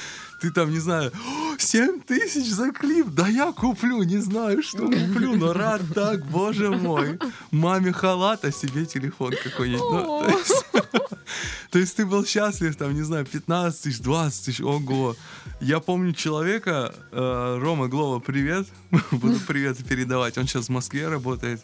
ты 0.43 0.51
там, 0.51 0.70
не 0.70 0.80
знаю, 0.80 1.12
7 1.57 2.01
тысяч 2.01 2.51
за 2.51 2.72
клип, 2.72 3.07
да 3.11 3.28
я 3.28 3.53
куплю, 3.53 4.03
не 4.03 4.18
знаю, 4.18 4.61
что 4.61 4.86
куплю, 4.86 5.36
но 5.36 5.53
рад 5.53 5.82
так, 5.95 6.26
боже 6.26 6.70
мой. 6.70 7.18
Маме 7.53 7.93
халат, 7.93 8.45
а 8.45 8.51
себе 8.51 8.84
телефон 8.84 9.34
какой-нибудь. 9.40 9.80
Ну, 9.80 10.24
то, 10.24 10.28
есть, 10.28 10.66
То 11.70 11.78
есть 11.78 11.97
ты 11.97 12.05
был 12.05 12.26
счастлив, 12.26 12.74
там, 12.74 12.93
не 12.93 13.03
знаю, 13.03 13.24
15 13.24 13.82
тысяч, 13.82 14.01
20 14.01 14.45
тысяч, 14.45 14.61
ого. 14.61 15.14
Я 15.61 15.78
помню 15.78 16.12
человека, 16.12 16.93
э, 17.12 17.59
Рома 17.61 17.86
Глова, 17.86 18.18
привет, 18.18 18.66
буду 19.12 19.38
привет 19.47 19.78
передавать, 19.86 20.38
он 20.38 20.49
сейчас 20.49 20.66
в 20.66 20.70
Москве 20.70 21.07
работает 21.07 21.61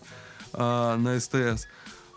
э, 0.53 0.97
на 0.97 1.18
СТС. 1.18 1.66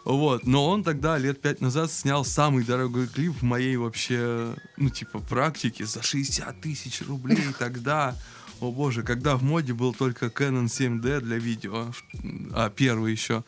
Вот, 0.03 0.47
но 0.47 0.67
он 0.67 0.83
тогда 0.83 1.17
лет 1.17 1.41
пять 1.41 1.61
назад 1.61 1.91
снял 1.91 2.25
самый 2.25 2.63
дорогой 2.63 3.07
клип 3.07 3.35
в 3.39 3.43
моей 3.43 3.77
вообще, 3.77 4.55
ну, 4.77 4.89
типа, 4.89 5.19
практике 5.19 5.85
за 5.85 6.01
60 6.01 6.59
тысяч 6.59 7.01
рублей 7.07 7.45
тогда. 7.59 8.15
О 8.59 8.71
боже, 8.71 9.03
когда 9.03 9.37
в 9.37 9.43
моде 9.43 9.73
был 9.73 9.93
только 9.93 10.27
Canon 10.27 10.65
7D 10.65 11.21
для 11.21 11.37
видео, 11.37 11.91
а 12.53 12.69
первый 12.69 13.11
еще. 13.11 13.43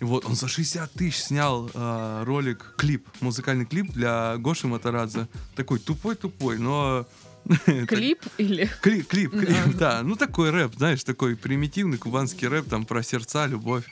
Вот, 0.00 0.24
он 0.24 0.34
за 0.34 0.48
60 0.48 0.92
тысяч 0.92 1.18
снял 1.18 1.70
э, 1.72 2.22
ролик, 2.24 2.74
клип, 2.76 3.06
музыкальный 3.20 3.66
клип 3.66 3.92
для 3.92 4.36
Гоши 4.38 4.66
Матарадзе. 4.66 5.28
Такой 5.56 5.78
тупой-тупой, 5.78 6.58
но... 6.58 7.06
Клип 7.86 8.22
или... 8.38 8.70
Клип, 8.80 9.08
клип, 9.08 9.30
клип, 9.32 9.76
да. 9.76 10.02
Ну, 10.02 10.16
такой 10.16 10.50
рэп, 10.50 10.74
знаешь, 10.76 11.04
такой 11.04 11.36
примитивный 11.36 11.98
кубанский 11.98 12.48
рэп, 12.48 12.68
там, 12.68 12.84
про 12.84 13.02
сердца, 13.02 13.46
любовь. 13.46 13.84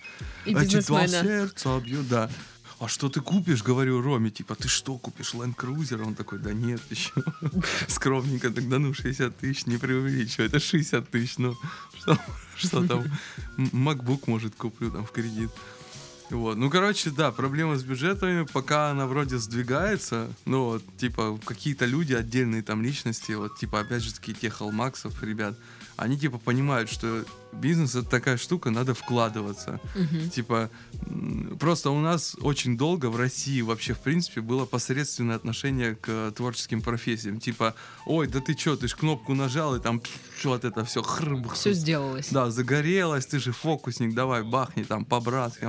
И 0.45 0.55
Эти 0.55 0.81
два 0.87 1.07
сердца 1.07 1.81
бьют, 1.81 2.09
да. 2.09 2.31
А 2.81 2.87
что 2.87 3.09
ты 3.09 3.21
купишь, 3.21 3.65
говорю 3.65 4.01
Роме, 4.01 4.31
типа, 4.31 4.55
ты 4.55 4.69
что 4.69 4.99
купишь, 4.99 5.35
Land 5.35 5.57
Cruiser? 5.57 6.01
Он 6.01 6.15
такой, 6.15 6.39
да 6.39 6.53
нет, 6.53 6.81
еще. 6.91 7.11
Скромненько 7.89 8.51
тогда, 8.51 8.79
ну, 8.79 8.95
60 8.95 9.37
тысяч, 9.37 9.67
не 9.67 9.79
преувеличивай, 9.79 10.47
это 10.47 10.61
60 10.61 11.11
тысяч, 11.11 11.39
ну, 11.39 11.57
что, 11.99 12.17
что 12.57 12.87
там, 12.87 13.05
MacBook, 13.57 14.25
может, 14.27 14.55
куплю 14.55 14.93
там 14.93 15.05
в 15.05 15.11
кредит. 15.11 15.51
Вот. 16.31 16.59
Ну, 16.59 16.68
короче, 16.70 17.11
да, 17.11 17.33
проблема 17.33 17.76
с 17.76 17.83
бюджетами, 17.83 18.47
пока 18.53 18.91
она 18.91 19.07
вроде 19.07 19.39
сдвигается, 19.39 20.29
вот, 20.45 20.83
типа, 20.99 21.39
какие-то 21.45 21.87
люди, 21.87 22.12
отдельные 22.12 22.62
там 22.62 22.83
личности, 22.83 23.33
вот, 23.33 23.57
типа, 23.57 23.81
опять 23.81 24.03
же, 24.03 24.14
таки, 24.14 24.35
тех 24.35 24.61
Алмаксов, 24.61 25.22
ребят, 25.22 25.55
они, 25.99 26.16
типа, 26.16 26.38
понимают, 26.38 26.88
что 26.88 27.24
бизнес— 27.53 27.94
это 27.96 28.09
такая 28.09 28.36
штука, 28.36 28.70
надо 28.70 28.94
вкладываться. 28.94 29.80
Мгм. 29.96 30.30
Типа, 30.30 30.70
просто 31.59 31.90
у 31.90 31.99
нас 31.99 32.36
очень 32.40 32.78
долго 32.78 33.07
в 33.11 33.16
России 33.16 33.62
вообще, 33.62 33.94
в 33.94 33.99
принципе, 33.99 34.40
было 34.40 34.64
посредственное 34.64 35.34
отношение 35.34 35.96
к 35.96 36.30
творческим 36.36 36.82
профессиям. 36.82 37.40
Типа, 37.40 37.74
ой, 38.07 38.28
да 38.28 38.40
ты 38.40 38.55
чё, 38.55 38.76
ты 38.76 38.86
ж 38.86 38.94
кнопку 38.94 39.34
нажал, 39.34 39.74
и 39.74 39.80
там 39.80 39.99
пш, 39.99 40.11
вот 40.44 40.64
это 40.64 40.84
все 40.84 41.03
хрб. 41.03 41.53
Все 41.53 41.72
сделалось. 41.72 42.28
Да, 42.30 42.51
загорелось, 42.51 43.26
ты 43.26 43.40
же 43.40 43.51
фокусник, 43.51 44.14
давай, 44.14 44.44
бахни 44.44 44.84
там 44.84 45.05
по-братски. 45.05 45.66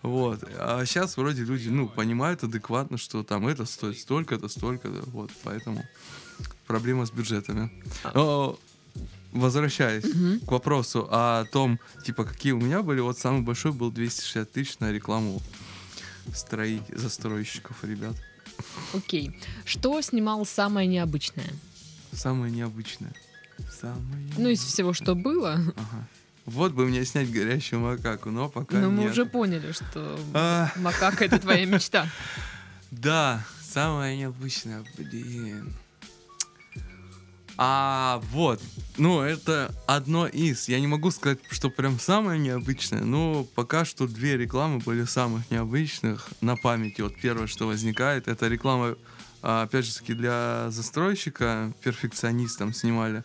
Вот. 0.00 0.42
А 0.58 0.84
сейчас 0.86 1.18
вроде 1.18 1.44
люди, 1.44 1.68
ну, 1.68 1.86
понимают 1.86 2.42
адекватно, 2.44 2.96
что 2.96 3.22
там 3.22 3.46
это 3.46 3.66
стоит 3.66 3.98
столько-то, 3.98 4.48
столько-то. 4.48 5.02
Вот, 5.10 5.30
поэтому 5.44 5.84
проблема 6.66 7.04
с 7.04 7.10
бюджетами. 7.10 7.70
Но, 8.14 8.58
возвращаясь 9.32 10.04
Мгм. 10.04 10.40
к 10.40 10.50
вопросу 10.52 11.08
о 11.10 11.44
том, 11.46 11.80
типа, 12.04 12.24
какие 12.24 12.52
у 12.52 12.60
меня 12.60 12.82
были, 12.82 13.00
вот 13.00 13.18
самый 13.18 13.42
большой 13.42 13.72
был 13.72 13.90
260 13.90 14.50
тысяч 14.52 14.78
на 14.78 14.92
рекламу 14.92 15.40
строить, 16.34 16.82
застройщиков, 16.88 17.76
ребят. 17.84 18.14
Окей. 18.94 19.38
Что 19.64 20.00
снимал 20.02 20.46
самое 20.46 20.86
необычное? 20.86 21.50
Самое 22.12 22.52
необычное. 22.52 23.12
Самое 23.80 24.26
Ну, 24.38 24.48
из 24.48 24.62
всего, 24.62 24.92
что 24.92 25.14
было. 25.14 25.54
Ага. 25.54 26.08
Вот 26.44 26.72
бы 26.72 26.86
мне 26.86 27.04
снять 27.04 27.30
горящую 27.30 27.80
макаку, 27.80 28.30
но 28.30 28.48
пока 28.48 28.76
Но 28.78 28.90
мы 28.90 29.04
нет. 29.04 29.12
уже 29.12 29.26
поняли, 29.26 29.72
что 29.72 30.18
А. 30.34 30.70
макака 30.76 31.24
это 31.24 31.38
твоя 31.38 31.64
мечта. 31.66 32.06
Да, 32.90 33.42
самое 33.62 34.18
необычное, 34.18 34.84
блин. 34.98 35.72
А, 37.58 38.22
вот. 38.30 38.60
Ну, 38.96 39.20
это 39.20 39.74
одно 39.86 40.26
из. 40.26 40.68
Я 40.68 40.80
не 40.80 40.86
могу 40.86 41.10
сказать, 41.10 41.38
что 41.50 41.70
прям 41.70 41.98
самое 41.98 42.38
необычное, 42.38 43.02
но 43.02 43.44
пока 43.54 43.84
что 43.84 44.06
две 44.06 44.36
рекламы 44.36 44.78
были 44.78 45.04
самых 45.04 45.50
необычных 45.50 46.28
на 46.40 46.56
памяти. 46.56 47.02
Вот 47.02 47.14
первое, 47.20 47.46
что 47.46 47.66
возникает, 47.66 48.28
это 48.28 48.48
реклама, 48.48 48.96
а, 49.42 49.62
опять 49.62 49.86
же 49.86 49.94
таки, 49.94 50.14
для 50.14 50.66
застройщика, 50.70 51.72
перфекционистам 51.82 52.72
снимали. 52.72 53.24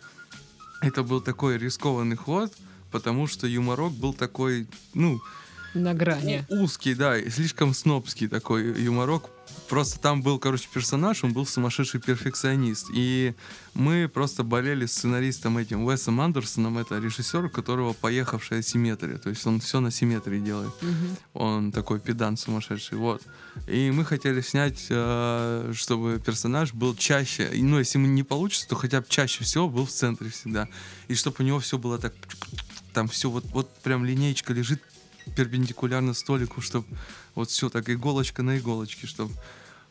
Это 0.81 1.03
был 1.03 1.21
такой 1.21 1.57
рискованный 1.57 2.15
ход, 2.15 2.53
потому 2.91 3.27
что 3.27 3.47
юморок 3.47 3.93
был 3.93 4.13
такой, 4.13 4.67
ну, 4.93 5.21
На 5.73 5.93
грани. 5.93 6.45
узкий, 6.49 6.95
да, 6.95 7.19
слишком 7.29 7.73
снобский 7.73 8.27
такой 8.27 8.81
юморок. 8.81 9.29
Просто 9.69 9.99
там 9.99 10.21
был, 10.21 10.39
короче, 10.39 10.67
персонаж, 10.73 11.23
он 11.23 11.33
был 11.33 11.45
сумасшедший 11.45 11.99
перфекционист. 11.99 12.87
И 12.93 13.33
мы 13.73 14.09
просто 14.13 14.43
болели 14.43 14.85
сценаристом 14.85 15.57
этим 15.57 15.83
Уэсом 15.83 16.21
Андерсоном, 16.21 16.77
это 16.77 16.99
режиссер, 16.99 17.45
у 17.45 17.49
которого 17.49 17.93
поехавшая 17.93 18.61
симметрия. 18.61 19.17
То 19.17 19.29
есть 19.29 19.45
он 19.45 19.59
все 19.59 19.79
на 19.81 19.91
симметрии 19.91 20.39
делает. 20.39 20.71
Мгм. 20.81 21.17
Он 21.33 21.71
такой 21.71 21.99
педант 21.99 22.39
сумасшедший, 22.39 22.97
вот. 22.97 23.21
И 23.67 23.91
мы 23.91 24.05
хотели 24.05 24.41
снять, 24.41 24.85
э, 24.89 25.73
чтобы 25.75 26.21
персонаж 26.25 26.73
был 26.73 26.95
чаще, 26.95 27.49
ну, 27.53 27.79
если 27.79 27.97
не 27.97 28.23
получится, 28.23 28.69
то 28.69 28.75
хотя 28.75 29.01
бы 29.01 29.07
чаще 29.09 29.43
всего 29.43 29.67
был 29.69 29.85
в 29.85 29.91
центре 29.91 30.29
всегда. 30.29 30.69
И 31.09 31.15
чтобы 31.15 31.37
у 31.39 31.43
него 31.43 31.59
все 31.59 31.77
было 31.77 31.97
так, 31.97 32.13
там 32.93 33.07
все 33.07 33.29
вот, 33.29 33.45
вот 33.51 33.69
прям 33.79 34.05
линейка 34.05 34.53
лежит 34.53 34.81
перпендикулярно 35.35 36.13
столику, 36.13 36.61
чтобы 36.61 36.87
вот 37.35 37.49
все 37.49 37.69
так 37.69 37.89
иголочка 37.89 38.43
на 38.43 38.57
иголочке, 38.57 39.07
чтобы 39.07 39.33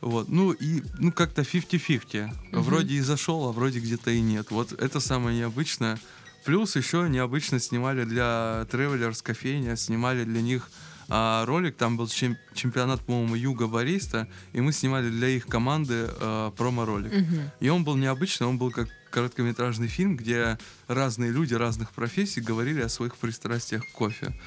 вот, 0.00 0.28
ну 0.28 0.52
и 0.52 0.82
ну 0.98 1.12
как-то 1.12 1.42
50-50. 1.42 2.26
Мгм. 2.52 2.62
Вроде 2.62 2.94
и 2.94 3.00
зашел, 3.00 3.48
а 3.48 3.52
вроде 3.52 3.80
где-то 3.80 4.10
и 4.10 4.20
нет. 4.20 4.50
Вот 4.50 4.72
это 4.72 5.00
самое 5.00 5.38
необычное. 5.38 5.98
Плюс 6.44 6.76
еще 6.76 7.08
необычно 7.08 7.58
снимали 7.58 8.04
для 8.04 8.66
Travelers 8.70 9.22
кофейня, 9.22 9.76
снимали 9.76 10.24
для 10.24 10.42
них 10.42 10.70
а, 11.08 11.44
ролик, 11.44 11.76
там 11.76 11.96
был 11.96 12.08
чем- 12.08 12.36
чемпионат, 12.54 13.00
по-моему, 13.00 13.36
Юга 13.36 13.68
Бариста, 13.68 14.28
и 14.52 14.60
мы 14.60 14.72
снимали 14.72 15.08
для 15.08 15.28
их 15.28 15.46
команды 15.46 16.08
а, 16.08 16.50
промо-ролик. 16.50 17.12
Мгм. 17.12 17.50
И 17.60 17.68
он 17.68 17.84
был 17.84 17.96
необычный, 17.96 18.46
он 18.46 18.58
был 18.58 18.70
как 18.70 18.88
короткометражный 19.16 19.88
фильм, 19.88 20.14
где 20.14 20.58
разные 20.88 21.32
люди 21.32 21.54
разных 21.54 21.92
профессий 21.92 22.42
говорили 22.42 22.82
о 22.82 22.90
своих 22.90 23.16
пристрастиях 23.16 23.82
к 23.86 23.92
кофе. 23.92 24.38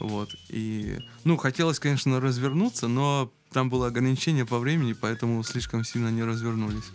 Вот. 0.00 0.34
И, 0.48 0.98
ну, 1.22 1.36
хотелось, 1.36 1.78
конечно, 1.78 2.20
развернуться, 2.20 2.88
но 2.88 3.32
там 3.52 3.70
было 3.70 3.86
ограничение 3.86 4.44
по 4.44 4.58
времени, 4.58 4.94
поэтому 4.94 5.44
слишком 5.44 5.84
сильно 5.84 6.08
не 6.08 6.24
развернулись. 6.24 6.90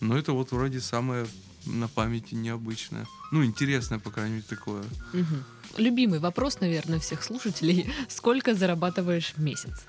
Но 0.00 0.16
это 0.16 0.32
вот 0.32 0.52
вроде 0.52 0.80
самое 0.80 1.26
на 1.66 1.86
памяти 1.86 2.34
необычное. 2.34 3.06
Ну, 3.30 3.44
интересное, 3.44 3.98
по 3.98 4.10
крайней 4.10 4.36
мере, 4.36 4.46
такое. 4.48 4.84
Мгм. 5.12 5.44
Любимый 5.76 6.18
вопрос, 6.18 6.60
наверное, 6.60 6.98
всех 6.98 7.22
слушателей. 7.22 7.92
Сколько 8.08 8.54
зарабатываешь 8.54 9.34
в 9.36 9.42
месяц? 9.42 9.84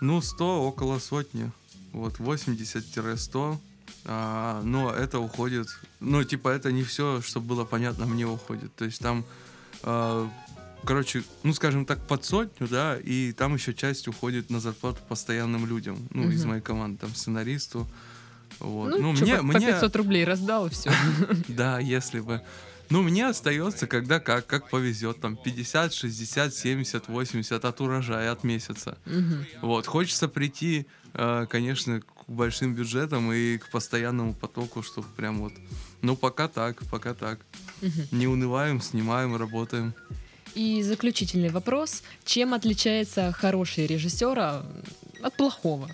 Ну, 0.00 0.20
100, 0.20 0.64
около 0.66 0.98
сотни. 0.98 1.52
Вот, 1.92 2.18
80-100. 2.18 3.58
А, 4.04 4.62
но 4.62 4.90
это 4.90 5.18
уходит... 5.18 5.68
Ну, 6.00 6.24
типа, 6.24 6.48
это 6.48 6.72
не 6.72 6.82
все, 6.82 7.20
что 7.20 7.40
было 7.40 7.64
понятно, 7.64 8.06
мне 8.06 8.26
уходит. 8.26 8.74
То 8.74 8.84
есть 8.84 9.00
там, 9.00 9.24
а, 9.82 10.28
короче, 10.84 11.22
ну, 11.42 11.52
скажем 11.52 11.84
так, 11.84 12.06
под 12.06 12.24
сотню, 12.24 12.66
да, 12.68 12.96
и 12.98 13.32
там 13.32 13.54
еще 13.54 13.74
часть 13.74 14.08
уходит 14.08 14.50
на 14.50 14.60
зарплату 14.60 14.98
постоянным 15.08 15.66
людям. 15.66 15.98
Ну, 16.10 16.30
из 16.30 16.40
Мгм. 16.40 16.48
моей 16.50 16.62
команды, 16.62 16.98
там, 17.00 17.14
сценаристу. 17.14 17.86
Вот. 18.58 18.98
Ну, 18.98 19.14
чё, 19.16 19.24
мне, 19.24 19.36
по, 19.36 19.42
мне... 19.42 19.66
500 19.66 19.96
рублей 19.96 20.24
раздал, 20.24 20.66
и 20.66 20.70
все. 20.70 20.90
Да, 21.48 21.78
если 21.78 22.20
бы. 22.20 22.42
Ну, 22.88 23.02
мне 23.02 23.28
остается, 23.28 23.86
когда 23.86 24.18
как, 24.18 24.46
как 24.46 24.68
повезет, 24.68 25.20
там 25.20 25.36
50, 25.36 25.94
60, 25.94 26.52
70, 26.52 27.06
80 27.08 27.64
от 27.64 27.80
урожая, 27.80 28.32
от 28.32 28.42
месяца. 28.42 28.98
Вот, 29.62 29.86
хочется 29.86 30.26
прийти, 30.26 30.86
э, 31.14 31.46
конечно, 31.48 32.02
большим 32.30 32.74
бюджетам 32.74 33.32
и 33.32 33.58
к 33.58 33.70
постоянному 33.70 34.34
потоку, 34.34 34.82
чтобы 34.82 35.08
прям 35.16 35.40
вот... 35.40 35.52
Ну, 36.02 36.16
пока 36.16 36.48
так, 36.48 36.78
пока 36.90 37.14
так. 37.14 37.40
Не 38.12 38.26
унываем, 38.26 38.80
снимаем, 38.80 39.36
работаем. 39.36 39.94
И 40.54 40.82
заключительный 40.82 41.50
вопрос. 41.50 42.02
Чем 42.24 42.54
отличается 42.54 43.32
хороший 43.32 43.86
режиссер 43.86 44.38
а, 44.38 44.66
от 45.22 45.36
плохого? 45.36 45.88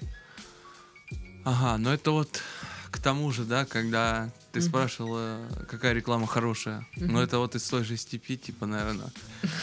Ага, 1.45 1.79
но 1.79 1.93
это 1.93 2.11
вот 2.11 2.43
к 2.91 2.99
тому 2.99 3.31
же, 3.33 3.45
да, 3.45 3.65
когда 3.65 4.31
ты 4.57 4.63
спрашивала, 4.63 5.39
какая 5.69 5.93
реклама 5.93 6.27
хорошая. 6.27 6.87
Но 6.97 7.23
это 7.23 7.39
вот 7.39 7.55
из 7.55 7.63
той 7.69 7.85
же 7.85 7.97
степи, 7.99 8.37
типа, 8.39 8.65
наверное. 8.67 9.11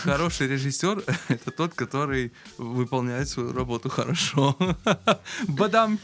Хороший 0.04 0.48
режиссер— 0.48 1.04
это 1.30 1.50
тот, 1.50 1.74
который 1.74 2.32
выполняет 2.60 3.28
свою 3.28 3.54
работу 3.54 3.90
хорошо. 3.90 4.56
Бадам! 5.48 6.00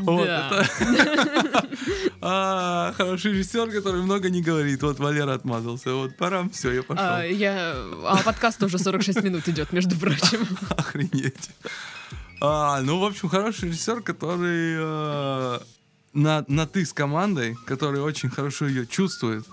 Вот 0.00 0.26
это. 0.26 0.66
А, 2.22 2.94
Хороший 2.96 3.32
режиссер, 3.32 3.70
который 3.70 4.00
много 4.02 4.30
не 4.30 4.42
говорит. 4.42 4.82
Вот 4.82 4.98
Валера 4.98 5.34
отмазался. 5.34 5.92
Вот 5.94 6.16
пора, 6.16 6.48
все, 6.48 6.72
я 6.72 6.80
А, 6.80 6.82
пошел. 6.82 8.06
а 8.06 8.22
подкаст 8.24 8.62
уже 8.62 8.78
46 8.78 9.22
минут 9.22 9.48
идет, 9.48 9.72
между 9.72 9.96
прочим. 9.96 10.46
Охренеть. 10.70 11.50
А, 12.40 12.80
ну, 12.80 12.98
в 12.98 13.04
общем, 13.04 13.28
хороший 13.28 13.68
режиссер, 13.68 14.00
который 14.00 14.76
э, 14.78 15.58
на, 16.16 16.44
на 16.48 16.66
ты 16.66 16.84
с 16.86 16.92
командой, 16.92 17.56
который 17.66 18.00
очень 18.00 18.30
хорошо 18.30 18.66
ее 18.66 18.86
чувствует, 18.86 19.46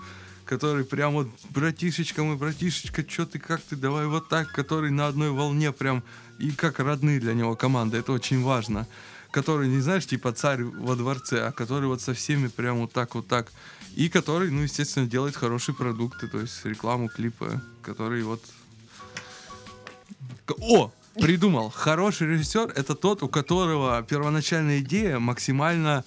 который 0.46 0.84
прям 0.84 1.12
вот 1.12 1.28
братишечка 1.50 2.24
мой, 2.24 2.36
братишечка, 2.36 3.04
что 3.08 3.26
ты, 3.26 3.38
как 3.38 3.60
ты, 3.60 3.76
давай 3.76 4.06
вот 4.06 4.28
так, 4.28 4.50
который 4.50 4.90
на 4.90 5.06
одной 5.06 5.30
волне 5.30 5.72
прям 5.72 6.02
и 6.38 6.50
как 6.50 6.80
родные 6.80 7.20
для 7.20 7.34
него 7.34 7.54
команда, 7.54 7.98
это 7.98 8.12
очень 8.12 8.42
важно. 8.42 8.86
Который, 9.30 9.68
не 9.68 9.80
знаешь, 9.80 10.06
типа 10.06 10.32
царь 10.32 10.62
во 10.62 10.96
дворце, 10.96 11.46
а 11.46 11.52
который 11.52 11.86
вот 11.86 12.00
со 12.00 12.14
всеми 12.14 12.48
прям 12.48 12.78
вот 12.78 12.92
так 12.92 13.14
вот 13.14 13.26
так. 13.28 13.52
И 13.94 14.08
который, 14.08 14.50
ну, 14.50 14.62
естественно, 14.62 15.06
делает 15.06 15.36
хорошие 15.36 15.74
продукты, 15.74 16.28
то 16.28 16.40
есть 16.40 16.64
рекламу, 16.64 17.08
клипы, 17.08 17.60
который 17.82 18.22
вот... 18.22 18.42
О! 20.60 20.90
Придумал. 21.14 21.70
Хороший 21.70 22.26
режиссер— 22.26 22.72
это 22.74 22.96
тот, 22.96 23.22
у 23.22 23.28
которого 23.28 24.02
первоначальная 24.02 24.80
идея 24.80 25.20
максимально 25.20 26.04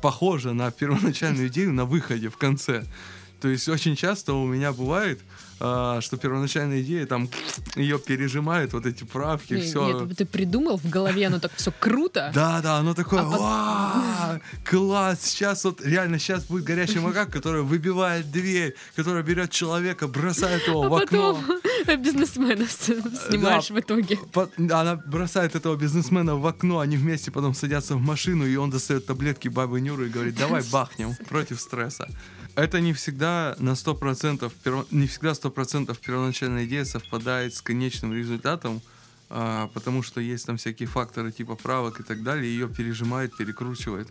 похожа 0.00 0.52
на 0.52 0.70
первоначальную 0.70 1.48
идею 1.48 1.72
на 1.72 1.84
выходе 1.84 2.28
в 2.28 2.36
конце. 2.36 2.84
То 3.40 3.48
есть 3.48 3.68
очень 3.68 3.96
часто 3.96 4.34
у 4.34 4.46
меня 4.46 4.72
бывает, 4.72 5.20
а, 5.62 6.00
что 6.00 6.16
первоначальная 6.16 6.80
идея 6.82 7.06
там 7.06 7.28
ее 7.76 7.98
пережимает, 7.98 8.72
вот 8.72 8.86
эти 8.86 9.04
правки, 9.04 9.54
Нет, 9.54 9.64
все. 9.64 10.00
Нет, 10.04 10.16
ты 10.16 10.24
придумал 10.26 10.78
в 10.78 10.88
голове, 10.88 11.26
оно 11.26 11.38
так 11.38 11.52
все 11.56 11.70
круто. 11.72 12.30
Да, 12.34 12.60
да, 12.62 12.76
оно 12.78 12.94
такое, 12.94 13.20
А 13.20 13.24
пот- 13.24 13.40
«Ва, 13.40 14.40
класс, 14.64 15.20
сейчас 15.22 15.64
вот 15.64 15.84
реально 15.84 16.18
сейчас 16.18 16.44
будет 16.44 16.64
горячий 16.64 16.98
макак, 17.00 17.30
который 17.30 17.62
выбивает 17.62 18.30
дверь, 18.30 18.74
который 18.96 19.22
берет 19.22 19.50
человека, 19.50 20.06
бросает 20.08 20.66
его 20.66 20.82
А 20.84 20.88
в 20.88 20.94
окно. 20.94 21.34
потом 21.86 22.02
бизнесмена 22.02 22.66
с- 22.66 23.28
снимаешь 23.28 23.68
Да. 23.68 23.74
в 23.74 23.80
итоге. 23.80 24.18
По- 24.32 24.50
Она 24.56 24.96
бросает 24.96 25.54
этого 25.56 25.76
бизнесмена 25.76 26.36
в 26.36 26.46
окно, 26.46 26.78
они 26.78 26.96
вместе 26.96 27.30
потом 27.30 27.54
садятся 27.54 27.96
в 27.96 28.00
машину, 28.00 28.46
и 28.46 28.56
он 28.56 28.70
достает 28.70 29.06
таблетки 29.06 29.48
бабы 29.48 29.80
Нюры 29.80 30.06
и 30.06 30.10
говорит, 30.10 30.36
давай 30.36 30.62
бахнем 30.72 31.14
против 31.28 31.60
стресса. 31.60 32.08
Это 32.56 32.80
не 32.80 32.92
всегда 32.92 33.54
на 33.58 33.74
100%, 33.74 34.52
перво- 34.64 34.86
не 34.90 35.06
всегда 35.06 35.34
100% 35.34 35.96
первоначальная 35.98 36.64
идея 36.64 36.84
совпадает 36.84 37.54
с 37.54 37.62
конечным 37.62 38.12
результатом, 38.12 38.80
а, 39.28 39.68
потому 39.74 40.02
что 40.02 40.20
есть 40.20 40.46
там 40.46 40.56
всякие 40.56 40.88
факторы 40.88 41.32
типа 41.32 41.54
правок 41.54 42.00
и 42.00 42.02
так 42.02 42.22
далее, 42.22 42.52
ее 42.52 42.68
пережимает, 42.68 43.36
перекручивает. 43.36 44.08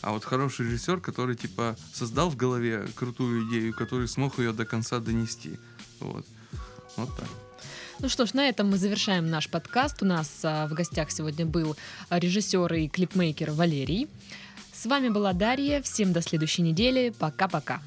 А 0.00 0.10
вот 0.10 0.24
хороший 0.24 0.66
режиссер, 0.66 1.00
который 1.00 1.36
типа 1.36 1.76
создал 1.92 2.30
в 2.30 2.36
голове 2.36 2.88
крутую 2.96 3.48
идею, 3.48 3.74
который 3.74 4.08
смог 4.08 4.38
ее 4.38 4.52
до 4.52 4.64
конца 4.64 4.98
донести. 4.98 5.58
Вот. 6.00 6.26
Вот 6.96 7.16
так. 7.16 7.28
Ну 8.00 8.08
что 8.08 8.26
ж, 8.26 8.34
на 8.34 8.48
этом 8.48 8.68
мы 8.68 8.78
завершаем 8.78 9.30
наш 9.30 9.48
подкаст. 9.48 10.02
У 10.02 10.06
нас 10.06 10.40
а, 10.42 10.66
в 10.66 10.72
гостях 10.72 11.12
сегодня 11.12 11.46
был 11.46 11.76
режиссер 12.10 12.74
и 12.74 12.88
клипмейкер 12.88 13.52
Валерий. 13.52 14.08
С 14.82 14.86
вами 14.86 15.10
была 15.10 15.32
Дарья. 15.32 15.80
Всем 15.80 16.12
до 16.12 16.20
следующей 16.20 16.62
недели. 16.62 17.14
Пока-пока. 17.16 17.80